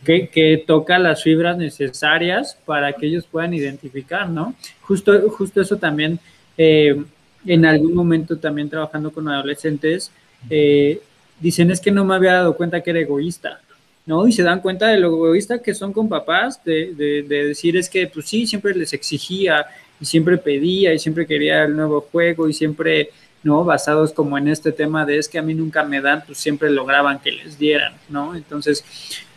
que, 0.06 0.28
que, 0.28 0.64
toca 0.66 0.98
las 0.98 1.22
fibras 1.22 1.58
necesarias 1.58 2.56
para 2.64 2.94
que 2.94 3.08
ellos 3.08 3.26
puedan 3.30 3.52
identificar, 3.52 4.30
¿no? 4.30 4.54
Justo, 4.80 5.28
justo 5.28 5.60
eso 5.60 5.76
también 5.76 6.18
eh, 6.56 7.04
en 7.47 7.64
algún 7.64 7.95
momento 7.95 8.39
también 8.39 8.68
trabajando 8.68 9.11
con 9.11 9.28
adolescentes, 9.28 10.11
eh, 10.51 11.01
dicen 11.41 11.70
es 11.70 11.80
que 11.80 11.91
no 11.91 12.05
me 12.05 12.14
había 12.14 12.34
dado 12.34 12.57
cuenta 12.57 12.80
que 12.80 12.91
era 12.91 13.01
egoísta, 13.01 13.61
¿no? 14.07 14.26
Y 14.26 14.32
se 14.32 14.43
dan 14.43 14.61
cuenta 14.61 14.89
de 14.89 14.99
lo 14.99 15.09
egoísta 15.09 15.61
que 15.62 15.74
son 15.74 15.93
con 15.93 16.09
papás, 16.09 16.62
de, 16.64 16.95
de, 16.95 17.22
decir 17.47 17.76
es 17.76 17.89
que 17.89 18.07
pues 18.07 18.26
sí, 18.26 18.47
siempre 18.47 18.74
les 18.74 18.93
exigía 18.93 19.66
y 20.01 20.05
siempre 20.05 20.39
pedía 20.39 20.95
y 20.95 20.99
siempre 20.99 21.26
quería 21.26 21.64
el 21.64 21.76
nuevo 21.76 22.01
juego 22.01 22.49
y 22.49 22.53
siempre, 22.53 23.11
¿no? 23.43 23.64
Basados 23.64 24.12
como 24.12 24.39
en 24.39 24.49
este 24.49 24.72
tema 24.72 25.05
de 25.05 25.18
es 25.18 25.28
que 25.28 25.39
a 25.39 25.43
mí 25.43 25.55
nunca 25.55 25.84
me 25.84 26.01
dan, 26.01 26.24
pues 26.26 26.39
siempre 26.39 26.70
lograban 26.70 27.20
que 27.20 27.32
les 27.32 27.59
dieran, 27.59 27.95
¿no? 28.09 28.34
Entonces, 28.34 28.84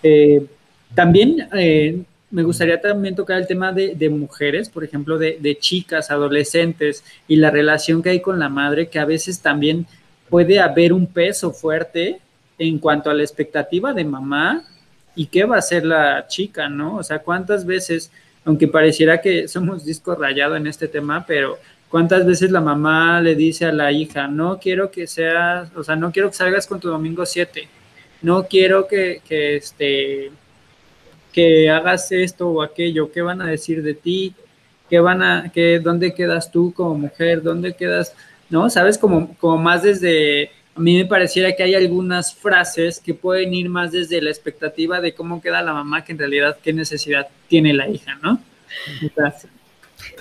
eh, 0.04 0.46
también 0.96 1.48
eh, 1.54 2.04
me 2.32 2.44
gustaría 2.44 2.80
también 2.80 3.14
tocar 3.14 3.38
el 3.38 3.48
tema 3.48 3.74
de, 3.74 4.10
mujeres, 4.10 4.70
por 4.70 4.84
ejemplo, 4.84 5.18
de, 5.18 5.58
chicas, 5.60 6.10
adolescentes 6.10 7.04
y 7.28 7.36
la 7.36 7.52
relación 7.52 8.02
que 8.02 8.10
hay 8.10 8.22
con 8.22 8.40
la 8.40 8.50
madre, 8.50 8.88
que 8.88 9.00
a 9.00 9.06
veces 9.06 9.42
también 9.42 9.86
puede 10.30 10.60
haber 10.60 10.94
un 10.94 11.08
peso 11.08 11.52
fuerte 11.52 12.20
en 12.58 12.80
cuanto 12.80 13.10
a 13.10 13.14
la 13.14 13.24
expectativa 13.24 13.94
de 13.94 14.06
mamá 14.06 14.64
y 15.14 15.26
qué 15.26 15.44
va 15.44 15.58
a 15.58 15.60
hacer 15.60 15.86
la 15.86 16.26
chica, 16.28 16.70
¿no? 16.70 16.98
O 16.98 17.04
sea, 17.04 17.20
cuántas 17.20 17.66
veces, 17.66 18.12
aunque 18.46 18.68
pareciera 18.70 19.20
que 19.20 19.48
somos 19.50 19.84
disco 19.84 20.16
rayado 20.16 20.56
en 20.56 20.68
este 20.68 20.88
tema, 20.88 21.26
pero 21.28 21.60
cuántas 21.90 22.26
veces 22.26 22.50
la 22.50 22.62
mamá 22.62 23.20
le 23.20 23.36
dice 23.36 23.66
a 23.66 23.74
la 23.74 23.92
hija, 23.92 24.28
no 24.30 24.58
quiero 24.58 24.90
que 24.90 25.06
seas, 25.06 25.70
o 25.76 25.84
sea, 25.84 25.98
no 25.98 26.14
quiero 26.14 26.30
que 26.30 26.36
salgas 26.38 26.66
con 26.66 26.80
tu 26.80 26.88
domingo 26.88 27.26
7, 27.26 27.68
no 28.22 28.48
quiero 28.48 28.88
que, 28.88 29.22
que 29.28 29.58
este 29.58 30.32
que 31.32 31.70
hagas 31.70 32.12
esto 32.12 32.50
o 32.50 32.62
aquello, 32.62 33.12
qué 33.12 33.22
van 33.22 33.42
a 33.42 33.48
decir 33.48 33.84
de 33.84 33.94
ti, 33.94 34.34
qué 34.90 35.00
van 35.00 35.24
a, 35.24 35.52
qué, 35.54 35.80
dónde 35.80 36.14
quedas 36.14 36.52
tú 36.52 36.74
como 36.74 36.96
mujer, 36.96 37.42
dónde 37.42 37.74
quedas, 37.74 38.14
¿no? 38.50 38.70
Sabes, 38.70 38.98
como, 38.98 39.36
como 39.38 39.58
más 39.58 39.84
desde, 39.84 40.52
a 40.76 40.80
mí 40.80 40.98
me 40.98 41.06
pareciera 41.06 41.54
que 41.56 41.64
hay 41.64 41.76
algunas 41.76 42.34
frases 42.36 43.00
que 43.00 43.14
pueden 43.14 43.54
ir 43.54 43.70
más 43.70 43.92
desde 43.92 44.22
la 44.22 44.30
expectativa 44.30 45.00
de 45.02 45.14
cómo 45.14 45.42
queda 45.42 45.62
la 45.62 45.74
mamá 45.74 46.04
que 46.04 46.12
en 46.12 46.20
realidad 46.20 46.58
qué 46.62 46.74
necesidad 46.74 47.28
tiene 47.48 47.74
la 47.74 47.88
hija, 47.88 48.20
¿no? 48.22 48.42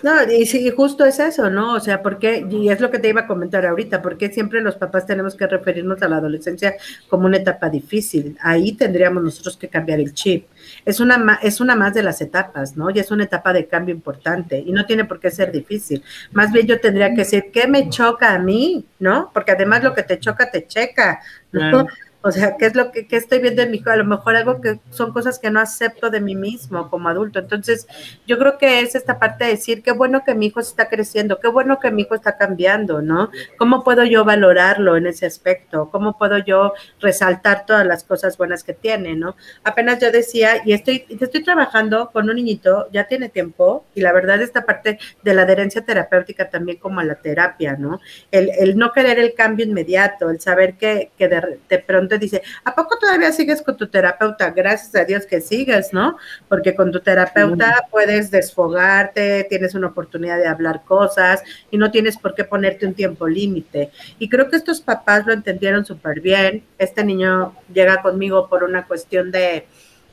No, 0.02 0.12
y 0.30 0.46
sí, 0.46 0.70
justo 0.70 1.04
es 1.04 1.18
eso, 1.18 1.50
¿no? 1.50 1.74
O 1.74 1.80
sea, 1.80 2.02
porque, 2.02 2.46
y 2.50 2.68
es 2.70 2.80
lo 2.80 2.90
que 2.90 2.98
te 2.98 3.08
iba 3.08 3.22
a 3.22 3.26
comentar 3.26 3.66
ahorita, 3.66 4.00
porque 4.00 4.30
siempre 4.30 4.61
los 4.61 4.76
papás 4.76 5.06
tenemos 5.06 5.34
que 5.34 5.46
referirnos 5.46 6.00
a 6.02 6.08
la 6.08 6.16
adolescencia 6.16 6.74
como 7.08 7.26
una 7.26 7.36
etapa 7.36 7.68
difícil. 7.68 8.36
Ahí 8.40 8.72
tendríamos 8.72 9.22
nosotros 9.22 9.56
que 9.56 9.68
cambiar 9.68 10.00
el 10.00 10.14
chip. 10.14 10.46
Es 10.85 11.01
una, 11.01 11.39
es 11.43 11.61
una 11.61 11.76
más 11.76 11.95
de 11.95 12.03
las 12.03 12.20
etapas, 12.20 12.76
¿no? 12.76 12.91
Y 12.91 12.99
es 12.99 13.11
una 13.11 13.24
etapa 13.24 13.53
de 13.53 13.66
cambio 13.66 13.95
importante 13.95 14.59
y 14.59 14.72
no 14.72 14.87
tiene 14.87 15.05
por 15.05 15.20
qué 15.20 15.31
ser 15.31 15.53
difícil. 15.53 16.03
Más 16.33 16.53
bien 16.53 16.66
yo 16.66 16.81
tendría 16.81 17.11
que 17.11 17.16
decir, 17.16 17.51
¿qué 17.53 17.66
me 17.66 17.89
choca 17.89 18.35
a 18.35 18.39
mí? 18.39 18.85
¿No? 18.99 19.31
Porque 19.33 19.53
además 19.53 19.83
lo 19.83 19.95
que 19.95 20.03
te 20.03 20.18
choca, 20.18 20.51
te 20.51 20.66
checa, 20.66 21.20
¿no? 21.53 21.87
O 22.22 22.30
sea, 22.30 22.56
¿qué 22.58 22.66
es 22.66 22.74
lo 22.74 22.92
que, 22.92 23.06
estoy 23.10 23.38
viendo 23.38 23.62
en 23.62 23.70
mi 23.70 23.78
hijo? 23.78 23.88
A 23.88 23.96
lo 23.96 24.04
mejor 24.04 24.36
algo 24.36 24.60
que 24.60 24.78
son 24.90 25.12
cosas 25.12 25.38
que 25.38 25.50
no 25.50 25.58
acepto 25.58 26.10
de 26.10 26.20
mí 26.20 26.34
mismo 26.34 26.90
como 26.90 27.08
adulto. 27.08 27.38
Entonces, 27.38 27.86
yo 28.26 28.38
creo 28.38 28.58
que 28.58 28.80
es 28.80 28.94
esta 28.94 29.18
parte 29.18 29.44
de 29.44 29.52
decir, 29.52 29.82
qué 29.82 29.92
bueno 29.92 30.22
que 30.22 30.34
mi 30.34 30.46
hijo 30.46 30.60
está 30.60 30.90
creciendo, 30.90 31.40
qué 31.40 31.48
bueno 31.48 31.80
que 31.80 31.90
mi 31.90 32.02
hijo 32.02 32.14
está 32.14 32.36
cambiando, 32.36 33.00
¿no? 33.00 33.30
¿Cómo 33.56 33.82
puedo 33.84 34.04
yo 34.04 34.26
valorarlo 34.26 34.98
en 34.98 35.06
ese 35.06 35.24
aspecto? 35.24 35.88
¿Cómo 35.90 36.18
puedo 36.18 36.36
yo 36.36 36.74
resaltar 37.00 37.64
todas 37.64 37.86
las 37.86 38.04
cosas 38.04 38.36
buenas 38.36 38.64
que 38.64 38.74
tiene, 38.74 39.14
¿no? 39.14 39.34
Apenas 39.64 39.98
yo 39.98 40.12
decía, 40.12 40.60
y 40.66 40.74
estoy, 40.74 41.06
estoy 41.08 41.42
trabajando 41.42 42.10
con 42.12 42.28
un 42.28 42.36
niñito, 42.36 42.88
ya 42.92 43.04
tiene 43.04 43.30
tiempo, 43.30 43.86
y 43.94 44.02
la 44.02 44.12
verdad 44.12 44.42
esta 44.42 44.66
parte 44.66 44.98
de 45.22 45.34
la 45.34 45.42
adherencia 45.42 45.86
terapéutica 45.86 46.50
también 46.50 46.76
como 46.76 47.00
a 47.00 47.04
la 47.04 47.14
terapia, 47.14 47.76
¿no? 47.78 47.98
El, 48.30 48.50
el 48.58 48.76
no 48.76 48.92
querer 48.92 49.18
el 49.18 49.32
cambio 49.32 49.64
inmediato, 49.64 50.28
el 50.28 50.38
saber 50.38 50.74
que, 50.74 51.12
que 51.16 51.28
de 51.28 51.78
pronto 51.78 52.09
dice, 52.18 52.42
¿a 52.64 52.74
poco 52.74 52.98
todavía 52.98 53.32
sigues 53.32 53.62
con 53.62 53.76
tu 53.76 53.88
terapeuta? 53.88 54.50
Gracias 54.50 54.94
a 54.94 55.04
Dios 55.04 55.26
que 55.26 55.40
sigues, 55.40 55.92
¿no? 55.92 56.16
Porque 56.48 56.74
con 56.74 56.90
tu 56.90 57.00
terapeuta 57.00 57.86
puedes 57.90 58.30
desfogarte, 58.30 59.46
tienes 59.48 59.74
una 59.74 59.88
oportunidad 59.88 60.38
de 60.38 60.46
hablar 60.46 60.82
cosas 60.84 61.42
y 61.70 61.78
no 61.78 61.90
tienes 61.90 62.16
por 62.16 62.34
qué 62.34 62.44
ponerte 62.44 62.86
un 62.86 62.94
tiempo 62.94 63.28
límite. 63.28 63.90
Y 64.18 64.28
creo 64.28 64.48
que 64.48 64.56
estos 64.56 64.80
papás 64.80 65.26
lo 65.26 65.32
entendieron 65.32 65.84
súper 65.84 66.20
bien. 66.20 66.64
Este 66.78 67.04
niño 67.04 67.54
llega 67.72 68.02
conmigo 68.02 68.48
por 68.48 68.64
una 68.64 68.86
cuestión 68.86 69.30
de 69.30 69.66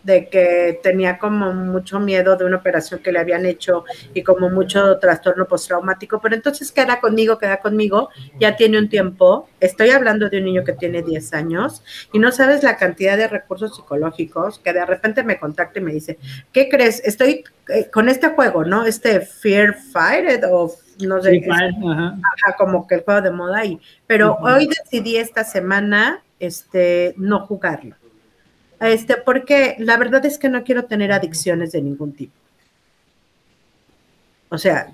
de 0.08 0.30
que 0.30 0.80
tenía 0.82 1.20
como 1.20 1.54
mucho 1.54 2.00
miedo 2.00 2.38
de 2.38 2.46
una 2.46 2.56
operación 2.56 3.02
que 3.02 3.12
le 3.12 3.20
habían 3.20 3.46
hecho 3.46 3.84
y 4.14 4.24
como 4.24 4.50
mucho 4.50 4.98
trastorno 5.00 5.46
postraumático, 5.50 6.22
pero 6.22 6.34
entonces 6.34 6.72
queda 6.72 7.02
conmigo, 7.02 7.38
queda 7.38 7.58
conmigo, 7.58 8.10
ya 8.40 8.56
tiene 8.56 8.80
un 8.80 8.88
tiempo, 8.88 9.50
estoy 9.60 9.90
hablando 9.90 10.30
de 10.30 10.38
un 10.38 10.46
niño 10.46 10.64
que 10.64 10.72
tiene 10.72 11.04
10 11.04 11.34
años 11.34 11.84
y 12.14 12.20
no 12.20 12.32
sabes 12.32 12.64
la 12.64 12.78
cantidad 12.78 13.18
de 13.18 13.28
recursos 13.28 13.76
psicológicos 13.76 14.60
que 14.60 14.72
de 14.72 14.86
repente 14.86 15.24
me 15.24 15.38
contacta 15.38 15.80
y 15.80 15.84
me 15.84 15.92
dice, 15.92 16.18
¿qué 16.54 16.70
crees? 16.70 17.02
Estoy 17.04 17.44
eh, 17.68 17.90
con 17.92 18.08
este 18.08 18.30
juego, 18.30 18.64
¿no? 18.64 18.86
Este 18.86 19.20
Fear 19.20 19.76
Fighted 19.76 20.46
o 20.50 20.72
no 21.00 21.22
sé, 21.22 21.46
como 22.58 22.88
que 22.88 22.96
el 22.96 23.02
juego 23.02 23.22
de 23.22 23.32
moda 23.32 23.60
ahí, 23.60 23.78
pero 24.08 24.38
hoy 24.42 24.68
decidí 24.68 25.18
esta 25.18 25.44
semana 25.44 26.24
este 26.40 27.14
no 27.18 27.46
jugarlo 27.46 27.98
este, 28.80 29.18
porque 29.18 29.76
la 29.80 29.98
verdad 29.98 30.26
es 30.26 30.38
que 30.38 30.50
no 30.50 30.64
quiero 30.64 30.86
tener 30.86 31.12
adicciones 31.12 31.72
de 31.72 31.82
ningún 31.82 32.14
tipo. 32.14 32.34
O 34.50 34.58
sea, 34.58 34.90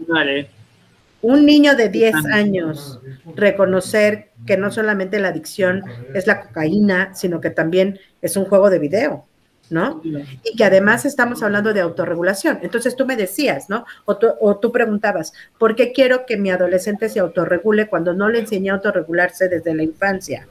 un 1.22 1.46
niño 1.46 1.76
de 1.76 1.90
10 1.90 2.16
años 2.34 3.00
reconocer 3.36 4.30
que 4.46 4.58
no 4.58 4.72
solamente 4.72 5.20
la 5.20 5.30
adicción 5.30 5.84
es 6.14 6.28
la 6.28 6.42
cocaína, 6.42 7.14
sino 7.14 7.40
que 7.40 7.50
también 7.50 8.00
es 8.22 8.36
un 8.36 8.46
juego 8.46 8.70
de 8.70 8.80
video, 8.80 9.26
¿no? 9.70 10.02
Y 10.04 10.56
que 10.56 10.64
además 10.64 11.06
estamos 11.06 11.44
hablando 11.44 11.72
de 11.72 11.82
autorregulación. 11.82 12.60
Entonces 12.64 12.96
tú 12.96 13.06
me 13.06 13.16
decías, 13.16 13.70
¿no? 13.70 13.86
O 14.06 14.18
tú, 14.18 14.28
o 14.40 14.58
tú 14.58 14.72
preguntabas, 14.72 15.34
¿por 15.58 15.76
qué 15.76 15.92
quiero 15.92 16.26
que 16.26 16.38
mi 16.38 16.50
adolescente 16.50 17.08
se 17.10 17.20
autorregule 17.20 17.88
cuando 17.88 18.14
no 18.14 18.28
le 18.30 18.40
enseñé 18.40 18.72
a 18.72 18.74
autorregularse 18.74 19.50
desde 19.50 19.76
la 19.76 19.84
infancia? 19.84 20.48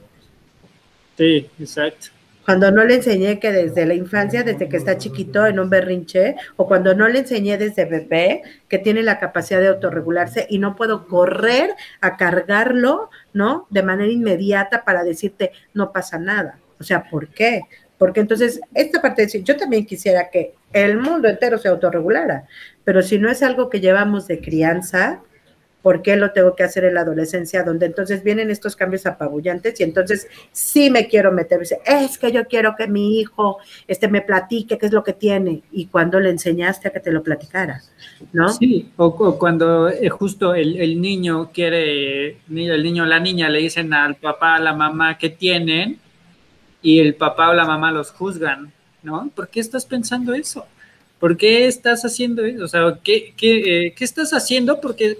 Sí, 1.17 1.49
exacto. 1.59 2.07
Cuando 2.45 2.71
no 2.71 2.83
le 2.83 2.95
enseñé 2.95 3.39
que 3.39 3.51
desde 3.51 3.85
la 3.85 3.93
infancia, 3.93 4.43
desde 4.43 4.67
que 4.67 4.77
está 4.77 4.97
chiquito 4.97 5.45
en 5.45 5.59
un 5.59 5.69
berrinche, 5.69 6.35
o 6.57 6.67
cuando 6.67 6.93
no 6.93 7.07
le 7.07 7.19
enseñé 7.19 7.57
desde 7.57 7.85
bebé 7.85 8.43
que 8.67 8.79
tiene 8.79 9.03
la 9.03 9.19
capacidad 9.19 9.59
de 9.61 9.69
autorregularse 9.69 10.45
y 10.49 10.59
no 10.59 10.75
puedo 10.75 11.07
correr 11.07 11.71
a 12.01 12.17
cargarlo, 12.17 13.09
¿no? 13.33 13.67
De 13.69 13.83
manera 13.83 14.11
inmediata 14.11 14.83
para 14.83 15.03
decirte, 15.03 15.51
no 15.73 15.91
pasa 15.91 16.19
nada. 16.19 16.59
O 16.79 16.83
sea, 16.83 17.09
¿por 17.09 17.29
qué? 17.29 17.61
Porque 17.97 18.19
entonces, 18.19 18.59
esta 18.73 19.01
parte 19.01 19.21
de 19.21 19.27
decir, 19.27 19.43
yo 19.43 19.55
también 19.55 19.85
quisiera 19.85 20.29
que 20.29 20.53
el 20.73 20.97
mundo 20.97 21.29
entero 21.29 21.57
se 21.57 21.69
autorregulara, 21.69 22.45
pero 22.83 23.01
si 23.01 23.17
no 23.17 23.29
es 23.29 23.41
algo 23.43 23.69
que 23.69 23.79
llevamos 23.79 24.27
de 24.27 24.41
crianza, 24.41 25.21
¿por 25.83 26.01
qué 26.01 26.15
lo 26.15 26.31
tengo 26.31 26.55
que 26.55 26.63
hacer 26.63 26.85
en 26.85 26.95
la 26.95 27.01
adolescencia? 27.01 27.61
Donde 27.61 27.85
entonces 27.85 28.23
vienen 28.23 28.49
estos 28.49 28.75
cambios 28.75 29.05
apabullantes 29.05 29.79
y 29.79 29.83
entonces 29.83 30.27
sí 30.51 30.89
me 30.89 31.07
quiero 31.07 31.31
meter, 31.31 31.61
es 31.61 32.17
que 32.17 32.31
yo 32.31 32.45
quiero 32.45 32.75
que 32.75 32.87
mi 32.87 33.19
hijo 33.19 33.59
este, 33.87 34.07
me 34.07 34.21
platique 34.21 34.77
qué 34.79 34.85
es 34.85 34.93
lo 34.93 35.03
que 35.03 35.13
tiene 35.13 35.61
y 35.71 35.85
cuando 35.87 36.19
le 36.19 36.29
enseñaste 36.29 36.87
a 36.87 36.91
que 36.91 37.01
te 37.01 37.11
lo 37.11 37.21
platicara, 37.21 37.83
¿no? 38.31 38.49
Sí, 38.49 38.91
o, 38.95 39.37
cuando 39.37 39.89
eh, 39.89 40.09
justo 40.09 40.55
el, 40.55 41.01
niño 41.01 41.51
quiere, 41.53 42.37
el 42.49 42.83
niño 42.83 43.03
o 43.03 43.05
la 43.05 43.19
niña 43.19 43.49
le 43.49 43.59
dicen 43.59 43.93
al 43.93 44.15
papá, 44.15 44.55
a 44.55 44.59
la 44.59 44.73
mamá 44.73 45.17
que 45.17 45.29
tienen 45.29 45.99
y 46.81 46.99
el 46.99 47.15
papá 47.15 47.49
o 47.49 47.53
la 47.53 47.65
mamá 47.65 47.91
los 47.91 48.11
juzgan, 48.11 48.71
¿no? 49.03 49.29
¿Por 49.35 49.49
qué 49.49 49.59
estás 49.59 49.85
pensando 49.85 50.33
eso? 50.33 50.65
¿Por 51.23 51.37
qué 51.37 51.67
estás 51.67 52.03
haciendo 52.03 52.43
eso? 52.43 52.65
O 52.65 52.67
sea, 52.67 52.99
¿qué, 53.01 53.33
qué, 53.37 53.85
eh, 53.85 53.95
estás 53.97 54.33
haciendo? 54.33 54.81
¿Por 54.81 54.97
qué, 54.97 55.15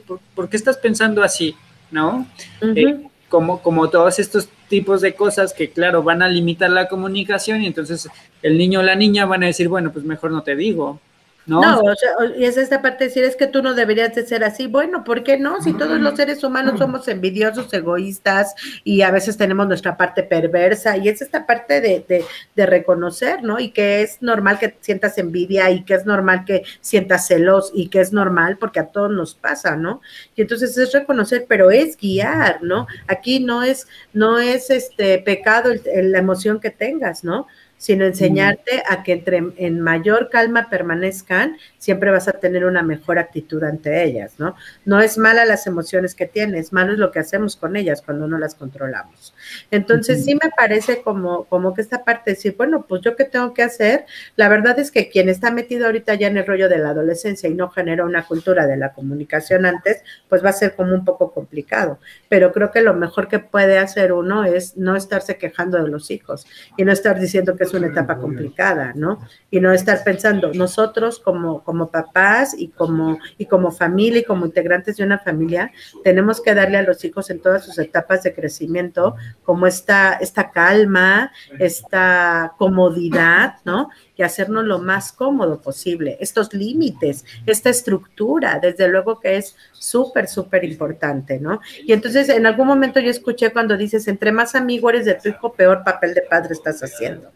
estás 0.52 0.76
pensando 0.76 1.24
así? 1.24 1.56
¿No? 1.92 2.28
Eh, 2.62 3.08
como, 3.30 3.62
como 3.62 3.90
todos 3.90 4.20
estos 4.20 4.50
tipos 4.68 5.00
de 5.00 5.16
cosas 5.16 5.54
que, 5.54 5.70
claro, 5.70 6.04
van 6.04 6.22
a 6.22 6.28
limitar 6.28 6.70
la 6.72 6.90
comunicación 6.90 7.64
y 7.64 7.68
entonces 7.68 8.10
el 8.42 8.58
niño 8.58 8.82
o 8.82 8.84
la 8.84 8.96
niña 8.96 9.26
van 9.26 9.44
a 9.44 9.46
decir, 9.46 9.70
bueno, 9.70 9.94
pues 9.94 10.04
mejor 10.04 10.32
no 10.32 10.44
te 10.44 10.58
digo, 10.58 11.00
¿no? 11.46 11.60
o 11.60 11.96
sea, 11.96 12.12
y 12.38 12.46
es 12.46 12.58
esta 12.58 12.82
parte 12.82 13.04
de 13.04 13.08
decir, 13.10 13.24
es 13.24 13.36
que 13.36 13.48
tú 13.48 13.62
no 13.62 13.74
deberías 13.74 14.14
de 14.16 14.26
ser 14.26 14.44
así. 14.44 14.68
Bueno, 14.68 15.04
¿por 15.04 15.24
qué 15.24 15.38
no? 15.38 15.62
Si 15.62 15.74
todos 15.74 16.00
los 16.00 16.16
seres 16.16 16.44
humanos 16.44 16.80
somos 16.80 17.08
envidiosos, 17.08 17.74
egoístas 17.74 18.56
y 18.84 19.02
a 19.02 19.12
veces 19.12 19.38
tenemos 19.38 19.68
nuestra 19.68 19.98
parte 19.98 20.24
perversa 20.24 20.98
y 20.98 21.10
es 21.10 21.22
esta 21.22 21.46
parte 21.46 21.82
de, 21.82 22.06
de, 22.08 22.26
de 22.56 22.66
reconocer, 22.66 23.44
¿no? 23.44 23.60
Y 23.60 23.72
que 23.72 24.02
es 24.02 24.22
normal 24.22 24.60
que 24.60 24.76
sientas 24.82 25.18
envidia 25.18 25.70
y 25.72 25.84
que 25.84 25.96
es 25.96 26.06
normal 26.06 26.46
que 26.46 26.64
sientas 26.82 27.28
celos 27.28 27.72
y 27.74 27.90
que 27.90 28.02
es 28.02 28.14
normal 28.14 28.58
porque 28.58 28.80
a 28.80 28.88
todos 28.88 29.12
nos 29.12 29.36
pasa, 29.36 29.76
¿no? 29.76 30.02
Y 30.36 30.42
entonces 30.42 30.78
es 30.78 30.92
reconocer, 30.94 31.46
pero 31.48 31.72
es 31.72 31.98
guiar, 31.98 32.64
¿no? 32.64 32.88
Aquí 33.08 33.40
no 33.40 33.64
es, 33.64 33.88
no 34.14 34.40
es 34.40 34.70
este 34.70 35.20
pecado 35.20 35.72
la 35.86 36.18
emoción 36.18 36.60
que 36.60 36.70
tengas, 36.70 37.24
¿no? 37.24 37.48
Sino 37.84 38.06
enseñarte 38.06 38.82
a 38.88 39.04
que 39.04 39.12
entre 39.12 39.44
en 39.58 39.82
mayor 39.82 40.30
calma 40.30 40.70
permanezcan, 40.70 41.58
siempre 41.78 42.12
vas 42.12 42.30
a 42.30 42.32
tener 42.32 42.64
una 42.64 42.82
mejor 42.82 43.20
actitud 43.20 43.62
ante 43.62 44.06
ellas, 44.06 44.36
¿no? 44.38 44.56
No 44.86 45.02
es 45.02 45.18
mala 45.18 45.44
las 45.44 45.68
emociones 45.68 46.16
que 46.16 46.26
tienes, 46.26 46.72
malo 46.72 46.94
es 46.94 46.98
lo 46.98 47.12
que 47.12 47.20
hacemos 47.20 47.58
con 47.58 47.76
ellas 47.76 48.02
cuando 48.02 48.26
no 48.26 48.38
las 48.38 48.56
controlamos. 48.56 49.36
Entonces, 49.70 50.24
sí 50.24 50.34
me 50.36 50.50
parece 50.56 51.02
como, 51.02 51.44
como 51.44 51.74
que 51.74 51.82
esta 51.82 52.06
parte 52.06 52.32
de 52.32 52.36
decir, 52.36 52.56
bueno, 52.58 52.86
pues 52.88 53.02
yo 53.02 53.18
qué 53.18 53.26
tengo 53.26 53.54
que 53.54 53.64
hacer, 53.64 54.06
la 54.38 54.48
verdad 54.48 54.80
es 54.80 54.90
que 54.90 55.10
quien 55.10 55.28
está 55.28 55.52
metido 55.52 55.88
ahorita 55.88 56.14
ya 56.14 56.28
en 56.28 56.38
el 56.38 56.48
rollo 56.48 56.70
de 56.70 56.78
la 56.78 56.92
adolescencia 56.92 57.50
y 57.50 57.54
no 57.54 57.70
genera 57.70 58.06
una 58.06 58.26
cultura 58.26 58.66
de 58.66 58.78
la 58.78 58.94
comunicación 58.94 59.66
antes, 59.66 60.06
pues 60.30 60.42
va 60.42 60.52
a 60.52 60.54
ser 60.54 60.76
como 60.76 60.96
un 60.96 61.04
poco 61.04 61.34
complicado. 61.34 62.00
Pero 62.30 62.54
creo 62.54 62.72
que 62.72 62.80
lo 62.80 62.94
mejor 62.94 63.28
que 63.28 63.40
puede 63.40 63.78
hacer 63.78 64.14
uno 64.14 64.46
es 64.46 64.78
no 64.78 64.96
estarse 64.96 65.38
quejando 65.38 65.84
de 65.84 65.90
los 65.90 66.12
hijos 66.12 66.48
y 66.78 66.86
no 66.86 66.94
estar 66.94 67.20
diciendo 67.20 67.58
que 67.58 67.66
es 67.66 67.73
una 67.78 67.88
etapa 67.88 68.18
complicada, 68.18 68.94
¿no? 68.96 69.20
Y 69.50 69.60
no 69.60 69.72
estar 69.72 70.04
pensando, 70.04 70.52
nosotros 70.54 71.20
como, 71.20 71.64
como 71.64 71.90
papás 71.90 72.56
y 72.58 72.70
como, 72.70 73.20
y 73.38 73.46
como 73.46 73.72
familia 73.72 74.22
y 74.22 74.24
como 74.24 74.46
integrantes 74.46 74.98
de 74.98 75.04
una 75.04 75.20
familia, 75.20 75.72
tenemos 76.04 76.42
que 76.42 76.54
darle 76.54 76.78
a 76.78 76.84
los 76.84 77.04
hijos 77.06 77.30
en 77.30 77.40
todas 77.40 77.66
sus 77.66 77.78
etapas 77.80 78.24
de 78.24 78.34
crecimiento 78.34 79.16
como 79.44 79.68
esta, 79.68 80.14
esta 80.14 80.52
calma, 80.52 81.32
esta 81.60 82.54
comodidad, 82.58 83.56
¿no? 83.66 83.90
Y 84.16 84.24
hacernos 84.24 84.66
lo 84.66 84.80
más 84.80 85.12
cómodo 85.12 85.62
posible. 85.62 86.18
Estos 86.20 86.54
límites, 86.54 87.26
esta 87.46 87.70
estructura, 87.70 88.60
desde 88.62 88.88
luego 88.88 89.20
que 89.20 89.38
es 89.38 89.56
súper, 89.72 90.28
súper 90.28 90.64
importante, 90.64 91.40
¿no? 91.40 91.60
Y 91.84 91.94
entonces 91.94 92.30
en 92.30 92.46
algún 92.46 92.68
momento 92.68 93.00
yo 93.00 93.10
escuché 93.10 93.52
cuando 93.52 93.78
dices, 93.78 94.08
entre 94.08 94.32
más 94.32 94.56
amigo 94.56 94.90
eres 94.90 95.06
de 95.06 95.16
tu 95.16 95.30
hijo, 95.30 95.54
peor 95.54 95.84
papel 95.84 96.14
de 96.14 96.22
padre 96.22 96.54
estás 96.54 96.82
haciendo. 96.82 97.32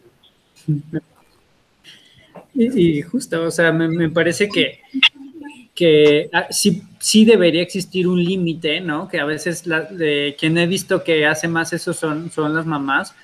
Y, 2.54 3.02
justo, 3.02 3.44
o 3.44 3.50
sea, 3.50 3.72
me, 3.72 4.08
parece 4.10 4.48
que, 4.48 4.80
que 5.74 6.28
ah, 6.32 6.46
sí, 6.50 6.82
sí, 6.98 7.24
debería 7.24 7.62
existir 7.62 8.08
un 8.08 8.22
límite, 8.22 8.80
¿no? 8.80 9.08
Que 9.08 9.20
a 9.20 9.24
veces 9.24 9.66
la, 9.66 9.82
de, 9.82 10.36
quien 10.38 10.58
he 10.58 10.66
visto 10.66 11.04
que 11.04 11.26
hace 11.26 11.46
más 11.46 11.72
eso 11.72 11.92
son, 11.92 12.30
son 12.32 12.54
las 12.54 12.66
mamás, 12.66 13.14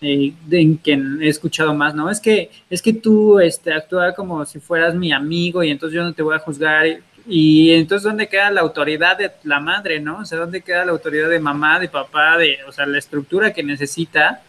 eh, 0.00 0.32
de 0.46 0.78
quien 0.82 1.20
he 1.22 1.28
escuchado 1.28 1.74
más, 1.74 1.94
¿no? 1.94 2.08
Es 2.08 2.20
que, 2.20 2.50
es 2.70 2.82
que 2.82 2.92
tú 2.92 3.40
este, 3.40 3.72
actúa 3.72 4.14
como 4.14 4.44
si 4.44 4.60
fueras 4.60 4.94
mi 4.94 5.12
amigo 5.12 5.64
y 5.64 5.70
entonces 5.70 5.96
yo 5.96 6.04
no 6.04 6.12
te 6.12 6.22
voy 6.22 6.36
a 6.36 6.40
juzgar. 6.40 6.86
Y, 6.86 7.02
y 7.26 7.72
entonces, 7.72 8.04
¿dónde 8.04 8.28
queda 8.28 8.50
la 8.50 8.60
autoridad 8.60 9.18
de 9.18 9.32
la 9.42 9.58
madre, 9.58 9.98
¿no? 9.98 10.18
O 10.18 10.24
sea, 10.24 10.38
¿dónde 10.38 10.62
queda 10.62 10.84
la 10.84 10.92
autoridad 10.92 11.28
de 11.30 11.40
mamá, 11.40 11.80
de 11.80 11.88
papá, 11.88 12.38
de, 12.38 12.58
o 12.68 12.72
sea, 12.72 12.86
la 12.86 12.98
estructura 12.98 13.52
que 13.52 13.62
necesita, 13.64 14.42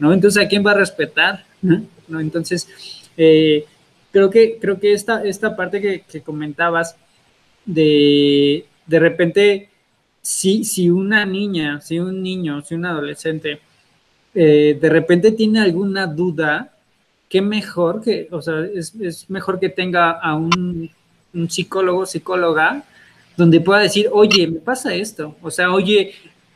¿no? 0.00 0.12
Entonces, 0.12 0.42
¿a 0.42 0.48
quién 0.48 0.66
va 0.66 0.72
a 0.72 0.74
respetar? 0.74 1.44
¿No? 1.62 2.20
Entonces, 2.20 2.68
eh, 3.16 3.64
creo 4.10 4.30
que, 4.30 4.58
creo 4.60 4.78
que 4.78 4.92
esta, 4.92 5.24
esta 5.24 5.56
parte 5.56 5.80
que, 5.80 6.20
comentabas 6.20 6.96
de, 7.64 8.66
de 8.86 8.98
repente, 8.98 9.68
si, 10.20 10.64
si 10.64 10.90
una 10.90 11.24
niña, 11.24 11.80
si 11.80 11.98
un 11.98 12.22
niño, 12.22 12.62
si 12.62 12.74
un 12.74 12.86
adolescente, 12.86 13.60
eh, 14.34 14.78
de 14.80 14.88
repente 14.88 15.32
tiene 15.32 15.60
alguna 15.60 16.06
duda, 16.06 16.74
qué 17.28 17.40
mejor 17.40 18.02
que, 18.02 18.28
o 18.30 18.42
sea, 18.42 18.60
es, 18.74 19.28
mejor 19.30 19.58
que 19.58 19.68
tenga 19.68 20.10
a 20.10 20.34
un, 20.34 20.90
un, 21.32 21.50
psicólogo, 21.50 22.04
psicóloga, 22.06 22.84
donde 23.36 23.60
pueda 23.60 23.80
decir, 23.80 24.08
oye, 24.12 24.46
me 24.46 24.60
pasa 24.60 24.94
esto, 24.94 25.36
o 25.40 25.50
sea, 25.50 25.72
oye, 25.72 26.12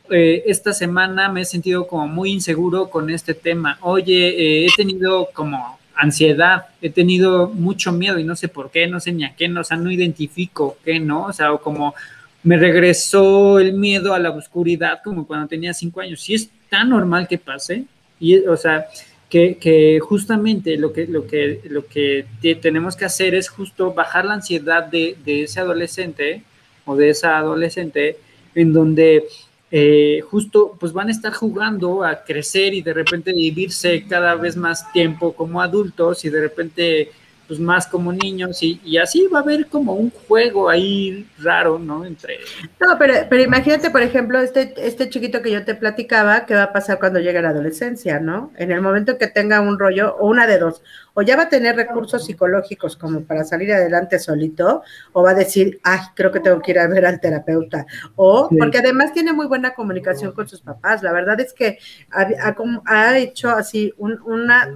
eh, 0.09 0.43
esta 0.45 0.73
semana 0.73 1.29
me 1.29 1.41
he 1.41 1.45
sentido 1.45 1.87
como 1.87 2.07
muy 2.07 2.31
inseguro 2.31 2.89
con 2.89 3.09
este 3.09 3.33
tema. 3.33 3.77
Oye, 3.81 4.29
eh, 4.29 4.65
he 4.65 4.69
tenido 4.75 5.29
como 5.33 5.77
ansiedad, 5.95 6.67
he 6.81 6.89
tenido 6.89 7.49
mucho 7.49 7.91
miedo 7.91 8.19
y 8.19 8.23
no 8.23 8.35
sé 8.35 8.47
por 8.47 8.69
qué, 8.71 8.87
no 8.87 8.99
sé 8.99 9.11
ni 9.11 9.25
a 9.25 9.35
qué, 9.35 9.47
no, 9.47 9.61
o 9.61 9.63
sea, 9.63 9.77
no 9.77 9.91
identifico 9.91 10.77
qué, 10.85 10.99
¿no? 10.99 11.25
O 11.25 11.33
sea, 11.33 11.51
como 11.57 11.95
me 12.43 12.57
regresó 12.57 13.59
el 13.59 13.73
miedo 13.73 14.13
a 14.13 14.19
la 14.19 14.29
oscuridad 14.29 14.99
como 15.03 15.25
cuando 15.25 15.47
tenía 15.47 15.73
cinco 15.73 16.01
años. 16.01 16.29
Y 16.29 16.35
es 16.35 16.49
tan 16.69 16.89
normal 16.89 17.27
que 17.27 17.37
pase, 17.37 17.85
y, 18.19 18.37
o 18.39 18.57
sea, 18.57 18.87
que, 19.29 19.99
justamente 20.01 20.77
lo 20.77 20.93
que, 20.93 21.07
lo 21.07 21.27
que, 21.27 21.61
lo 21.69 21.85
que 21.85 22.25
tenemos 22.61 22.95
que 22.95 23.05
hacer 23.05 23.35
es 23.35 23.49
justo 23.49 23.93
bajar 23.93 24.25
la 24.25 24.35
ansiedad 24.35 24.85
de, 24.85 25.17
de 25.25 25.43
ese 25.43 25.59
adolescente 25.59 26.43
o 26.85 26.95
de 26.95 27.09
esa 27.09 27.37
adolescente 27.37 28.17
en 28.55 28.73
donde 28.73 29.25
eh, 29.69 30.21
justo 30.29 30.77
pues 30.79 30.93
van 30.93 31.09
a 31.09 31.11
estar 31.11 31.33
jugando 31.33 32.03
a 32.03 32.23
crecer 32.23 32.73
y 32.73 32.81
de 32.81 32.93
repente 32.93 33.33
vivirse 33.33 34.05
cada 34.07 34.35
vez 34.35 34.55
más 34.55 34.91
tiempo 34.93 35.33
como 35.33 35.61
adultos 35.61 36.23
y 36.23 36.29
de 36.29 36.41
repente 36.41 37.11
pues 37.47 37.59
más 37.59 37.87
como 37.87 38.11
niños 38.11 38.61
y, 38.61 38.97
así 38.97 39.27
va 39.27 39.39
a 39.39 39.41
haber 39.41 39.67
como 39.67 39.93
un 39.93 40.11
juego 40.11 40.69
ahí 40.69 41.27
raro, 41.39 41.79
¿no? 41.79 42.05
Entre... 42.05 42.39
No, 42.79 42.97
pero, 42.97 43.13
pero 43.29 43.41
imagínate, 43.41 43.89
por 43.89 44.01
ejemplo, 44.01 44.39
este, 44.39 44.73
este 44.77 45.09
chiquito 45.09 45.41
que 45.41 45.51
yo 45.51 45.63
te 45.63 45.75
platicaba, 45.75 46.45
¿qué 46.45 46.55
va 46.55 46.63
a 46.63 46.73
pasar 46.73 46.99
cuando 46.99 47.19
llegue 47.19 47.37
a 47.37 47.43
la 47.43 47.49
adolescencia, 47.49 48.19
¿no? 48.19 48.51
En 48.57 48.71
el 48.71 48.81
momento 48.81 49.17
que 49.17 49.27
tenga 49.27 49.61
un 49.61 49.79
rollo, 49.79 50.15
o 50.19 50.27
una 50.27 50.45
de 50.45 50.57
dos, 50.57 50.81
o 51.13 51.21
ya 51.21 51.37
va 51.37 51.43
a 51.43 51.49
tener 51.49 51.75
recursos 51.75 52.25
psicológicos 52.25 52.97
como 52.97 53.21
para 53.21 53.43
salir 53.43 53.71
adelante 53.73 54.19
solito, 54.19 54.83
o 55.13 55.23
va 55.23 55.31
a 55.31 55.35
decir, 55.35 55.79
ay, 55.83 55.99
creo 56.15 56.31
que 56.31 56.41
tengo 56.41 56.61
que 56.61 56.71
ir 56.71 56.79
a 56.79 56.87
ver 56.87 57.05
al 57.05 57.19
terapeuta, 57.19 57.85
o 58.15 58.49
porque 58.59 58.79
además 58.79 59.13
tiene 59.13 59.31
muy 59.31 59.47
buena 59.47 59.73
comunicación 59.73 60.33
con 60.33 60.47
sus 60.47 60.61
papás, 60.61 61.01
la 61.01 61.13
verdad 61.13 61.39
es 61.39 61.53
que 61.53 61.79
ha, 62.11 62.27
ha, 62.41 62.55
ha 62.85 63.17
hecho 63.17 63.49
así 63.49 63.93
un, 63.97 64.19
una 64.25 64.69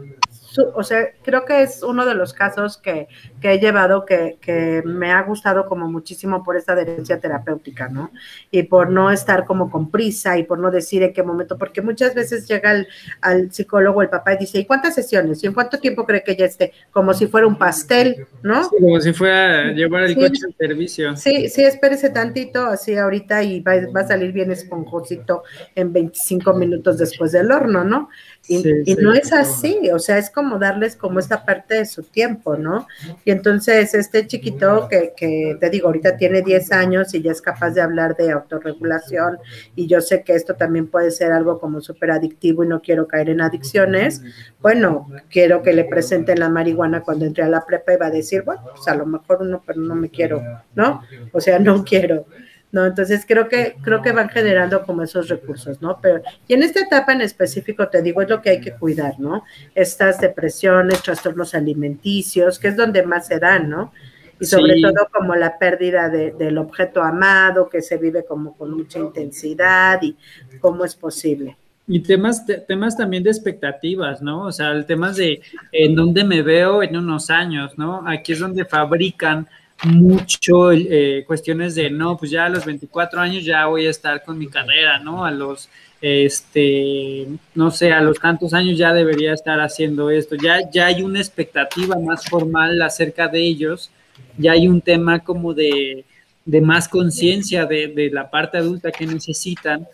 o 0.73 0.83
sea, 0.83 1.09
creo 1.23 1.45
que 1.45 1.63
es 1.63 1.83
uno 1.83 2.05
de 2.05 2.15
los 2.15 2.33
casos 2.33 2.77
que, 2.77 3.07
he 3.41 3.59
llevado 3.59 4.05
que, 4.05 4.37
que, 4.41 4.81
me 4.85 5.11
ha 5.11 5.21
gustado 5.23 5.65
como 5.65 5.89
muchísimo 5.89 6.43
por 6.43 6.57
esta 6.57 6.73
adherencia 6.73 7.19
terapéutica, 7.19 7.89
¿no? 7.89 8.11
Y 8.51 8.63
por 8.63 8.89
no 8.89 9.11
estar 9.11 9.45
como 9.45 9.69
con 9.69 9.89
prisa 9.89 10.37
y 10.37 10.43
por 10.43 10.59
no 10.59 10.71
decir 10.71 11.03
en 11.03 11.13
qué 11.13 11.23
momento, 11.23 11.57
porque 11.57 11.81
muchas 11.81 12.13
veces 12.13 12.47
llega 12.47 12.71
al, 12.71 12.87
al 13.21 13.51
psicólogo 13.51 14.01
el 14.01 14.09
papá 14.09 14.33
y 14.33 14.37
dice, 14.37 14.59
¿y 14.59 14.65
cuántas 14.65 14.95
sesiones? 14.95 15.43
¿Y 15.43 15.47
en 15.47 15.53
cuánto 15.53 15.79
tiempo 15.79 16.05
cree 16.05 16.23
que 16.23 16.35
ya 16.35 16.45
esté? 16.45 16.73
Como 16.91 17.13
si 17.13 17.27
fuera 17.27 17.47
un 17.47 17.57
pastel, 17.57 18.27
¿no? 18.43 18.69
como 18.69 18.99
si 18.99 19.13
fuera 19.13 19.71
llevar 19.71 20.03
el 20.03 20.15
coche 20.15 20.41
al 20.45 20.55
servicio. 20.57 21.15
Sí, 21.15 21.49
sí, 21.49 21.63
espérese 21.63 22.09
tantito, 22.09 22.65
así 22.65 22.95
ahorita 22.95 23.43
y 23.43 23.61
va, 23.61 23.73
va 23.95 24.01
a 24.01 24.07
salir 24.07 24.31
bien 24.31 24.51
esponjosito 24.51 25.43
en 25.75 25.93
25 25.93 26.53
minutos 26.53 26.97
después 26.97 27.31
del 27.31 27.51
horno, 27.51 27.83
¿no? 27.83 28.09
Y, 28.47 28.95
no 28.95 29.13
es 29.13 29.31
así, 29.31 29.89
o 29.93 29.99
sea, 29.99 30.17
es 30.17 30.29
como 30.29 30.40
darles 30.59 30.95
como 30.95 31.19
esta 31.19 31.45
parte 31.45 31.75
de 31.75 31.85
su 31.85 32.03
tiempo, 32.03 32.57
¿no? 32.57 32.87
Y 33.25 33.31
entonces 33.31 33.93
este 33.93 34.27
chiquito 34.27 34.87
que, 34.89 35.13
que 35.15 35.57
te 35.59 35.69
digo, 35.69 35.87
ahorita 35.87 36.17
tiene 36.17 36.41
10 36.41 36.71
años 36.71 37.13
y 37.13 37.21
ya 37.21 37.31
es 37.31 37.41
capaz 37.41 37.71
de 37.71 37.81
hablar 37.81 38.15
de 38.15 38.31
autorregulación 38.31 39.37
y 39.75 39.87
yo 39.87 40.01
sé 40.01 40.23
que 40.23 40.33
esto 40.33 40.55
también 40.55 40.87
puede 40.87 41.11
ser 41.11 41.31
algo 41.31 41.59
como 41.59 41.81
súper 41.81 42.11
adictivo 42.11 42.63
y 42.63 42.67
no 42.67 42.81
quiero 42.81 43.07
caer 43.07 43.29
en 43.29 43.41
adicciones, 43.41 44.21
bueno, 44.61 45.09
quiero 45.29 45.61
que 45.61 45.73
le 45.73 45.85
presenten 45.85 46.39
la 46.39 46.49
marihuana 46.49 47.01
cuando 47.01 47.25
entre 47.25 47.43
a 47.43 47.49
la 47.49 47.65
prepa 47.65 47.93
y 47.93 47.97
va 47.97 48.07
a 48.07 48.11
decir, 48.11 48.43
bueno, 48.43 48.61
pues 48.73 48.87
a 48.87 48.95
lo 48.95 49.05
mejor 49.05 49.39
uno, 49.41 49.63
pero 49.65 49.79
no 49.79 49.95
me 49.95 50.09
quiero, 50.09 50.41
¿no? 50.75 51.01
O 51.31 51.41
sea, 51.41 51.59
no 51.59 51.83
quiero. 51.83 52.25
¿No? 52.71 52.85
Entonces 52.85 53.25
creo 53.27 53.49
que, 53.49 53.75
creo 53.81 54.01
que 54.01 54.11
van 54.11 54.29
generando 54.29 54.83
como 54.85 55.03
esos 55.03 55.27
recursos, 55.27 55.81
¿no? 55.81 55.99
Pero, 56.01 56.21
y 56.47 56.53
en 56.53 56.63
esta 56.63 56.81
etapa 56.81 57.13
en 57.13 57.21
específico, 57.21 57.87
te 57.89 58.01
digo, 58.01 58.21
es 58.21 58.29
lo 58.29 58.41
que 58.41 58.51
hay 58.51 58.61
que 58.61 58.73
cuidar, 58.73 59.19
¿no? 59.19 59.43
Estas 59.75 60.19
depresiones, 60.19 61.03
trastornos 61.03 61.53
alimenticios, 61.53 62.59
que 62.59 62.69
es 62.69 62.77
donde 62.77 63.03
más 63.03 63.27
se 63.27 63.39
dan, 63.39 63.69
¿no? 63.69 63.91
Y 64.39 64.45
sobre 64.45 64.81
todo 64.81 65.07
como 65.13 65.35
la 65.35 65.59
pérdida 65.59 66.09
del 66.09 66.57
objeto 66.57 67.03
amado, 67.03 67.69
que 67.69 67.81
se 67.81 67.97
vive 67.97 68.25
como 68.25 68.57
con 68.57 68.71
mucha 68.71 68.97
intensidad 68.97 70.01
y 70.01 70.17
cómo 70.59 70.83
es 70.83 70.95
posible. 70.95 71.57
Y 71.87 71.99
temas, 71.99 72.43
temas 72.67 72.97
también 72.97 73.21
de 73.21 73.29
expectativas, 73.29 74.21
¿no? 74.21 74.45
O 74.45 74.51
sea, 74.51 74.71
el 74.71 74.85
temas 74.85 75.17
de 75.17 75.41
en 75.71 75.93
dónde 75.93 76.23
me 76.23 76.41
veo 76.41 76.81
en 76.81 76.95
unos 76.95 77.29
años, 77.29 77.77
¿no? 77.77 78.07
Aquí 78.07 78.31
es 78.31 78.39
donde 78.39 78.65
fabrican 78.65 79.47
mucho 79.83 80.71
eh, 80.71 81.23
cuestiones 81.25 81.75
de, 81.75 81.89
no, 81.89 82.17
pues 82.17 82.31
ya 82.31 82.45
a 82.45 82.49
los 82.49 82.65
24 82.65 83.19
años 83.19 83.43
ya 83.43 83.65
voy 83.65 83.87
a 83.87 83.89
estar 83.89 84.23
con 84.23 84.37
mi 84.37 84.47
carrera, 84.47 84.99
¿no? 84.99 85.25
A 85.25 85.31
los, 85.31 85.69
este, 86.01 87.27
no 87.55 87.71
sé, 87.71 87.91
a 87.91 88.01
los 88.01 88.19
tantos 88.19 88.53
años 88.53 88.77
ya 88.77 88.93
debería 88.93 89.33
estar 89.33 89.59
haciendo 89.59 90.09
esto. 90.09 90.35
Ya, 90.35 90.69
ya 90.69 90.87
hay 90.87 91.01
una 91.01 91.19
expectativa 91.19 91.95
más 91.97 92.25
formal 92.25 92.81
acerca 92.81 93.27
de 93.27 93.39
ellos, 93.39 93.89
ya 94.37 94.51
hay 94.53 94.67
un 94.67 94.81
tema 94.81 95.19
como 95.19 95.53
de, 95.53 96.05
de 96.45 96.61
más 96.61 96.87
conciencia 96.87 97.65
de, 97.65 97.87
de, 97.87 98.09
la 98.09 98.29
parte 98.29 98.57
adulta 98.57 98.91
que 98.91 99.05
necesitan. 99.05 99.87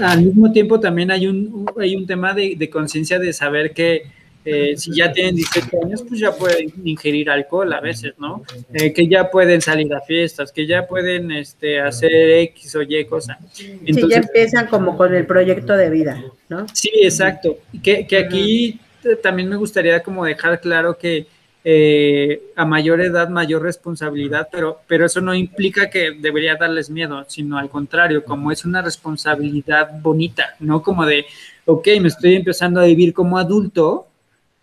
Al 0.00 0.22
mismo 0.22 0.50
tiempo 0.50 0.80
también 0.80 1.10
hay 1.10 1.26
un, 1.26 1.66
hay 1.78 1.94
un 1.96 2.06
tema 2.06 2.32
de, 2.32 2.54
de 2.56 2.70
conciencia 2.70 3.18
de 3.18 3.32
saber 3.32 3.74
que 3.74 4.04
eh, 4.44 4.76
si 4.76 4.94
ya 4.94 5.12
tienen 5.12 5.36
18 5.36 5.68
años, 5.84 6.04
pues 6.06 6.20
ya 6.20 6.32
pueden 6.32 6.72
ingerir 6.84 7.30
alcohol 7.30 7.72
a 7.72 7.80
veces, 7.80 8.14
¿no? 8.18 8.42
Eh, 8.72 8.92
que 8.92 9.08
ya 9.08 9.30
pueden 9.30 9.60
salir 9.60 9.92
a 9.94 10.00
fiestas, 10.00 10.52
que 10.52 10.66
ya 10.66 10.86
pueden 10.86 11.32
este, 11.32 11.80
hacer 11.80 12.12
X 12.12 12.76
o 12.76 12.82
Y 12.82 13.04
cosa. 13.06 13.38
Entonces, 13.58 14.08
ya 14.08 14.16
empiezan 14.18 14.66
como 14.66 14.96
con 14.96 15.14
el 15.14 15.26
proyecto 15.26 15.76
de 15.76 15.90
vida, 15.90 16.22
¿no? 16.48 16.66
Sí, 16.72 16.90
exacto. 17.02 17.58
Que, 17.82 18.06
que 18.06 18.18
aquí 18.18 18.80
también 19.22 19.48
me 19.48 19.56
gustaría 19.56 20.02
como 20.02 20.24
dejar 20.24 20.60
claro 20.60 20.96
que 20.96 21.26
eh, 21.66 22.52
a 22.56 22.66
mayor 22.66 23.00
edad, 23.00 23.30
mayor 23.30 23.62
responsabilidad, 23.62 24.48
pero, 24.52 24.80
pero 24.86 25.06
eso 25.06 25.22
no 25.22 25.34
implica 25.34 25.88
que 25.88 26.10
debería 26.10 26.56
darles 26.56 26.90
miedo, 26.90 27.24
sino 27.26 27.56
al 27.56 27.70
contrario, 27.70 28.22
como 28.22 28.52
es 28.52 28.66
una 28.66 28.82
responsabilidad 28.82 29.88
bonita, 30.02 30.56
¿no? 30.60 30.82
Como 30.82 31.06
de, 31.06 31.24
ok, 31.64 31.88
me 32.02 32.08
estoy 32.08 32.34
empezando 32.34 32.80
a 32.80 32.84
vivir 32.84 33.14
como 33.14 33.38
adulto, 33.38 34.08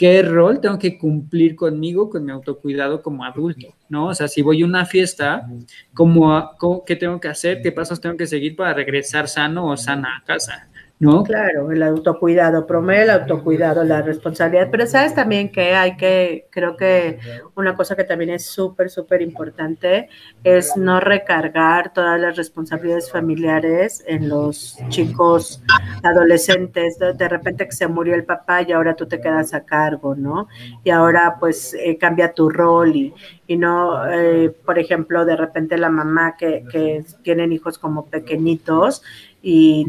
qué 0.01 0.23
rol 0.23 0.59
tengo 0.59 0.79
que 0.79 0.97
cumplir 0.97 1.55
conmigo, 1.55 2.09
con 2.09 2.25
mi 2.25 2.31
autocuidado 2.31 3.03
como 3.03 3.23
adulto, 3.23 3.67
¿no? 3.87 4.07
O 4.07 4.15
sea, 4.15 4.27
si 4.27 4.41
voy 4.41 4.63
a 4.63 4.65
una 4.65 4.83
fiesta, 4.83 5.47
¿cómo, 5.93 6.55
qué 6.87 6.95
tengo 6.95 7.19
que 7.19 7.27
hacer? 7.27 7.61
¿Qué 7.61 7.71
pasos 7.71 8.01
tengo 8.01 8.17
que 8.17 8.25
seguir 8.25 8.55
para 8.55 8.73
regresar 8.73 9.27
sano 9.27 9.67
o 9.67 9.77
sana 9.77 10.17
a 10.17 10.23
casa? 10.25 10.70
¿No? 11.01 11.23
Claro, 11.23 11.71
el 11.71 11.81
autocuidado, 11.81 12.67
promueve 12.67 13.01
el 13.01 13.09
autocuidado, 13.09 13.83
la 13.83 14.03
responsabilidad, 14.03 14.67
pero 14.69 14.85
sabes 14.85 15.15
también 15.15 15.51
que 15.51 15.73
hay 15.73 15.97
que, 15.97 16.45
creo 16.51 16.77
que 16.77 17.17
una 17.55 17.75
cosa 17.75 17.95
que 17.95 18.03
también 18.03 18.29
es 18.29 18.45
súper, 18.45 18.91
súper 18.91 19.23
importante 19.23 20.09
es 20.43 20.77
no 20.77 20.99
recargar 20.99 21.91
todas 21.91 22.21
las 22.21 22.37
responsabilidades 22.37 23.11
familiares 23.11 24.03
en 24.05 24.29
los 24.29 24.77
chicos 24.89 25.63
adolescentes, 26.03 26.99
de, 26.99 27.27
repente 27.27 27.65
que 27.65 27.71
se 27.71 27.87
murió 27.87 28.13
el 28.13 28.23
papá 28.23 28.61
y 28.61 28.71
ahora 28.71 28.95
tú 28.95 29.07
te 29.07 29.19
quedas 29.19 29.55
a 29.55 29.65
cargo, 29.65 30.13
¿no? 30.13 30.49
Y 30.83 30.91
ahora 30.91 31.37
pues 31.39 31.73
eh, 31.73 31.97
cambia 31.97 32.31
tu 32.33 32.47
rol 32.47 32.95
y, 32.95 33.11
y 33.47 33.57
no, 33.57 34.07
eh, 34.07 34.55
por 34.63 34.77
ejemplo, 34.77 35.25
de 35.25 35.35
repente 35.35 35.79
la 35.79 35.89
mamá 35.89 36.35
que, 36.37 36.63
que 36.71 37.03
tienen 37.23 37.51
hijos 37.51 37.79
como 37.79 38.05
pequeñitos, 38.05 39.01
y 39.41 39.87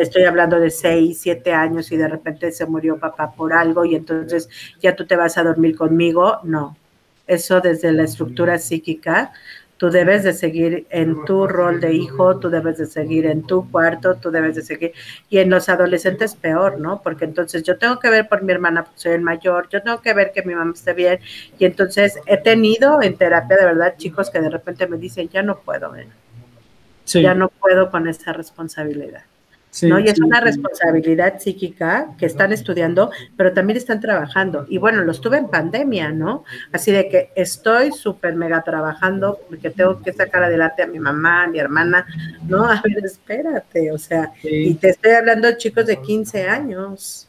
estoy 0.00 0.24
hablando 0.24 0.60
de 0.60 0.70
seis, 0.70 1.20
siete 1.20 1.52
años 1.52 1.90
y 1.90 1.96
de 1.96 2.08
repente 2.08 2.52
se 2.52 2.66
murió 2.66 2.98
papá 2.98 3.32
por 3.32 3.52
algo 3.52 3.84
y 3.84 3.96
entonces 3.96 4.48
ya 4.80 4.94
tú 4.94 5.06
te 5.06 5.16
vas 5.16 5.36
a 5.38 5.42
dormir 5.42 5.76
conmigo, 5.76 6.38
no. 6.44 6.76
Eso 7.26 7.60
desde 7.60 7.92
la 7.92 8.04
estructura 8.04 8.58
psíquica, 8.58 9.32
tú 9.76 9.90
debes 9.90 10.22
de 10.22 10.32
seguir 10.32 10.86
en 10.90 11.24
tu 11.24 11.48
rol 11.48 11.80
de 11.80 11.92
hijo, 11.92 12.38
tú 12.38 12.50
debes 12.50 12.78
de 12.78 12.86
seguir 12.86 13.26
en 13.26 13.42
tu 13.42 13.68
cuarto, 13.68 14.14
tú 14.14 14.30
debes 14.30 14.54
de 14.54 14.62
seguir, 14.62 14.92
y 15.28 15.38
en 15.38 15.50
los 15.50 15.68
adolescentes 15.68 16.36
peor, 16.36 16.78
¿no? 16.78 17.02
Porque 17.02 17.24
entonces 17.24 17.64
yo 17.64 17.78
tengo 17.78 17.98
que 17.98 18.08
ver 18.08 18.28
por 18.28 18.42
mi 18.42 18.52
hermana, 18.52 18.84
porque 18.84 19.00
soy 19.00 19.12
el 19.12 19.22
mayor, 19.22 19.68
yo 19.70 19.82
tengo 19.82 20.00
que 20.00 20.14
ver 20.14 20.30
que 20.32 20.42
mi 20.42 20.54
mamá 20.54 20.72
esté 20.72 20.92
bien, 20.92 21.18
y 21.58 21.64
entonces 21.64 22.16
he 22.26 22.36
tenido 22.36 23.02
en 23.02 23.16
terapia 23.16 23.56
de 23.56 23.64
verdad 23.64 23.94
chicos 23.96 24.30
que 24.30 24.40
de 24.40 24.50
repente 24.50 24.86
me 24.86 24.98
dicen, 24.98 25.28
ya 25.28 25.42
no 25.42 25.58
puedo, 25.58 25.96
¿eh? 25.96 26.06
Ya 27.12 27.34
no 27.34 27.48
puedo 27.48 27.90
con 27.90 28.08
esa 28.08 28.32
responsabilidad. 28.32 29.22
¿no? 29.82 29.98
Y 29.98 30.08
es 30.08 30.20
una 30.20 30.40
responsabilidad 30.40 31.40
psíquica 31.40 32.08
que 32.18 32.26
están 32.26 32.52
estudiando, 32.52 33.10
pero 33.36 33.52
también 33.52 33.78
están 33.78 34.00
trabajando. 34.00 34.66
Y 34.68 34.76
bueno, 34.76 35.02
lo 35.02 35.12
estuve 35.12 35.38
en 35.38 35.48
pandemia, 35.48 36.10
¿no? 36.10 36.44
Así 36.72 36.92
de 36.92 37.08
que 37.08 37.30
estoy 37.34 37.90
súper 37.92 38.34
mega 38.34 38.62
trabajando 38.62 39.40
porque 39.48 39.70
tengo 39.70 40.02
que 40.02 40.12
sacar 40.12 40.44
adelante 40.44 40.82
a 40.82 40.86
mi 40.86 40.98
mamá, 40.98 41.44
a 41.44 41.48
mi 41.48 41.58
hermana. 41.58 42.06
No, 42.46 42.64
a 42.70 42.82
ver, 42.82 43.04
espérate, 43.04 43.90
o 43.90 43.98
sea, 43.98 44.32
y 44.42 44.74
te 44.74 44.90
estoy 44.90 45.12
hablando 45.12 45.48
de 45.48 45.56
chicos 45.56 45.86
de 45.86 46.00
15 46.00 46.48
años. 46.48 47.28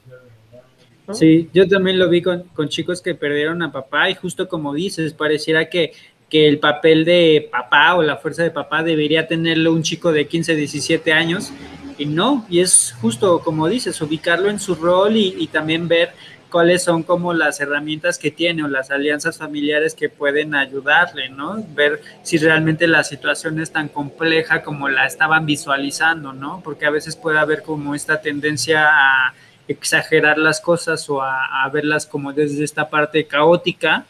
Sí, 1.12 1.50
yo 1.54 1.68
también 1.68 2.00
lo 2.00 2.10
vi 2.10 2.22
con, 2.22 2.44
con 2.54 2.70
chicos 2.70 3.02
que 3.02 3.14
perdieron 3.14 3.62
a 3.62 3.72
papá 3.72 4.10
y 4.10 4.16
justo 4.16 4.48
como 4.48 4.74
dices, 4.74 5.14
pareciera 5.14 5.70
que 5.70 5.92
que 6.34 6.48
el 6.48 6.58
papel 6.58 7.06
de 7.06 7.48
papá 7.52 7.94
o 7.94 8.02
la 8.02 8.18
fuerza 8.18 8.42
de 8.42 8.50
papá 8.50 8.82
debería 8.82 9.28
tenerlo 9.28 9.72
un 9.72 9.84
chico 9.84 10.12
de 10.12 10.28
15, 10.28 10.56
17 10.56 11.14
años 11.14 11.54
y 11.96 12.08
no, 12.08 12.44
y 12.50 12.62
es 12.62 12.96
justo 13.00 13.42
como 13.42 13.68
dices, 13.68 14.02
ubicarlo 14.02 14.50
en 14.50 14.60
su 14.60 14.74
rol 14.74 15.16
y, 15.16 15.46
también 15.54 15.88
ver 15.88 16.10
cuáles 16.50 16.82
son 16.82 17.04
como 17.04 17.36
las 17.36 17.60
herramientas 17.60 18.18
que 18.18 18.32
tiene 18.32 18.64
o 18.64 18.68
las 18.68 18.90
alianzas 18.90 19.38
familiares 19.38 19.94
que 19.94 20.10
pueden 20.10 20.56
ayudarle, 20.56 21.30
¿no? 21.30 21.64
Ver 21.76 22.02
si 22.24 22.40
realmente 22.40 22.88
la 22.88 23.04
situación 23.04 23.60
es 23.60 23.72
tan 23.72 23.88
compleja 23.88 24.64
como 24.64 24.90
la 24.90 25.06
estaban 25.06 25.46
visualizando, 25.46 26.34
¿no? 26.34 26.62
Porque 26.64 26.88
a 26.88 26.90
veces 26.90 27.16
puede 27.16 27.38
haber 27.38 27.62
como 27.62 27.94
esta 27.94 28.22
tendencia 28.22 28.88
a 28.90 29.36
exagerar 29.68 30.40
las 30.40 30.60
cosas 30.60 31.08
o 31.12 31.22
a 31.22 31.70
verlas 31.72 32.08
como 32.08 32.34
desde 32.34 32.64
esta 32.64 32.90
parte 32.90 33.28
caótica 33.28 34.08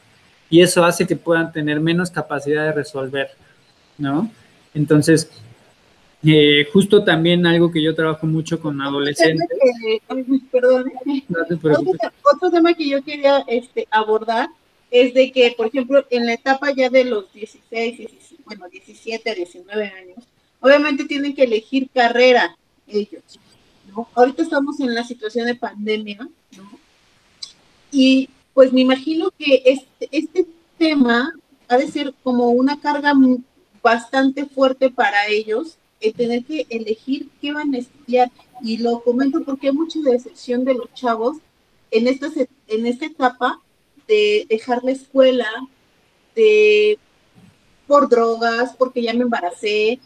y 0.53 0.61
eso 0.61 0.85
hace 0.85 1.07
que 1.07 1.15
puedan 1.15 1.51
tener 1.51 1.79
menos 1.79 2.11
capacidad 2.11 2.65
de 2.65 2.73
resolver, 2.73 3.31
¿no? 3.97 4.29
Entonces, 4.75 5.27
eh, 6.23 6.67
justo 6.71 7.03
también 7.03 7.47
algo 7.47 7.71
que 7.71 7.81
yo 7.81 7.95
trabajo 7.95 8.27
mucho 8.27 8.59
con 8.59 8.79
adolescentes. 8.79 9.47
perdón. 10.51 10.91
otro, 12.35 12.51
tema 12.51 12.75
que 12.75 12.87
yo 12.87 13.03
quería 13.03 13.43
este, 13.47 13.87
abordar 13.89 14.47
es 14.91 15.15
de 15.15 15.31
que, 15.31 15.55
por 15.57 15.65
ejemplo, 15.65 16.05
en 16.11 16.27
la 16.27 16.33
etapa 16.33 16.69
ya 16.69 16.87
de 16.87 17.05
los 17.05 17.33
16, 17.33 18.11
bueno, 18.45 18.69
17, 18.69 19.33
19 19.33 19.85
años, 19.85 20.23
obviamente 20.59 21.05
tienen 21.05 21.33
que 21.33 21.45
elegir 21.45 21.89
carrera 21.91 22.55
ellos, 22.87 23.39
¿no? 23.87 24.07
Ahorita 24.13 24.43
estamos 24.43 24.79
en 24.81 24.93
la 24.93 25.03
situación 25.03 25.47
de 25.47 25.55
pandemia, 25.55 26.19
¿no? 26.19 26.79
Y 27.91 28.29
pues 28.53 28.71
me 28.71 28.81
imagino 28.81 29.31
que 29.37 29.63
este, 29.65 30.09
este 30.11 30.47
tema 30.77 31.33
ha 31.67 31.77
de 31.77 31.87
ser 31.87 32.13
como 32.23 32.49
una 32.49 32.79
carga 32.79 33.13
bastante 33.81 34.45
fuerte 34.45 34.89
para 34.89 35.27
ellos, 35.27 35.77
el 35.99 36.13
tener 36.13 36.43
que 36.43 36.65
elegir 36.69 37.29
qué 37.41 37.53
van 37.53 37.73
a 37.73 37.79
estudiar. 37.79 38.31
Y 38.61 38.77
lo 38.77 39.01
comento 39.01 39.43
porque 39.43 39.67
hay 39.67 39.73
mucha 39.73 39.99
decepción 39.99 40.65
de 40.65 40.75
los 40.75 40.93
chavos 40.93 41.37
en 41.91 42.07
esta, 42.07 42.27
en 42.67 42.85
esta 42.85 43.05
etapa 43.05 43.59
de 44.07 44.45
dejar 44.49 44.83
la 44.83 44.91
escuela, 44.91 45.47
de 46.35 46.97
por 47.87 48.09
drogas, 48.09 48.75
porque 48.77 49.01
ya 49.01 49.13
me 49.13 49.23
embaracé, 49.23 49.99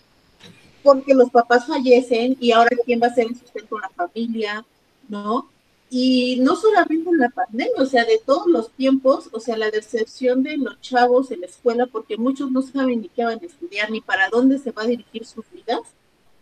porque 0.84 1.14
los 1.14 1.30
papás 1.30 1.68
fallecen 1.68 2.38
y 2.40 2.52
ahora 2.52 2.76
quién 2.86 3.02
va 3.02 3.08
a 3.08 3.14
ser 3.14 3.28
el 3.28 3.38
sustento 3.38 3.76
de 3.76 3.82
la 3.82 3.90
familia, 3.90 4.66
¿no? 5.08 5.50
Y 5.90 6.38
no 6.42 6.56
solamente 6.56 7.10
en 7.10 7.18
la 7.18 7.30
pandemia, 7.30 7.82
o 7.82 7.86
sea, 7.86 8.04
de 8.04 8.20
todos 8.26 8.48
los 8.48 8.72
tiempos, 8.72 9.30
o 9.32 9.40
sea, 9.40 9.56
la 9.56 9.72
decepción 9.72 10.44
de 10.44 10.58
los 10.58 10.80
chavos 10.82 11.32
en 11.32 11.42
la 11.42 11.48
escuela, 11.48 11.86
porque 11.86 12.18
muchos 12.18 12.52
no 12.52 12.62
saben 12.62 13.02
ni 13.02 13.10
qué 13.10 13.24
van 13.24 13.40
a 13.42 13.46
estudiar, 13.46 13.90
ni 13.90 14.02
para 14.02 14.28
dónde 14.30 14.60
se 14.60 14.72
va 14.72 14.84
a 14.84 14.88
dirigir 14.88 15.26
sus 15.26 15.46
vidas, 15.52 15.80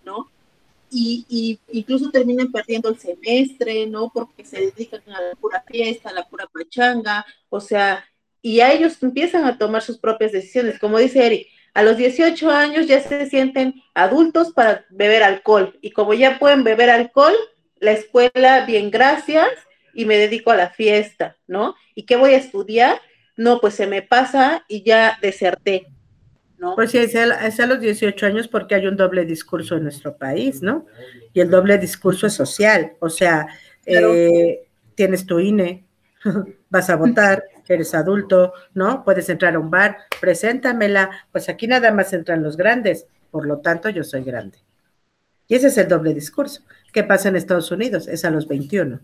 ¿no? 0.04 0.32
Y, 0.90 1.26
y 1.30 1.60
incluso 1.78 2.10
terminan 2.10 2.52
perdiendo 2.52 2.90
el 2.90 2.98
semestre, 2.98 3.86
¿no? 3.86 4.12
Porque 4.12 4.46
se 4.46 4.62
dedican 4.62 5.02
a 5.14 5.22
la 5.22 5.36
pura 5.36 5.64
fiesta, 5.68 6.10
a 6.10 6.14
la 6.14 6.28
pura 6.28 6.48
pachanga, 6.48 7.26
o 7.50 7.60
sea, 7.60 8.04
y 8.42 8.62
a 8.62 8.72
ellos 8.72 9.02
empiezan 9.02 9.46
a 9.46 9.58
tomar 9.58 9.82
sus 9.84 9.98
propias 9.98 10.32
decisiones. 10.32 10.80
Como 10.80 10.98
dice 10.98 11.26
Eric, 11.26 11.48
a 11.76 11.84
los 11.84 11.98
18 11.98 12.50
años 12.50 12.88
ya 12.88 13.02
se 13.02 13.30
sienten 13.30 13.76
adultos 13.94 14.54
para 14.54 14.86
beber 14.90 15.22
alcohol, 15.24 15.78
y 15.82 15.92
como 15.92 16.16
ya 16.16 16.40
pueden 16.40 16.64
beber 16.64 16.90
alcohol, 16.90 17.36
la 17.80 17.92
escuela, 17.92 18.66
bien, 18.66 18.92
gracias, 18.92 19.50
y 19.94 20.06
me 20.06 20.18
dedico 20.18 20.52
a 20.52 20.56
la 20.56 20.70
fiesta, 20.70 21.38
¿no? 21.48 21.76
¿Y 21.94 22.04
qué 22.04 22.16
voy 22.16 22.34
a 22.34 22.38
estudiar? 22.38 23.02
No, 23.38 23.60
pues 23.60 23.76
se 23.76 23.88
me 23.88 24.02
pasa 24.02 24.64
y 24.68 24.84
ya 24.84 25.18
deserté, 25.22 25.88
¿no? 26.58 26.76
Pues 26.76 26.92
sí, 26.92 26.98
es 26.98 27.16
a, 27.16 27.66
los 27.66 27.80
18 27.80 28.26
años 28.26 28.48
porque 28.48 28.76
hay 28.76 28.88
un 28.88 28.96
doble 28.96 29.26
discurso 29.26 29.76
en 29.76 29.84
nuestro 29.84 30.18
país, 30.18 30.62
¿no? 30.62 30.86
Y 31.34 31.42
el 31.42 31.50
doble 31.50 31.78
discurso 31.78 32.28
es 32.28 32.34
social, 32.34 32.94
o 33.00 33.10
sea, 33.10 33.48
eh, 33.86 34.68
tienes 34.96 35.26
tu 35.26 35.40
INE, 35.40 35.86
vas 36.70 36.90
a 36.90 36.96
votar, 36.96 37.44
eres 37.68 37.94
adulto, 37.94 38.54
¿no? 38.74 39.04
Puedes 39.04 39.30
entrar 39.30 39.56
a 39.56 39.60
un 39.60 39.70
bar, 39.70 39.98
preséntamela, 40.22 41.10
pues 41.32 41.50
aquí 41.50 41.68
nada 41.68 41.92
más 41.92 42.14
entran 42.14 42.44
los 42.44 42.58
grandes, 42.58 43.08
por 43.32 43.46
lo 43.46 43.60
tanto 43.60 43.90
yo 43.90 44.04
soy 44.04 44.24
grande. 44.24 44.60
Y 45.48 45.56
ese 45.56 45.68
es 45.68 45.78
el 45.78 45.88
doble 45.88 46.14
discurso. 46.14 46.62
¿Qué 46.96 47.04
pasa 47.04 47.28
en 47.28 47.36
Estados 47.36 47.72
Unidos? 47.72 48.08
Es 48.08 48.24
a 48.24 48.32
los 48.32 48.48
21. 48.48 49.02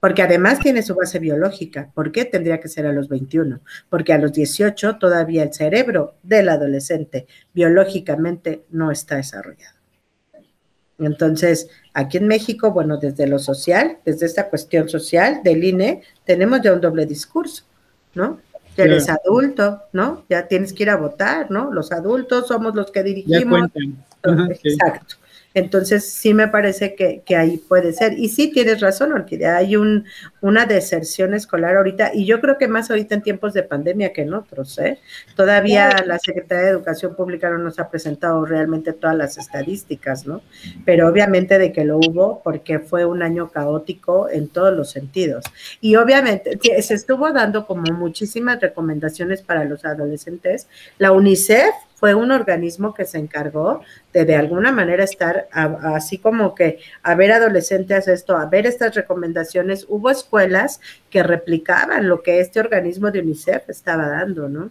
Porque 0.00 0.22
además 0.22 0.58
tiene 0.60 0.82
su 0.82 0.94
base 0.94 1.18
biológica. 1.18 1.90
¿Por 1.92 2.10
qué 2.10 2.24
tendría 2.24 2.60
que 2.60 2.68
ser 2.68 2.86
a 2.86 2.94
los 2.94 3.10
21? 3.10 3.60
Porque 3.90 4.14
a 4.14 4.18
los 4.18 4.32
18 4.32 4.96
todavía 4.96 5.42
el 5.42 5.52
cerebro 5.52 6.14
del 6.22 6.48
adolescente 6.48 7.26
biológicamente 7.52 8.64
no 8.70 8.90
está 8.90 9.16
desarrollado. 9.16 9.76
Entonces, 10.98 11.68
aquí 11.92 12.16
en 12.16 12.26
México, 12.26 12.72
bueno, 12.72 12.96
desde 12.96 13.26
lo 13.26 13.38
social, 13.38 13.98
desde 14.06 14.24
esta 14.24 14.48
cuestión 14.48 14.88
social 14.88 15.42
del 15.44 15.62
INE, 15.62 16.00
tenemos 16.24 16.62
ya 16.62 16.72
un 16.72 16.80
doble 16.80 17.04
discurso, 17.04 17.64
¿no? 18.14 18.40
Ya 18.78 18.84
eres 18.84 19.10
adulto, 19.10 19.82
¿no? 19.92 20.24
Ya 20.30 20.48
tienes 20.48 20.72
que 20.72 20.84
ir 20.84 20.88
a 20.88 20.96
votar, 20.96 21.50
¿no? 21.50 21.70
Los 21.70 21.92
adultos 21.92 22.48
somos 22.48 22.74
los 22.74 22.90
que 22.90 23.02
dirigimos. 23.02 23.68
Exacto. 24.62 25.16
Entonces, 25.54 26.04
sí 26.10 26.34
me 26.34 26.48
parece 26.48 26.96
que, 26.96 27.22
ahí 27.36 27.58
puede 27.58 27.92
ser. 27.92 28.18
Y 28.18 28.28
sí 28.28 28.50
tienes 28.50 28.80
razón, 28.80 29.12
Orquídea, 29.12 29.56
hay 29.56 29.76
un, 29.76 30.04
una 30.40 30.66
deserción 30.66 31.32
escolar 31.32 31.76
ahorita, 31.76 32.10
y 32.12 32.26
yo 32.26 32.40
creo 32.40 32.58
que 32.58 32.66
más 32.66 32.90
ahorita 32.90 33.14
en 33.14 33.22
tiempos 33.22 33.54
de 33.54 33.62
pandemia 33.62 34.12
que 34.12 34.22
en 34.22 34.34
otros, 34.34 34.78
¿eh? 34.78 34.98
Todavía 35.36 35.90
la 36.04 36.18
Secretaría 36.18 36.64
de 36.64 36.70
Educación 36.70 37.14
Pública 37.14 37.48
no 37.50 37.58
nos 37.58 37.78
ha 37.78 37.88
presentado 37.88 38.44
realmente 38.44 38.92
todas 38.92 39.16
las 39.16 39.38
estadísticas, 39.38 40.26
¿no? 40.26 40.42
Pero 40.84 41.08
obviamente 41.08 41.58
de 41.58 41.72
que 41.72 41.84
lo 41.84 41.98
hubo, 41.98 42.42
porque 42.42 42.80
fue 42.80 43.04
un 43.04 43.22
año 43.22 43.50
caótico 43.50 44.28
en 44.28 44.48
todos 44.48 44.74
los 44.74 44.90
sentidos. 44.90 45.44
Y 45.80 45.96
obviamente 45.96 46.58
se 46.82 46.94
estuvo 46.94 47.32
dando 47.32 47.66
como 47.66 47.92
muchísimas 47.92 48.60
recomendaciones 48.60 49.42
para 49.42 49.64
los 49.64 49.84
adolescentes. 49.84 50.68
La 50.98 51.12
UNICEF 51.12 51.74
fue 52.04 52.12
un 52.12 52.32
organismo 52.32 52.92
que 52.92 53.06
se 53.06 53.16
encargó 53.16 53.80
de 54.12 54.26
de 54.26 54.36
alguna 54.36 54.70
manera 54.72 55.04
estar 55.04 55.48
así 55.50 56.18
como 56.18 56.54
que 56.54 56.78
a 57.02 57.14
ver 57.14 57.32
adolescentes 57.32 58.08
esto, 58.08 58.36
a 58.36 58.44
ver 58.44 58.66
estas 58.66 58.94
recomendaciones. 58.94 59.86
Hubo 59.88 60.10
escuelas 60.10 60.82
que 61.08 61.22
replicaban 61.22 62.06
lo 62.06 62.22
que 62.22 62.40
este 62.40 62.60
organismo 62.60 63.10
de 63.10 63.20
UNICEF 63.20 63.70
estaba 63.70 64.06
dando, 64.06 64.50
¿no? 64.50 64.70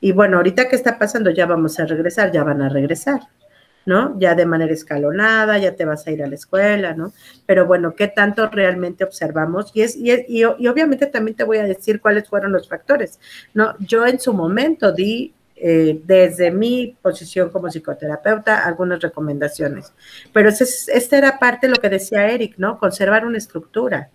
Y 0.00 0.10
bueno, 0.10 0.38
ahorita 0.38 0.68
que 0.68 0.74
está 0.74 0.98
pasando, 0.98 1.30
ya 1.30 1.46
vamos 1.46 1.78
a 1.78 1.86
regresar, 1.86 2.32
ya 2.32 2.42
van 2.42 2.60
a 2.62 2.68
regresar. 2.68 3.20
¿no? 3.84 4.18
Ya 4.18 4.34
de 4.34 4.46
manera 4.46 4.72
escalonada, 4.72 5.58
ya 5.58 5.74
te 5.76 5.84
vas 5.84 6.06
a 6.06 6.10
ir 6.12 6.22
a 6.22 6.28
la 6.28 6.36
escuela, 6.36 6.94
¿no? 6.94 7.12
Pero 7.46 7.66
bueno, 7.66 7.96
¿qué 7.96 8.06
tanto 8.06 8.48
realmente 8.48 9.02
observamos? 9.02 9.72
Y, 9.74 9.82
es, 9.82 9.96
y, 9.96 10.12
y, 10.12 10.42
y, 10.58 10.68
obviamente 10.68 11.06
también 11.06 11.36
te 11.36 11.42
voy 11.42 11.58
a 11.58 11.64
decir 11.64 12.00
cuáles 12.00 12.28
fueron 12.28 12.52
los 12.52 12.68
factores, 12.68 13.18
¿no? 13.54 13.74
Yo 13.80 14.06
en 14.06 14.20
su 14.20 14.34
momento 14.34 14.92
di 14.92 15.34
eh, 15.64 16.00
desde 16.04 16.50
mi 16.50 16.96
posición 17.00 17.50
como 17.50 17.68
psicoterapeuta, 17.68 18.66
algunas 18.66 19.00
recomendaciones. 19.00 19.92
Pero 20.32 20.48
esta 20.48 21.16
era 21.16 21.38
parte 21.38 21.68
de 21.68 21.72
lo 21.72 21.80
que 21.80 21.88
decía 21.88 22.28
Eric, 22.28 22.54
¿no? 22.56 22.80
Conservar 22.80 23.24
una 23.24 23.38
estructura 23.38 24.10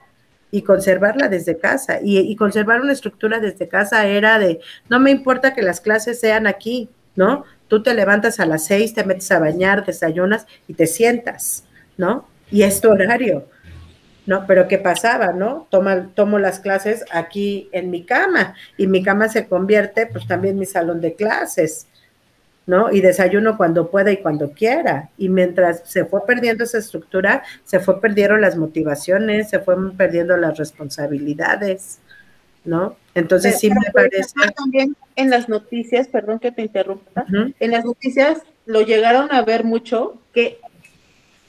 y 0.51 0.63
conservarla 0.63 1.29
desde 1.29 1.57
casa. 1.57 1.99
Y, 2.03 2.35
conservar 2.35 2.81
una 2.81 2.91
estructura 2.91 3.39
desde 3.39 3.69
casa 3.69 4.05
era 4.05 4.39
de, 4.39 4.59
no 4.89 4.99
me 4.99 5.09
importa 5.09 5.53
que 5.53 5.61
las 5.61 5.79
clases 5.79 6.19
sean 6.19 6.47
aquí, 6.47 6.89
¿no? 7.15 7.45
Tú 7.69 7.81
te 7.81 7.93
levantas 7.93 8.41
a 8.41 8.45
las 8.45 8.65
seis, 8.65 8.93
te 8.93 9.05
metes 9.05 9.31
a 9.31 9.39
bañar, 9.39 9.85
desayunas 9.85 10.47
y 10.67 10.73
te 10.73 10.85
sientas, 10.85 11.63
¿no? 11.95 12.27
Y 12.51 12.63
es 12.63 12.83
horario. 12.83 13.45
¿No? 14.27 14.45
Pero 14.45 14.67
¿qué 14.67 14.77
pasaba, 14.77 15.31
no? 15.31 15.67
Toma, 15.71 16.09
tomo 16.13 16.37
las 16.37 16.59
clases 16.59 17.03
aquí 17.11 17.69
en 17.71 17.89
mi 17.89 18.03
cama 18.03 18.53
y 18.77 18.85
mi 18.85 19.01
cama 19.01 19.29
se 19.29 19.47
convierte 19.47 20.05
pues 20.05 20.27
también 20.27 20.59
mi 20.59 20.65
salón 20.65 21.01
de 21.01 21.15
clases, 21.15 21.87
¿no? 22.67 22.91
Y 22.91 22.99
desayuno 22.99 23.55
cuando 23.55 23.89
pueda 23.89 24.11
y 24.11 24.17
cuando 24.17 24.51
quiera. 24.51 25.09
Y 25.17 25.29
mientras 25.29 25.81
se 25.85 26.03
fue 26.03 26.25
perdiendo 26.25 26.65
esa 26.65 26.77
estructura, 26.77 27.43
se 27.63 27.79
fue 27.79 28.01
perdiendo 28.01 28.35
las 28.35 28.57
motivaciones, 28.57 29.49
se 29.49 29.59
fueron 29.59 29.95
perdiendo 29.95 30.35
las 30.35 30.57
responsabilidades, 30.57 31.99
¿no? 32.65 32.97
Entonces 33.15 33.57
sí 33.59 33.69
me 33.69 33.91
parece... 33.93 34.33
También 34.57 34.95
en 35.15 35.29
las 35.29 35.47
noticias, 35.47 36.09
perdón 36.09 36.39
que 36.39 36.51
te 36.51 36.63
interrumpa, 36.63 37.25
en 37.31 37.71
las 37.71 37.85
noticias 37.85 38.39
lo 38.65 38.81
llegaron 38.81 39.31
a 39.31 39.41
ver 39.43 39.63
mucho 39.63 40.21
que 40.33 40.59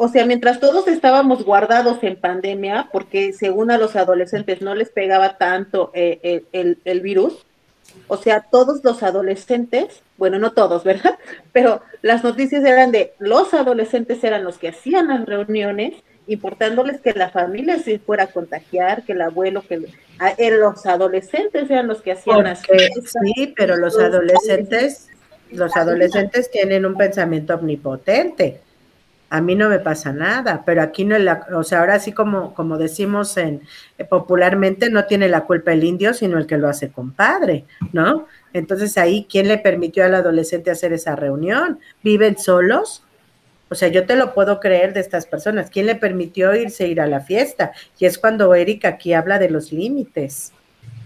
o 0.01 0.09
sea, 0.09 0.24
mientras 0.24 0.61
todos 0.61 0.86
estábamos 0.86 1.44
guardados 1.44 1.99
en 2.03 2.14
pandemia, 2.14 2.88
porque 2.92 3.32
según 3.32 3.72
a 3.72 3.78
los 3.78 3.96
adolescentes 3.96 4.62
no 4.62 4.76
les 4.76 4.90
pegaba 4.90 5.38
tanto 5.38 5.90
eh, 5.92 6.44
el, 6.53 7.01
virus, 7.01 7.44
o 8.07 8.16
sea, 8.16 8.46
todos 8.49 8.84
los 8.84 9.03
adolescentes, 9.03 10.03
bueno, 10.16 10.38
no 10.38 10.53
todos, 10.53 10.84
¿verdad? 10.84 11.18
Pero 11.53 11.82
las 12.01 12.22
noticias 12.22 12.64
eran 12.64 12.92
de 12.92 13.12
los 13.18 13.53
adolescentes 13.53 14.22
eran 14.22 14.44
los 14.44 14.57
que 14.57 14.68
hacían 14.68 15.09
las 15.09 15.26
reuniones, 15.26 15.94
importándoles 16.28 17.01
que 17.01 17.12
la 17.14 17.30
familia 17.30 17.80
se 17.80 17.99
fuera 17.99 18.24
a 18.24 18.26
contagiar, 18.28 19.03
que 19.03 19.14
el 19.14 19.22
abuelo, 19.22 19.64
que 19.66 19.78
los 19.78 20.86
adolescentes 20.86 21.68
eran 21.68 21.88
los 21.88 22.03
que 22.03 22.12
hacían 22.12 22.44
las 22.44 22.61
Sí, 22.61 23.53
pero 23.57 23.76
los 23.76 23.99
adolescentes, 23.99 25.09
los 25.51 25.76
adolescentes 25.76 26.53
tienen 26.53 26.86
un 26.86 26.96
pensamiento 26.96 27.57
omnipotente 27.57 28.61
a 29.30 29.40
mí 29.40 29.54
no 29.54 29.68
me 29.68 29.78
pasa 29.78 30.12
nada, 30.12 30.62
pero 30.64 30.82
aquí 30.82 31.04
no, 31.04 31.18
la, 31.18 31.46
o 31.54 31.62
sea, 31.62 31.80
ahora 31.80 32.00
sí 32.00 32.12
como, 32.12 32.54
como 32.54 32.78
decimos 32.78 33.36
en, 33.36 33.62
eh, 33.98 34.04
popularmente, 34.04 34.88
no 34.90 35.04
tiene 35.04 35.28
la 35.28 35.44
culpa 35.44 35.72
el 35.72 35.84
indio, 35.84 36.14
sino 36.14 36.38
el 36.38 36.46
que 36.46 36.56
lo 36.56 36.68
hace 36.68 36.90
compadre, 36.90 37.64
¿no? 37.92 38.26
Entonces 38.54 38.96
ahí, 38.96 39.26
¿quién 39.30 39.48
le 39.48 39.58
permitió 39.58 40.04
al 40.04 40.14
adolescente 40.14 40.70
hacer 40.70 40.92
esa 40.94 41.14
reunión? 41.14 41.78
¿Viven 42.02 42.38
solos? 42.38 43.04
O 43.70 43.74
sea, 43.74 43.88
yo 43.88 44.06
te 44.06 44.16
lo 44.16 44.32
puedo 44.32 44.60
creer 44.60 44.94
de 44.94 45.00
estas 45.00 45.26
personas. 45.26 45.68
¿Quién 45.68 45.84
le 45.84 45.94
permitió 45.94 46.54
irse 46.54 46.84
a 46.84 46.86
ir 46.86 47.00
a 47.02 47.06
la 47.06 47.20
fiesta? 47.20 47.72
Y 47.98 48.06
es 48.06 48.16
cuando 48.16 48.54
Erika 48.54 48.88
aquí 48.88 49.12
habla 49.12 49.38
de 49.38 49.50
los 49.50 49.72
límites, 49.72 50.52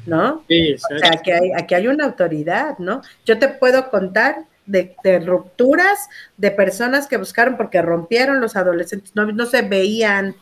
¿no? 0.06 0.44
Sí, 0.48 0.74
o 0.74 0.98
sea, 0.98 1.10
aquí 1.12 1.32
hay, 1.32 1.50
aquí 1.56 1.74
hay 1.74 1.88
una 1.88 2.04
autoridad, 2.04 2.78
¿no? 2.78 3.02
Yo 3.26 3.40
te 3.40 3.48
puedo 3.48 3.90
contar 3.90 4.44
de, 4.72 5.20
rupturas 5.20 6.08
de 6.36 6.50
personas 6.50 7.06
que 7.06 7.18
buscaron 7.18 7.56
porque 7.56 7.82
rompieron 7.82 8.40
los 8.40 8.56
adolescentes 8.56 9.14
novios, 9.14 9.36
no 9.36 9.46
se 9.46 9.62
veían 9.62 10.34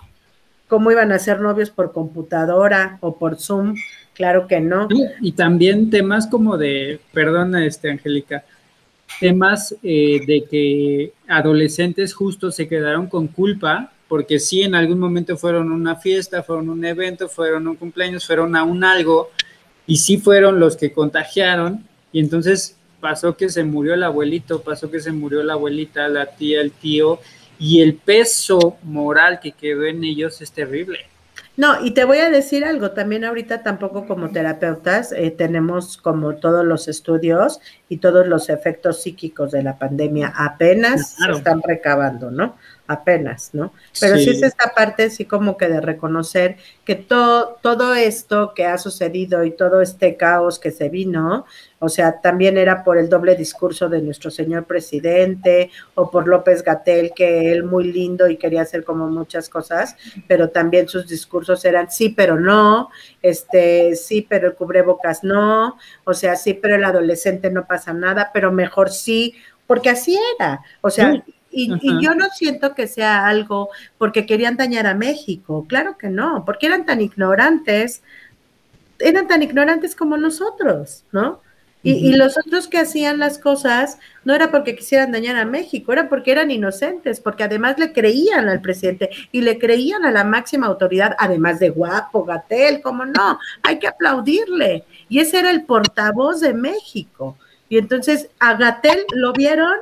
cómo 0.68 0.90
iban 0.90 1.10
a 1.12 1.18
ser 1.18 1.40
novios 1.40 1.70
por 1.70 1.92
computadora 1.92 2.98
o 3.00 3.18
por 3.18 3.36
Zoom, 3.36 3.74
claro 4.14 4.46
que 4.46 4.60
no. 4.60 4.88
Y 5.20 5.32
también 5.32 5.90
temas 5.90 6.26
como 6.28 6.56
de, 6.56 7.00
perdona, 7.12 7.66
este, 7.66 7.90
Angélica, 7.90 8.44
temas 9.18 9.74
eh, 9.82 10.20
de 10.24 10.44
que 10.48 11.12
adolescentes 11.28 12.14
justo 12.14 12.52
se 12.52 12.68
quedaron 12.68 13.08
con 13.08 13.26
culpa 13.26 13.92
porque 14.06 14.38
sí 14.38 14.62
en 14.62 14.74
algún 14.74 14.98
momento 14.98 15.36
fueron 15.36 15.70
una 15.70 15.96
fiesta, 15.96 16.42
fueron 16.42 16.68
un 16.68 16.84
evento, 16.84 17.28
fueron 17.28 17.66
un 17.66 17.76
cumpleaños, 17.76 18.26
fueron 18.26 18.56
a 18.56 18.62
un 18.62 18.84
algo 18.84 19.30
y 19.86 19.96
sí 19.96 20.18
fueron 20.18 20.60
los 20.60 20.76
que 20.76 20.92
contagiaron 20.92 21.84
y 22.12 22.20
entonces 22.20 22.76
pasó 23.00 23.36
que 23.36 23.48
se 23.48 23.64
murió 23.64 23.94
el 23.94 24.02
abuelito, 24.02 24.62
pasó 24.62 24.90
que 24.90 25.00
se 25.00 25.12
murió 25.12 25.42
la 25.42 25.54
abuelita, 25.54 26.08
la 26.08 26.26
tía, 26.26 26.60
el 26.60 26.72
tío, 26.72 27.18
y 27.58 27.80
el 27.82 27.94
peso 27.94 28.78
moral 28.82 29.40
que 29.40 29.52
quedó 29.52 29.84
en 29.84 30.02
ellos 30.04 30.40
es 30.40 30.52
terrible. 30.52 31.10
No, 31.56 31.84
y 31.84 31.90
te 31.90 32.04
voy 32.04 32.18
a 32.18 32.30
decir 32.30 32.64
algo, 32.64 32.92
también 32.92 33.24
ahorita 33.24 33.62
tampoco 33.62 34.06
como 34.06 34.30
terapeutas 34.30 35.12
eh, 35.12 35.30
tenemos 35.30 35.98
como 35.98 36.36
todos 36.36 36.64
los 36.64 36.88
estudios 36.88 37.60
y 37.88 37.98
todos 37.98 38.26
los 38.26 38.48
efectos 38.48 39.02
psíquicos 39.02 39.50
de 39.52 39.62
la 39.62 39.78
pandemia 39.78 40.32
apenas 40.34 41.16
se 41.16 41.30
están 41.30 41.60
recabando, 41.62 42.30
¿no? 42.30 42.56
Apenas, 42.90 43.50
¿no? 43.52 43.72
Pero 44.00 44.16
sí. 44.16 44.30
es 44.30 44.42
esta 44.42 44.74
parte, 44.74 45.10
sí, 45.10 45.24
como 45.24 45.56
que 45.56 45.68
de 45.68 45.80
reconocer 45.80 46.56
que 46.84 46.96
todo, 46.96 47.56
todo 47.62 47.94
esto 47.94 48.52
que 48.52 48.66
ha 48.66 48.78
sucedido 48.78 49.44
y 49.44 49.52
todo 49.52 49.80
este 49.80 50.16
caos 50.16 50.58
que 50.58 50.72
se 50.72 50.88
vino, 50.88 51.46
o 51.78 51.88
sea, 51.88 52.20
también 52.20 52.58
era 52.58 52.82
por 52.82 52.98
el 52.98 53.08
doble 53.08 53.36
discurso 53.36 53.88
de 53.88 54.02
nuestro 54.02 54.32
señor 54.32 54.64
presidente 54.64 55.70
o 55.94 56.10
por 56.10 56.26
López 56.26 56.64
Gatel, 56.64 57.12
que 57.14 57.52
él 57.52 57.62
muy 57.62 57.92
lindo 57.92 58.28
y 58.28 58.36
quería 58.36 58.62
hacer 58.62 58.82
como 58.82 59.06
muchas 59.06 59.48
cosas, 59.48 59.94
pero 60.26 60.48
también 60.48 60.88
sus 60.88 61.06
discursos 61.06 61.64
eran 61.64 61.92
sí, 61.92 62.08
pero 62.08 62.40
no, 62.40 62.90
este, 63.22 63.94
sí, 63.94 64.26
pero 64.28 64.48
el 64.48 64.54
cubrebocas 64.54 65.22
no, 65.22 65.78
o 66.02 66.12
sea, 66.12 66.34
sí, 66.34 66.54
pero 66.54 66.74
el 66.74 66.84
adolescente 66.84 67.52
no 67.52 67.68
pasa 67.68 67.92
nada, 67.92 68.32
pero 68.34 68.50
mejor 68.50 68.90
sí, 68.90 69.36
porque 69.68 69.90
así 69.90 70.18
era, 70.36 70.62
o 70.80 70.90
sea, 70.90 71.22
y, 71.50 72.02
yo 72.02 72.14
no 72.14 72.28
siento 72.30 72.74
que 72.74 72.86
sea 72.86 73.26
algo 73.26 73.70
porque 73.98 74.26
querían 74.26 74.56
dañar 74.56 74.86
a 74.86 74.94
México, 74.94 75.66
claro 75.68 75.98
que 75.98 76.08
no, 76.08 76.44
porque 76.44 76.66
eran 76.66 76.86
tan 76.86 77.00
ignorantes, 77.00 78.02
eran 78.98 79.26
tan 79.26 79.42
ignorantes 79.42 79.94
como 79.94 80.16
nosotros, 80.16 81.04
¿no? 81.12 81.40
Y, 81.82 82.12
los 82.12 82.36
otros 82.36 82.68
que 82.68 82.76
hacían 82.76 83.18
las 83.18 83.38
cosas 83.38 83.98
no 84.24 84.34
era 84.34 84.50
porque 84.50 84.76
quisieran 84.76 85.12
dañar 85.12 85.36
a 85.36 85.46
México, 85.46 85.92
era 85.94 86.10
porque 86.10 86.30
eran 86.30 86.50
inocentes, 86.50 87.20
porque 87.20 87.44
además 87.44 87.78
le 87.78 87.94
creían 87.94 88.50
al 88.50 88.60
presidente 88.60 89.08
y 89.32 89.40
le 89.40 89.58
creían 89.58 90.04
a 90.04 90.10
la 90.10 90.22
máxima 90.22 90.66
autoridad, 90.66 91.16
además 91.18 91.58
de 91.58 91.70
guapo, 91.70 92.26
Gatel, 92.26 92.82
como 92.82 93.06
no, 93.06 93.38
hay 93.62 93.78
que 93.78 93.88
aplaudirle. 93.88 94.84
Y 95.08 95.20
ese 95.20 95.38
era 95.38 95.50
el 95.50 95.64
portavoz 95.64 96.40
de 96.40 96.52
México. 96.52 97.38
Y 97.70 97.78
entonces 97.78 98.28
a 98.38 98.56
Gatel 98.56 99.06
lo 99.14 99.32
vieron 99.32 99.72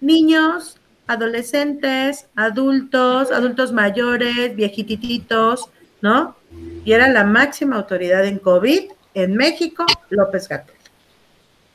niños, 0.00 0.78
adolescentes, 1.06 2.26
adultos, 2.34 3.30
adultos 3.30 3.72
mayores, 3.72 4.54
viejititos, 4.56 5.68
¿no? 6.00 6.36
Y 6.84 6.92
era 6.92 7.08
la 7.08 7.24
máxima 7.24 7.76
autoridad 7.76 8.24
en 8.24 8.38
COVID 8.38 8.90
en 9.14 9.34
México, 9.34 9.84
López 10.10 10.48
Gatel. 10.48 10.74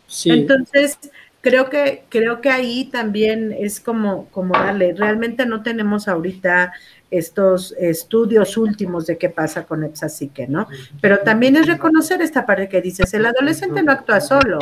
Sí. 0.08 0.30
Entonces, 0.30 0.98
creo 1.42 1.70
que, 1.70 2.04
creo 2.10 2.40
que 2.40 2.50
ahí 2.50 2.86
también 2.86 3.52
es 3.58 3.80
como, 3.80 4.28
como 4.28 4.54
darle, 4.54 4.94
realmente 4.94 5.46
no 5.46 5.64
tenemos 5.64 6.08
ahorita 6.08 6.74
estos 7.10 7.74
estudios 7.74 8.56
últimos 8.58 9.06
de 9.06 9.18
qué 9.18 9.30
pasa 9.30 9.66
con 9.66 9.84
Epsasique, 9.84 10.48
¿no? 10.48 10.68
Pero 11.02 11.20
también 11.20 11.58
es 11.58 11.68
reconocer 11.68 12.22
esta 12.22 12.46
parte 12.46 12.70
que 12.70 12.82
dices, 12.82 13.14
el 13.14 13.26
adolescente 13.26 13.84
no 13.84 13.92
actúa 13.92 14.22
solo, 14.22 14.60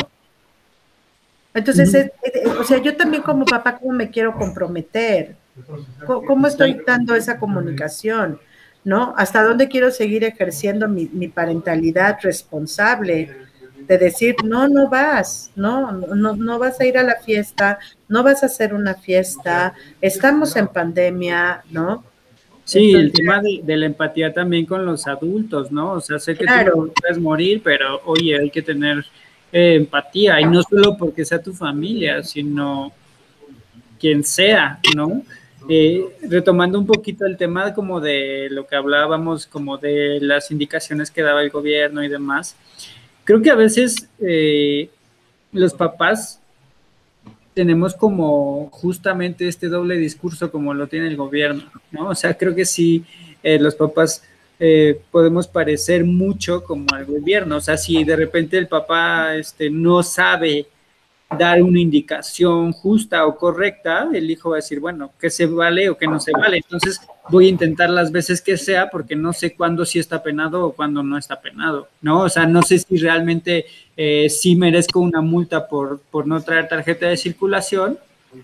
entonces, 1.53 2.11
o 2.59 2.63
sea, 2.63 2.77
yo 2.81 2.95
también 2.95 3.23
como 3.23 3.45
papá, 3.45 3.77
¿cómo 3.77 3.93
me 3.93 4.09
quiero 4.09 4.33
comprometer? 4.35 5.35
¿Cómo, 6.05 6.47
estoy 6.47 6.81
dando 6.85 7.15
esa 7.15 7.39
comunicación? 7.39 8.39
¿No? 8.83 9.13
¿Hasta 9.17 9.43
dónde 9.43 9.67
quiero 9.67 9.91
seguir 9.91 10.23
ejerciendo 10.23 10.87
mi, 10.87 11.27
parentalidad 11.27 12.17
responsable? 12.21 13.29
De 13.87 13.97
decir, 13.97 14.35
no, 14.43 14.67
no 14.67 14.87
vas, 14.87 15.51
no, 15.55 15.91
no, 15.91 16.35
no 16.35 16.59
vas 16.59 16.79
a 16.79 16.85
ir 16.85 16.97
a 16.97 17.03
la 17.03 17.15
fiesta, 17.15 17.79
no 18.07 18.21
vas 18.21 18.43
a 18.43 18.45
hacer 18.45 18.73
una 18.73 18.93
fiesta, 18.93 19.73
estamos 19.99 20.55
en 20.55 20.67
pandemia, 20.67 21.63
¿no? 21.71 22.03
Sí, 22.69 22.91
el 22.91 23.11
tema 23.11 23.41
de, 23.41 23.77
la 23.77 23.87
empatía 23.87 24.31
también 24.31 24.67
con 24.67 24.85
los 24.85 25.07
adultos, 25.07 25.71
¿no? 25.71 25.93
O 25.93 26.01
sea, 26.01 26.19
sé 26.19 26.35
que 26.35 26.45
tú 26.45 26.85
no 26.85 26.93
puedes 26.93 27.17
morir, 27.17 27.61
pero 27.63 27.99
oye, 28.05 28.37
hay 28.37 28.51
que 28.51 28.61
tener 28.61 29.03
eh, 29.51 29.75
empatía, 29.75 30.39
y 30.39 30.45
no 30.45 30.61
solo 30.63 30.95
porque 30.97 31.25
sea 31.25 31.41
tu 31.41 31.53
familia, 31.53 32.23
sino 32.23 32.91
quien 33.99 34.23
sea, 34.23 34.79
¿no? 34.95 35.23
Eh, 35.67 36.03
retomando 36.21 36.79
un 36.79 36.85
poquito 36.85 37.25
el 37.25 37.37
tema 37.37 37.73
como 37.73 37.99
de 37.99 38.47
lo 38.51 38.67
que 38.67 38.75
hablábamos, 38.75 39.45
como 39.45 39.77
de 39.77 40.19
las 40.21 40.51
indicaciones 40.51 41.11
que 41.11 41.21
daba 41.21 41.41
el 41.41 41.49
gobierno 41.49 42.03
y 42.03 42.09
demás, 42.09 42.55
creo 43.23 43.41
que 43.41 43.49
a 43.49 43.55
veces 43.55 44.07
eh, 44.19 44.89
los 45.51 45.73
papás 45.73 46.39
tenemos 47.53 47.93
como 47.93 48.69
justamente 48.71 49.47
este 49.47 49.67
doble 49.67 49.97
discurso 49.97 50.51
como 50.51 50.73
lo 50.73 50.87
tiene 50.87 51.07
el 51.07 51.17
gobierno, 51.17 51.63
¿no? 51.91 52.09
O 52.09 52.15
sea, 52.15 52.37
creo 52.37 52.55
que 52.55 52.65
sí, 52.65 53.03
los 53.43 53.75
papás 53.75 54.23
eh, 54.59 55.01
podemos 55.09 55.47
parecer 55.47 56.03
mucho 56.03 56.63
como 56.63 56.85
al 56.93 57.05
gobierno. 57.05 57.57
O 57.57 57.61
sea, 57.61 57.77
si 57.77 58.03
de 58.03 58.15
repente 58.15 58.57
el 58.57 58.67
papá 58.67 59.35
este, 59.35 59.69
no 59.69 60.03
sabe 60.03 60.67
dar 61.37 61.61
una 61.61 61.79
indicación 61.79 62.71
justa 62.73 63.25
o 63.25 63.37
correcta, 63.37 64.09
el 64.13 64.29
hijo 64.29 64.49
va 64.49 64.55
a 64.55 64.63
decir, 64.63 64.79
bueno, 64.79 65.11
¿qué 65.19 65.29
se 65.29 65.45
vale 65.45 65.89
o 65.89 65.97
qué 65.97 66.07
no 66.07 66.19
se 66.19 66.31
vale? 66.31 66.57
Entonces 66.57 66.99
voy 67.29 67.45
a 67.45 67.49
intentar 67.49 67.89
las 67.89 68.11
veces 68.11 68.41
que 68.41 68.57
sea 68.57 68.89
porque 68.89 69.15
no 69.15 69.31
sé 69.31 69.53
cuándo 69.55 69.85
sí 69.85 69.99
está 69.99 70.23
penado 70.23 70.65
o 70.65 70.73
cuándo 70.73 71.03
no 71.03 71.17
está 71.17 71.39
penado, 71.39 71.87
¿no? 72.01 72.21
O 72.21 72.29
sea, 72.29 72.45
no 72.47 72.63
sé 72.63 72.79
si 72.79 72.97
realmente 72.97 73.65
eh, 73.95 74.27
sí 74.29 74.55
merezco 74.55 74.99
una 74.99 75.21
multa 75.21 75.67
por, 75.67 75.99
por 75.99 76.25
no 76.25 76.41
traer 76.41 76.67
tarjeta 76.67 77.07
de 77.07 77.17
circulación 77.17 77.99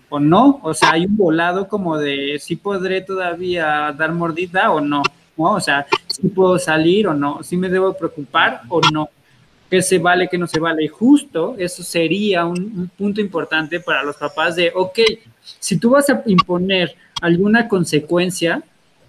o 0.08 0.20
no. 0.20 0.60
O 0.62 0.72
sea, 0.72 0.92
hay 0.92 1.06
un 1.06 1.16
volado 1.16 1.68
como 1.68 1.98
de 1.98 2.38
si 2.40 2.56
podré 2.56 3.00
todavía 3.00 3.92
dar 3.98 4.12
mordida 4.12 4.70
o 4.72 4.80
no. 4.80 5.02
¿No? 5.36 5.52
O 5.52 5.60
sea, 5.60 5.86
si 6.06 6.28
puedo 6.28 6.58
salir 6.58 7.08
o 7.08 7.14
no, 7.14 7.42
si 7.42 7.56
me 7.56 7.68
debo 7.68 7.94
preocupar 7.94 8.62
o 8.68 8.80
no, 8.92 9.08
qué 9.70 9.82
se 9.82 9.98
vale, 9.98 10.28
qué 10.28 10.38
no 10.38 10.46
se 10.46 10.60
vale. 10.60 10.84
Y 10.84 10.88
justo 10.88 11.54
eso 11.58 11.82
sería 11.82 12.44
un, 12.44 12.90
punto 12.96 13.20
importante 13.20 13.80
para 13.80 14.02
los 14.02 14.16
papás 14.16 14.56
de, 14.56 14.72
ok, 14.74 14.98
si 15.58 15.78
tú 15.78 15.90
vas 15.90 16.08
a 16.10 16.22
imponer 16.26 16.94
alguna 17.20 17.68
consecuencia, 17.68 18.62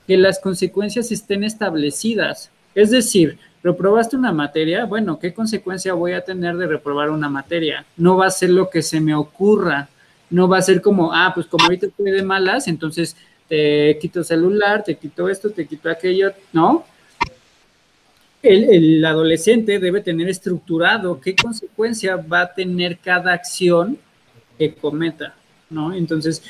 que 0.07 0.17
las 0.17 0.39
consecuencias 0.39 1.11
estén 1.11 1.43
establecidas. 1.43 2.49
Es 2.73 2.91
decir, 2.91 3.37
reprobaste 3.61 4.15
una 4.15 4.31
materia, 4.31 4.85
bueno, 4.85 5.19
¿qué 5.19 5.33
consecuencia 5.33 5.93
voy 5.93 6.13
a 6.13 6.23
tener 6.23 6.55
de 6.55 6.67
reprobar 6.67 7.09
una 7.09 7.27
materia? 7.27 7.85
No 7.97 8.15
va 8.15 8.27
a 8.27 8.31
ser 8.31 8.51
lo 8.51 8.69
que 8.69 8.81
se 8.81 9.01
me 9.01 9.13
ocurra, 9.13 9.89
no 10.29 10.47
va 10.47 10.59
a 10.59 10.61
ser 10.61 10.81
como, 10.81 11.13
ah, 11.13 11.31
pues 11.33 11.47
como 11.47 11.65
ahorita 11.65 11.87
estoy 11.87 12.11
de 12.11 12.23
malas, 12.23 12.67
entonces 12.67 13.17
te 13.47 13.97
quito 13.99 14.23
celular, 14.23 14.83
te 14.83 14.95
quito 14.95 15.29
esto, 15.29 15.49
te 15.49 15.65
quito 15.65 15.89
aquello, 15.89 16.31
¿no? 16.53 16.85
El, 18.43 19.03
adolescente 19.03 19.79
debe 19.79 20.01
tener 20.01 20.29
estructurado 20.29 21.19
qué 21.19 21.35
consecuencia 21.35 22.15
va 22.15 22.41
a 22.41 22.53
tener 22.53 22.99
cada 22.99 23.33
acción 23.33 23.97
que 24.57 24.73
cometa, 24.73 25.35
¿no? 25.69 25.93
Entonces, 25.93 26.43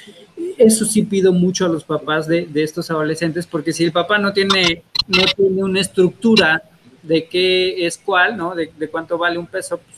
eso 0.57 0.85
sí 0.85 1.03
pido 1.03 1.31
mucho 1.33 1.65
a 1.65 1.69
los 1.69 1.83
papás 1.83 2.27
de, 2.27 2.47
estos 2.55 2.91
adolescentes, 2.91 3.47
porque 3.47 3.73
si 3.73 3.83
el 3.83 3.91
papá 3.91 4.17
no 4.17 4.33
tiene, 4.33 4.83
no 5.07 5.23
tiene 5.35 5.63
una 5.63 5.81
estructura 5.81 6.63
de 7.03 7.25
qué 7.25 7.85
es 7.85 7.97
cuál, 7.97 8.37
¿no? 8.37 8.53
De, 8.53 8.71
de 8.77 8.89
cuánto 8.89 9.17
vale 9.17 9.37
un 9.37 9.47
peso, 9.47 9.77
pues 9.77 9.96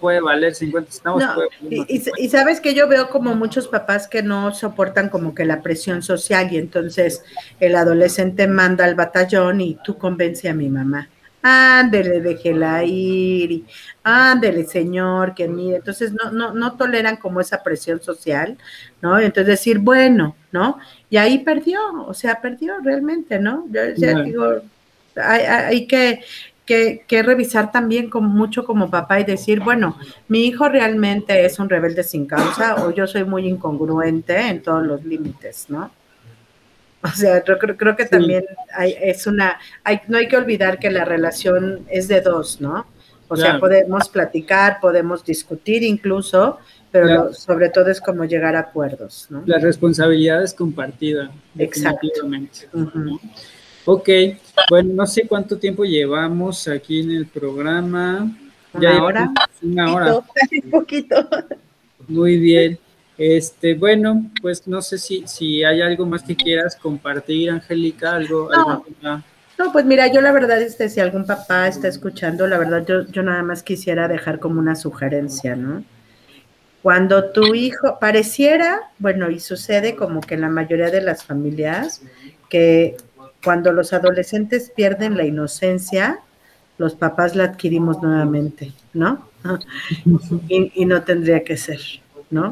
puede 0.00 0.20
valer 0.20 0.54
50 0.54 0.90
centavos. 0.90 1.24
y, 1.70 2.28
sabes 2.28 2.60
que 2.60 2.74
yo 2.74 2.88
veo 2.88 3.08
como 3.08 3.34
muchos 3.34 3.68
papás 3.68 4.08
que 4.08 4.22
no 4.22 4.54
soportan 4.54 5.08
como 5.08 5.34
que 5.34 5.44
la 5.44 5.62
presión 5.62 6.02
social 6.02 6.52
y 6.52 6.58
entonces 6.58 7.22
el 7.60 7.76
adolescente 7.76 8.46
manda 8.46 8.84
al 8.84 8.94
batallón 8.94 9.60
y 9.60 9.78
tú 9.84 9.96
convence 9.96 10.48
a 10.48 10.54
mi 10.54 10.68
mamá. 10.68 11.08
Ándele, 11.48 12.20
déjela 12.20 12.82
ir, 12.82 13.52
y 13.52 13.64
ándele, 14.02 14.64
señor, 14.64 15.32
que 15.32 15.46
mire. 15.46 15.76
Entonces 15.76 16.12
no, 16.12 16.32
no, 16.32 16.52
no 16.52 16.76
toleran 16.76 17.16
como 17.16 17.40
esa 17.40 17.62
presión 17.62 18.02
social, 18.02 18.58
¿no? 19.00 19.16
Entonces 19.20 19.46
decir, 19.46 19.78
bueno, 19.78 20.34
¿no? 20.50 20.80
Y 21.08 21.18
ahí 21.18 21.38
perdió, 21.38 21.80
o 22.04 22.14
sea, 22.14 22.40
perdió 22.40 22.80
realmente, 22.82 23.38
¿no? 23.38 23.64
Yo 23.70 23.80
ya 23.94 24.22
digo, 24.22 24.60
hay, 25.14 25.42
hay, 25.42 25.86
que 25.86 26.24
que, 26.66 27.22
revisar 27.22 27.70
también 27.70 28.10
con 28.10 28.24
mucho 28.24 28.64
como 28.64 28.90
papá 28.90 29.20
y 29.20 29.24
decir, 29.24 29.60
bueno, 29.60 29.96
mi 30.28 30.44
hijo 30.46 30.68
realmente 30.68 31.44
es 31.44 31.58
un 31.58 31.68
rebelde 31.68 32.02
sin 32.02 32.26
causa 32.26 32.84
o 32.84 32.90
yo 32.90 33.06
soy 33.06 33.24
muy 33.24 33.48
incongruente 33.48 34.36
en 34.48 34.62
todos 34.62 34.84
los 34.84 35.04
límites, 35.04 35.66
¿no? 35.68 35.90
O 37.02 37.08
sea, 37.08 37.44
yo 37.44 37.58
creo, 37.58 37.76
creo 37.76 37.94
que 37.94 38.06
también 38.06 38.44
hay, 38.74 38.96
es 39.00 39.26
una, 39.28 39.60
hay, 39.84 40.00
no 40.08 40.18
hay 40.18 40.26
que 40.26 40.36
olvidar 40.36 40.78
que 40.80 40.90
la 40.90 41.04
relación 41.04 41.86
es 41.88 42.08
de 42.08 42.20
dos, 42.20 42.60
¿no? 42.60 42.84
O 43.28 43.36
sea, 43.36 43.58
podemos 43.58 44.08
platicar, 44.08 44.78
podemos 44.80 45.24
discutir 45.24 45.82
incluso, 45.82 46.58
pero 46.90 47.32
sobre 47.32 47.70
todo 47.70 47.90
es 47.90 48.00
como 48.00 48.24
llegar 48.24 48.54
a 48.56 48.60
acuerdos, 48.60 49.26
¿no? 49.30 49.42
La 49.46 49.58
responsabilidad 49.58 50.42
es 50.42 50.54
compartida. 50.54 51.30
Exactamente. 51.58 52.68
Ok, 53.84 54.08
bueno, 54.70 54.94
no 54.94 55.06
sé 55.06 55.26
cuánto 55.26 55.58
tiempo 55.58 55.84
llevamos 55.84 56.68
aquí 56.68 57.00
en 57.00 57.10
el 57.12 57.26
programa. 57.26 58.30
Ya 58.80 59.02
hora? 59.02 59.32
Una 59.62 59.94
hora. 59.94 60.16
Un 60.64 60.70
poquito. 60.70 61.28
Muy 62.08 62.38
bien. 62.38 62.78
Este, 63.18 63.74
bueno, 63.74 64.30
pues 64.42 64.66
no 64.66 64.82
sé 64.82 64.98
si, 64.98 65.26
si 65.26 65.64
hay 65.64 65.80
algo 65.80 66.04
más 66.04 66.22
que 66.22 66.36
quieras 66.36 66.76
compartir, 66.76 67.50
Angélica, 67.50 68.14
algo, 68.14 68.50
No, 69.58 69.72
pues 69.72 69.86
mira, 69.86 70.12
yo 70.12 70.20
la 70.20 70.32
verdad, 70.32 70.60
este, 70.60 70.90
si 70.90 71.00
algún 71.00 71.24
papá 71.24 71.66
está 71.66 71.88
escuchando, 71.88 72.46
la 72.46 72.58
verdad, 72.58 72.84
yo, 72.86 73.06
yo 73.06 73.22
nada 73.22 73.42
más 73.42 73.62
quisiera 73.62 74.06
dejar 74.06 74.38
como 74.38 74.60
una 74.60 74.76
sugerencia, 74.76 75.56
¿no? 75.56 75.82
Cuando 76.82 77.30
tu 77.30 77.54
hijo 77.54 77.98
pareciera, 77.98 78.90
bueno, 78.98 79.30
y 79.30 79.40
sucede 79.40 79.96
como 79.96 80.20
que 80.20 80.34
en 80.34 80.42
la 80.42 80.50
mayoría 80.50 80.90
de 80.90 81.00
las 81.00 81.24
familias, 81.24 82.02
que 82.48 82.96
cuando 83.46 83.72
los 83.72 83.92
adolescentes 83.92 84.72
pierden 84.74 85.16
la 85.16 85.24
inocencia, 85.24 86.18
los 86.78 86.96
papás 86.96 87.36
la 87.36 87.44
adquirimos 87.44 88.02
nuevamente, 88.02 88.72
¿no? 88.92 89.28
y, 90.48 90.84
no 90.84 91.04
tendría 91.04 91.44
que 91.44 91.56
ser, 91.56 91.78
¿no? 92.28 92.50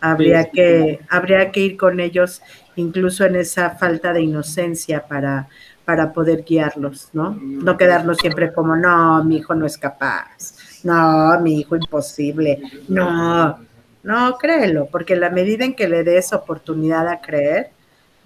Habría 0.00 0.46
que, 0.50 0.98
habría 1.08 1.52
que 1.52 1.60
ir 1.60 1.76
con 1.76 2.00
ellos 2.00 2.42
incluso 2.74 3.24
en 3.24 3.36
esa 3.36 3.70
falta 3.70 4.12
de 4.12 4.22
inocencia 4.22 5.06
para, 5.06 5.46
para 5.84 6.12
poder 6.12 6.42
guiarlos, 6.42 7.10
¿no? 7.12 7.38
No 7.40 7.76
quedarnos 7.76 8.18
siempre 8.18 8.52
como, 8.52 8.74
no, 8.74 9.22
mi 9.22 9.36
hijo 9.36 9.54
no 9.54 9.64
es 9.64 9.78
capaz, 9.78 10.56
no, 10.82 11.38
mi 11.40 11.60
hijo 11.60 11.76
imposible, 11.76 12.60
no, 12.88 13.60
no, 14.02 14.38
créelo, 14.38 14.88
porque 14.90 15.14
la 15.14 15.30
medida 15.30 15.64
en 15.64 15.76
que 15.76 15.86
le 15.86 16.02
des 16.02 16.32
oportunidad 16.32 17.06
a 17.06 17.20
creer, 17.20 17.75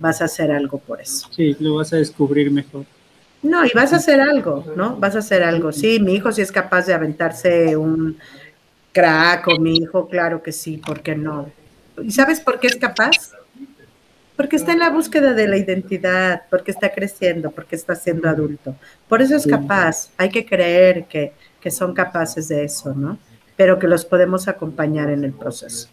vas 0.00 0.20
a 0.22 0.24
hacer 0.24 0.50
algo 0.50 0.78
por 0.78 1.00
eso. 1.00 1.28
Sí, 1.30 1.56
lo 1.60 1.76
vas 1.76 1.92
a 1.92 1.96
descubrir 1.96 2.50
mejor. 2.50 2.84
No, 3.42 3.64
y 3.64 3.70
vas 3.74 3.92
a 3.92 3.96
hacer 3.96 4.20
algo, 4.20 4.64
¿no? 4.76 4.96
Vas 4.96 5.16
a 5.16 5.20
hacer 5.20 5.42
algo. 5.42 5.72
Sí, 5.72 5.98
mi 6.00 6.14
hijo 6.14 6.32
sí 6.32 6.42
es 6.42 6.52
capaz 6.52 6.86
de 6.86 6.94
aventarse 6.94 7.76
un 7.76 8.18
crack 8.92 9.48
o 9.48 9.58
mi 9.58 9.76
hijo, 9.76 10.08
claro 10.08 10.42
que 10.42 10.52
sí, 10.52 10.76
¿por 10.76 11.00
qué 11.00 11.14
no? 11.14 11.50
¿Y 12.02 12.10
sabes 12.10 12.40
por 12.40 12.58
qué 12.58 12.66
es 12.66 12.76
capaz? 12.76 13.32
Porque 14.36 14.56
está 14.56 14.72
en 14.72 14.78
la 14.78 14.90
búsqueda 14.90 15.34
de 15.34 15.46
la 15.46 15.58
identidad, 15.58 16.42
porque 16.50 16.70
está 16.70 16.92
creciendo, 16.92 17.50
porque 17.50 17.76
está 17.76 17.94
siendo 17.94 18.28
adulto. 18.28 18.74
Por 19.06 19.20
eso 19.20 19.36
es 19.36 19.46
capaz. 19.46 20.10
Hay 20.16 20.30
que 20.30 20.46
creer 20.46 21.04
que, 21.04 21.32
que 21.60 21.70
son 21.70 21.92
capaces 21.92 22.48
de 22.48 22.64
eso, 22.64 22.94
¿no? 22.94 23.18
Pero 23.56 23.78
que 23.78 23.86
los 23.86 24.06
podemos 24.06 24.48
acompañar 24.48 25.10
en 25.10 25.24
el 25.24 25.32
proceso. 25.32 25.88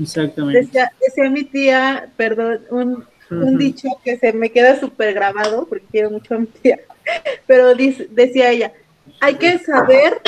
Exactamente. 0.00 0.62
Decía, 0.62 0.92
decía 1.00 1.30
mi 1.30 1.44
tía, 1.44 2.10
perdón, 2.16 2.60
un, 2.70 3.04
un 3.30 3.58
dicho 3.58 3.88
que 4.04 4.18
se 4.18 4.32
me 4.32 4.50
queda 4.50 4.78
súper 4.78 5.14
grabado, 5.14 5.66
porque 5.66 5.86
quiero 5.90 6.10
mucho 6.10 6.34
a 6.34 6.38
mi 6.38 6.46
tía, 6.46 6.80
pero 7.46 7.74
decía 7.74 8.50
ella, 8.50 8.72
hay 9.20 9.34
que 9.34 9.58
saber 9.58 10.20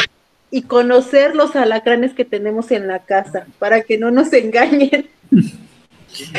y 0.50 0.62
conocer 0.62 1.36
los 1.36 1.56
alacranes 1.56 2.14
que 2.14 2.24
tenemos 2.24 2.70
en 2.70 2.86
la 2.86 3.00
casa 3.00 3.46
para 3.58 3.82
que 3.82 3.98
no 3.98 4.10
nos 4.10 4.32
engañen. 4.32 5.08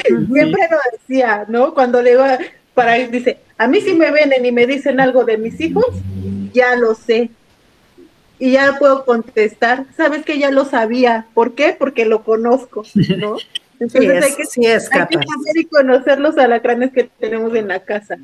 Siempre 0.04 0.68
lo 0.72 0.78
decía, 0.92 1.46
¿no? 1.48 1.74
Cuando 1.74 2.02
le 2.02 2.14
iba 2.14 2.40
para 2.74 2.96
dice, 2.96 3.40
a 3.58 3.68
mí 3.68 3.82
si 3.82 3.94
me 3.94 4.10
ven 4.12 4.34
y 4.44 4.52
me 4.52 4.66
dicen 4.66 5.00
algo 5.00 5.26
de 5.26 5.38
mis 5.38 5.60
hijos, 5.60 5.86
ya 6.54 6.76
lo 6.76 6.96
sé. 6.96 7.30
Y 8.40 8.54
ya 8.54 8.78
puedo 8.80 9.04
contestar, 9.04 9.86
sabes 9.98 10.24
que 10.24 10.40
ya 10.40 10.50
lo 10.50 10.64
sabía. 10.64 11.28
¿Por 11.34 11.56
qué? 11.56 11.76
Porque 11.78 12.06
lo 12.06 12.24
conozco, 12.24 12.84
¿no? 13.18 13.36
Entonces 13.80 14.24
hay, 14.24 14.36
que, 14.36 14.46
sí 14.46 14.66
es 14.66 14.92
hay 14.92 15.08
que 15.08 15.16
saber 15.16 15.58
y 15.58 15.66
conocer 15.66 16.20
los 16.20 16.38
alacranes 16.38 16.92
que 16.92 17.10
tenemos 17.20 17.56
en 17.56 17.70
la 17.70 17.80
casa. 17.80 18.18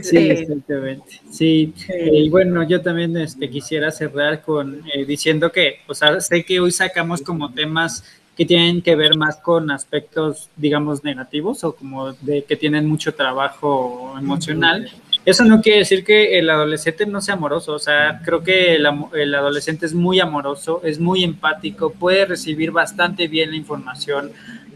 Sí, 0.00 0.16
exactamente. 0.16 1.20
Sí, 1.30 1.74
y 2.10 2.30
bueno, 2.30 2.62
yo 2.66 2.80
también 2.80 3.16
este, 3.16 3.50
quisiera 3.50 3.90
cerrar 3.90 4.40
con 4.40 4.82
eh, 4.94 5.04
diciendo 5.04 5.52
que, 5.52 5.80
o 5.86 5.94
sea, 5.94 6.20
sé 6.20 6.44
que 6.44 6.60
hoy 6.60 6.70
sacamos 6.70 7.20
como 7.20 7.52
temas 7.52 8.04
que 8.36 8.46
tienen 8.46 8.80
que 8.80 8.96
ver 8.96 9.16
más 9.16 9.36
con 9.36 9.70
aspectos, 9.70 10.48
digamos, 10.56 11.04
negativos 11.04 11.64
o 11.64 11.74
como 11.74 12.12
de 12.12 12.44
que 12.44 12.56
tienen 12.56 12.86
mucho 12.86 13.14
trabajo 13.14 14.14
emocional. 14.18 14.90
Eso 15.26 15.44
no 15.44 15.60
quiere 15.60 15.80
decir 15.80 16.04
que 16.04 16.38
el 16.38 16.48
adolescente 16.48 17.04
no 17.04 17.20
sea 17.20 17.34
amoroso, 17.34 17.74
o 17.74 17.78
sea, 17.78 18.22
creo 18.24 18.42
que 18.42 18.74
el, 18.74 18.86
el 19.14 19.34
adolescente 19.34 19.84
es 19.84 19.94
muy 19.94 20.18
amoroso, 20.18 20.80
es 20.82 20.98
muy 20.98 21.22
empático, 21.22 21.90
puede 21.90 22.24
recibir 22.24 22.70
bastante 22.70 23.28
bien 23.28 23.50
la 23.50 23.56
información, 23.56 24.32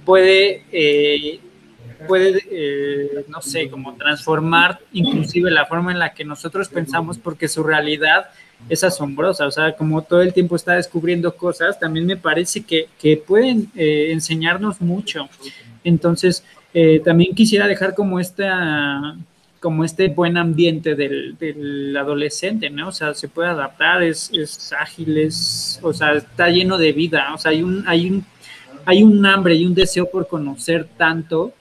puede, 0.07 0.63
eh, 0.73 1.41
puede 2.09 2.41
eh, 2.51 3.25
no 3.29 3.43
sé, 3.43 3.69
como 3.69 3.95
transformar 3.97 4.79
inclusive 4.93 5.51
la 5.51 5.67
forma 5.67 5.93
en 5.93 5.99
la 5.99 6.15
que 6.15 6.25
nosotros 6.25 6.69
pensamos, 6.71 7.19
porque 7.19 7.49
su 7.49 7.63
realidad 7.63 8.31
es 8.71 8.83
asombrosa, 8.85 9.47
o 9.47 9.51
sea, 9.51 9.77
como 9.77 10.01
todo 10.03 10.23
el 10.23 10.33
tiempo 10.33 10.57
está 10.57 10.75
descubriendo 10.75 11.37
cosas, 11.37 11.79
también 11.79 12.07
me 12.07 12.17
parece 12.17 12.63
que, 12.63 12.89
que 12.99 13.19
pueden 13.19 13.71
eh, 13.75 14.13
enseñarnos 14.13 14.81
mucho. 14.81 15.29
Entonces, 15.85 16.43
también 17.05 17.35
quisiera 17.35 17.67
dejar 17.67 17.95
como 17.95 18.21
esta 18.21 19.17
como 19.61 19.85
este 19.85 20.09
buen 20.09 20.37
ambiente 20.37 20.95
del, 20.95 21.37
del, 21.39 21.97
adolescente, 21.97 22.71
¿no? 22.71 22.89
O 22.89 22.93
sea, 22.93 23.15
se 23.15 23.27
puede 23.27 23.49
adaptar, 23.49 24.03
es, 24.03 24.31
es 24.33 24.73
ágil, 24.73 25.19
es, 25.19 25.81
o 25.83 25.93
sea, 25.93 26.13
está 26.13 26.49
lleno 26.51 26.79
de 26.79 26.93
vida, 26.93 27.33
o 27.35 27.39
sea, 27.39 27.51
hay 27.51 27.63
un, 27.63 27.83
hay 27.89 28.09
un 28.09 28.25
hay 28.87 29.03
un 29.03 29.27
hambre 29.27 29.55
y 29.57 29.67
un 29.67 29.75
deseo 29.75 30.09
por 30.09 30.27
conocer 30.29 30.89
tanto 30.97 31.53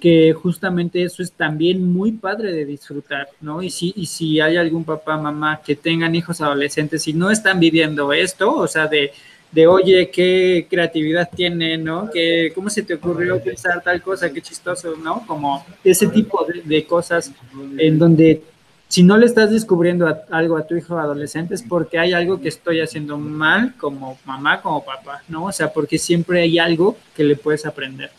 que 0.00 0.32
justamente 0.32 1.02
eso 1.02 1.24
es 1.24 1.32
también 1.32 1.92
muy 1.92 2.12
padre 2.12 2.52
de 2.52 2.64
disfrutar, 2.64 3.28
¿no? 3.40 3.62
Y 3.62 3.70
si, 3.70 3.92
y 3.96 4.06
si 4.06 4.40
hay 4.40 4.56
algún 4.56 4.84
papá, 4.84 5.16
mamá 5.16 5.60
que 5.60 5.74
tengan 5.74 6.14
hijos 6.14 6.40
adolescentes 6.40 7.06
y 7.08 7.12
no 7.12 7.32
están 7.32 7.58
viviendo 7.58 8.12
esto, 8.12 8.54
o 8.54 8.68
sea, 8.68 8.86
de, 8.86 9.10
de 9.50 9.66
oye, 9.66 10.08
qué 10.10 10.68
creatividad 10.70 11.28
tiene, 11.34 11.76
¿no? 11.76 12.08
Que, 12.10 12.52
¿Cómo 12.54 12.70
se 12.70 12.84
te 12.84 12.94
ocurrió 12.94 13.42
pensar 13.42 13.82
tal 13.82 14.00
cosa? 14.00 14.32
Qué 14.32 14.40
chistoso, 14.40 14.94
¿no? 14.96 15.26
Como 15.26 15.66
ese 15.82 16.06
tipo 16.06 16.44
de, 16.44 16.62
de 16.62 16.84
cosas 16.84 17.32
en 17.76 17.98
donde 17.98 18.40
si 18.88 19.02
no 19.02 19.18
le 19.18 19.26
estás 19.26 19.50
descubriendo 19.50 20.22
algo 20.30 20.56
a 20.56 20.66
tu 20.66 20.74
hijo 20.74 20.98
adolescente 20.98 21.54
es 21.54 21.62
porque 21.62 21.98
hay 21.98 22.14
algo 22.14 22.40
que 22.40 22.48
estoy 22.48 22.80
haciendo 22.80 23.18
mal 23.18 23.74
como 23.76 24.18
mamá, 24.24 24.62
como 24.62 24.82
papá, 24.82 25.22
¿no? 25.28 25.44
O 25.44 25.52
sea, 25.52 25.72
porque 25.72 25.98
siempre 25.98 26.40
hay 26.40 26.58
algo 26.58 26.96
que 27.14 27.22
le 27.22 27.36
puedes 27.36 27.66
aprender. 27.66 28.10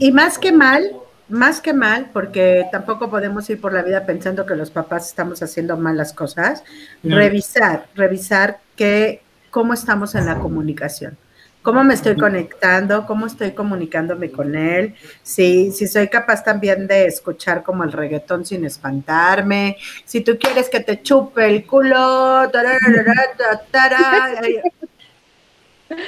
Y 0.00 0.10
más 0.10 0.38
que 0.38 0.50
mal, 0.50 0.90
más 1.28 1.60
que 1.60 1.72
mal, 1.72 2.10
porque 2.12 2.66
tampoco 2.72 3.08
podemos 3.10 3.48
ir 3.48 3.60
por 3.60 3.72
la 3.72 3.82
vida 3.82 4.04
pensando 4.04 4.44
que 4.44 4.56
los 4.56 4.70
papás 4.70 5.08
estamos 5.08 5.40
haciendo 5.40 5.76
malas 5.76 6.12
cosas, 6.12 6.64
revisar, 7.04 7.86
revisar 7.94 8.58
que, 8.74 9.22
cómo 9.50 9.72
estamos 9.72 10.16
en 10.16 10.26
la 10.26 10.40
comunicación 10.40 11.16
cómo 11.62 11.84
me 11.84 11.94
estoy 11.94 12.16
conectando, 12.16 13.06
cómo 13.06 13.26
estoy 13.26 13.52
comunicándome 13.52 14.30
con 14.30 14.54
él, 14.54 14.94
si, 15.22 15.70
si 15.70 15.86
soy 15.86 16.08
capaz 16.08 16.42
también 16.44 16.86
de 16.88 17.06
escuchar 17.06 17.62
como 17.62 17.84
el 17.84 17.92
reggaetón 17.92 18.44
sin 18.44 18.64
espantarme, 18.64 19.76
si 20.04 20.20
tú 20.20 20.36
quieres 20.38 20.68
que 20.68 20.80
te 20.80 21.00
chupe 21.02 21.46
el 21.46 21.64
culo, 21.64 22.50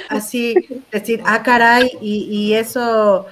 así, 0.09 0.55
decir, 0.91 1.21
ah, 1.25 1.41
caray, 1.41 1.89
y, 2.01 2.53
eso, 2.53 3.25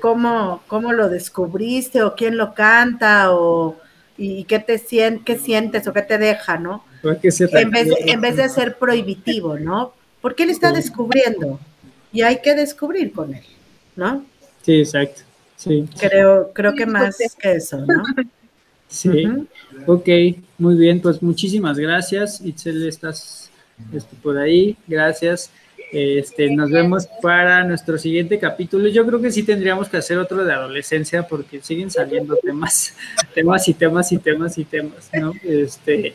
¿cómo, 0.00 0.62
¿cómo 0.68 0.92
lo 0.92 1.08
descubriste 1.08 2.02
o 2.02 2.14
quién 2.14 2.36
lo 2.36 2.54
canta 2.54 3.32
o 3.32 3.76
y 4.18 4.44
qué 4.44 4.58
te 4.60 4.80
qué 5.24 5.38
sientes 5.38 5.86
o 5.86 5.92
qué 5.92 6.00
te 6.00 6.16
deja, 6.16 6.58
¿no? 6.58 6.84
En 7.02 7.70
vez, 7.70 7.88
en 7.98 8.20
vez 8.20 8.36
de 8.36 8.48
ser 8.48 8.78
prohibitivo, 8.78 9.58
¿no? 9.58 9.92
Porque 10.20 10.44
él 10.44 10.50
está 10.50 10.72
descubriendo 10.72 11.60
y 12.12 12.22
hay 12.22 12.40
que 12.40 12.54
descubrir 12.54 13.12
con 13.12 13.34
él, 13.34 13.44
¿no? 13.94 14.24
Sí, 14.62 14.80
exacto. 14.80 15.22
Sí. 15.56 15.88
Creo, 15.98 16.52
creo 16.52 16.74
que 16.74 16.86
más 16.86 17.16
que 17.38 17.52
eso, 17.52 17.78
¿no? 17.78 18.02
Sí, 18.88 19.26
ok, 19.86 20.08
muy 20.58 20.76
bien, 20.76 21.00
pues 21.00 21.20
muchísimas 21.22 21.76
gracias, 21.78 22.40
Itzel, 22.40 22.86
estás 22.86 23.50
este, 23.92 24.16
por 24.16 24.38
ahí, 24.38 24.76
gracias. 24.86 25.50
Este, 25.92 26.50
nos 26.50 26.70
vemos 26.70 27.08
para 27.22 27.62
nuestro 27.64 27.96
siguiente 27.96 28.38
capítulo. 28.38 28.88
Yo 28.88 29.06
creo 29.06 29.20
que 29.20 29.30
sí 29.30 29.44
tendríamos 29.44 29.88
que 29.88 29.98
hacer 29.98 30.18
otro 30.18 30.44
de 30.44 30.52
adolescencia 30.52 31.26
porque 31.26 31.60
siguen 31.62 31.90
saliendo 31.90 32.36
temas, 32.36 32.94
temas 33.34 33.68
y 33.68 33.74
temas 33.74 34.10
y 34.12 34.18
temas 34.18 34.58
y 34.58 34.64
temas, 34.64 35.10
¿no? 35.12 35.32
Este, 35.44 36.14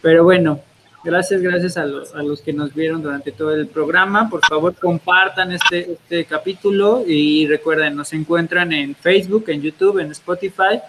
pero 0.00 0.24
bueno, 0.24 0.60
Gracias, 1.02 1.40
gracias 1.40 1.78
a 1.78 1.86
los, 1.86 2.14
a 2.14 2.22
los 2.22 2.42
que 2.42 2.52
nos 2.52 2.74
vieron 2.74 3.02
durante 3.02 3.32
todo 3.32 3.54
el 3.54 3.66
programa. 3.68 4.28
Por 4.28 4.44
favor, 4.46 4.74
compartan 4.74 5.52
este, 5.52 5.92
este 5.92 6.26
capítulo 6.26 7.04
y 7.06 7.46
recuerden, 7.46 7.96
nos 7.96 8.12
encuentran 8.12 8.70
en 8.74 8.94
Facebook, 8.94 9.44
en 9.48 9.62
YouTube, 9.62 9.98
en 9.98 10.10
Spotify. 10.10 10.80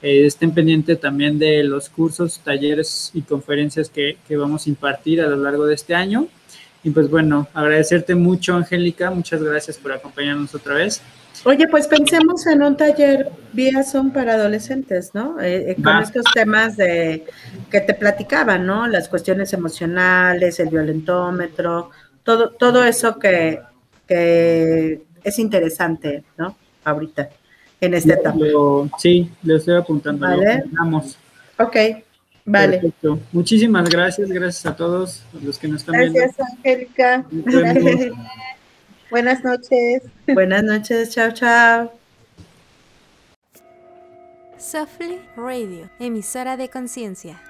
Eh, 0.00 0.24
estén 0.24 0.54
pendientes 0.54 0.98
también 0.98 1.38
de 1.38 1.62
los 1.62 1.90
cursos, 1.90 2.40
talleres 2.42 3.10
y 3.12 3.20
conferencias 3.20 3.90
que, 3.90 4.16
que 4.26 4.36
vamos 4.38 4.66
a 4.66 4.70
impartir 4.70 5.20
a 5.20 5.26
lo 5.26 5.36
largo 5.36 5.66
de 5.66 5.74
este 5.74 5.94
año. 5.94 6.26
Y 6.82 6.90
pues 6.90 7.10
bueno, 7.10 7.46
agradecerte 7.52 8.14
mucho, 8.14 8.54
Angélica. 8.54 9.10
Muchas 9.10 9.42
gracias 9.42 9.76
por 9.76 9.92
acompañarnos 9.92 10.54
otra 10.54 10.74
vez. 10.74 11.02
Oye, 11.44 11.68
pues 11.68 11.86
pensemos 11.86 12.46
en 12.46 12.62
un 12.62 12.76
taller 12.76 13.30
vía 13.52 13.82
son 13.82 14.10
para 14.10 14.34
adolescentes, 14.34 15.14
¿no? 15.14 15.40
Eh, 15.40 15.70
eh, 15.70 15.82
con 15.82 15.98
estos 15.98 16.24
temas 16.34 16.76
de 16.76 17.24
que 17.70 17.80
te 17.80 17.94
platicaban, 17.94 18.66
¿no? 18.66 18.86
Las 18.86 19.08
cuestiones 19.08 19.52
emocionales, 19.52 20.60
el 20.60 20.68
violentómetro, 20.68 21.90
todo, 22.22 22.50
todo 22.50 22.84
eso 22.84 23.18
que, 23.18 23.60
es 24.08 25.38
interesante, 25.38 26.24
¿no? 26.36 26.56
Ahorita, 26.84 27.30
en 27.80 27.94
esta 27.94 28.14
etapa. 28.14 28.38
sí, 28.98 29.30
le 29.42 29.56
estoy 29.56 29.76
apuntando. 29.76 30.26
¿Vale? 30.26 30.64
Vamos. 30.72 31.16
Ok. 31.58 31.76
Vale. 32.44 32.78
Perfecto. 32.78 33.18
Muchísimas 33.32 33.88
gracias, 33.88 34.28
gracias 34.30 34.66
a 34.66 34.76
todos 34.76 35.22
los 35.42 35.58
que 35.58 35.68
nos 35.68 35.80
están 35.82 35.94
Gracias, 35.96 36.40
Angélica. 36.40 37.24
viendo. 37.30 38.16
Buenas 39.10 39.42
noches. 39.42 40.02
Buenas 40.28 40.62
noches, 40.62 41.10
chao, 41.10 41.32
chao. 41.32 41.92
Softly 44.56 45.18
Radio, 45.36 45.90
emisora 45.98 46.56
de 46.56 46.68
conciencia. 46.68 47.40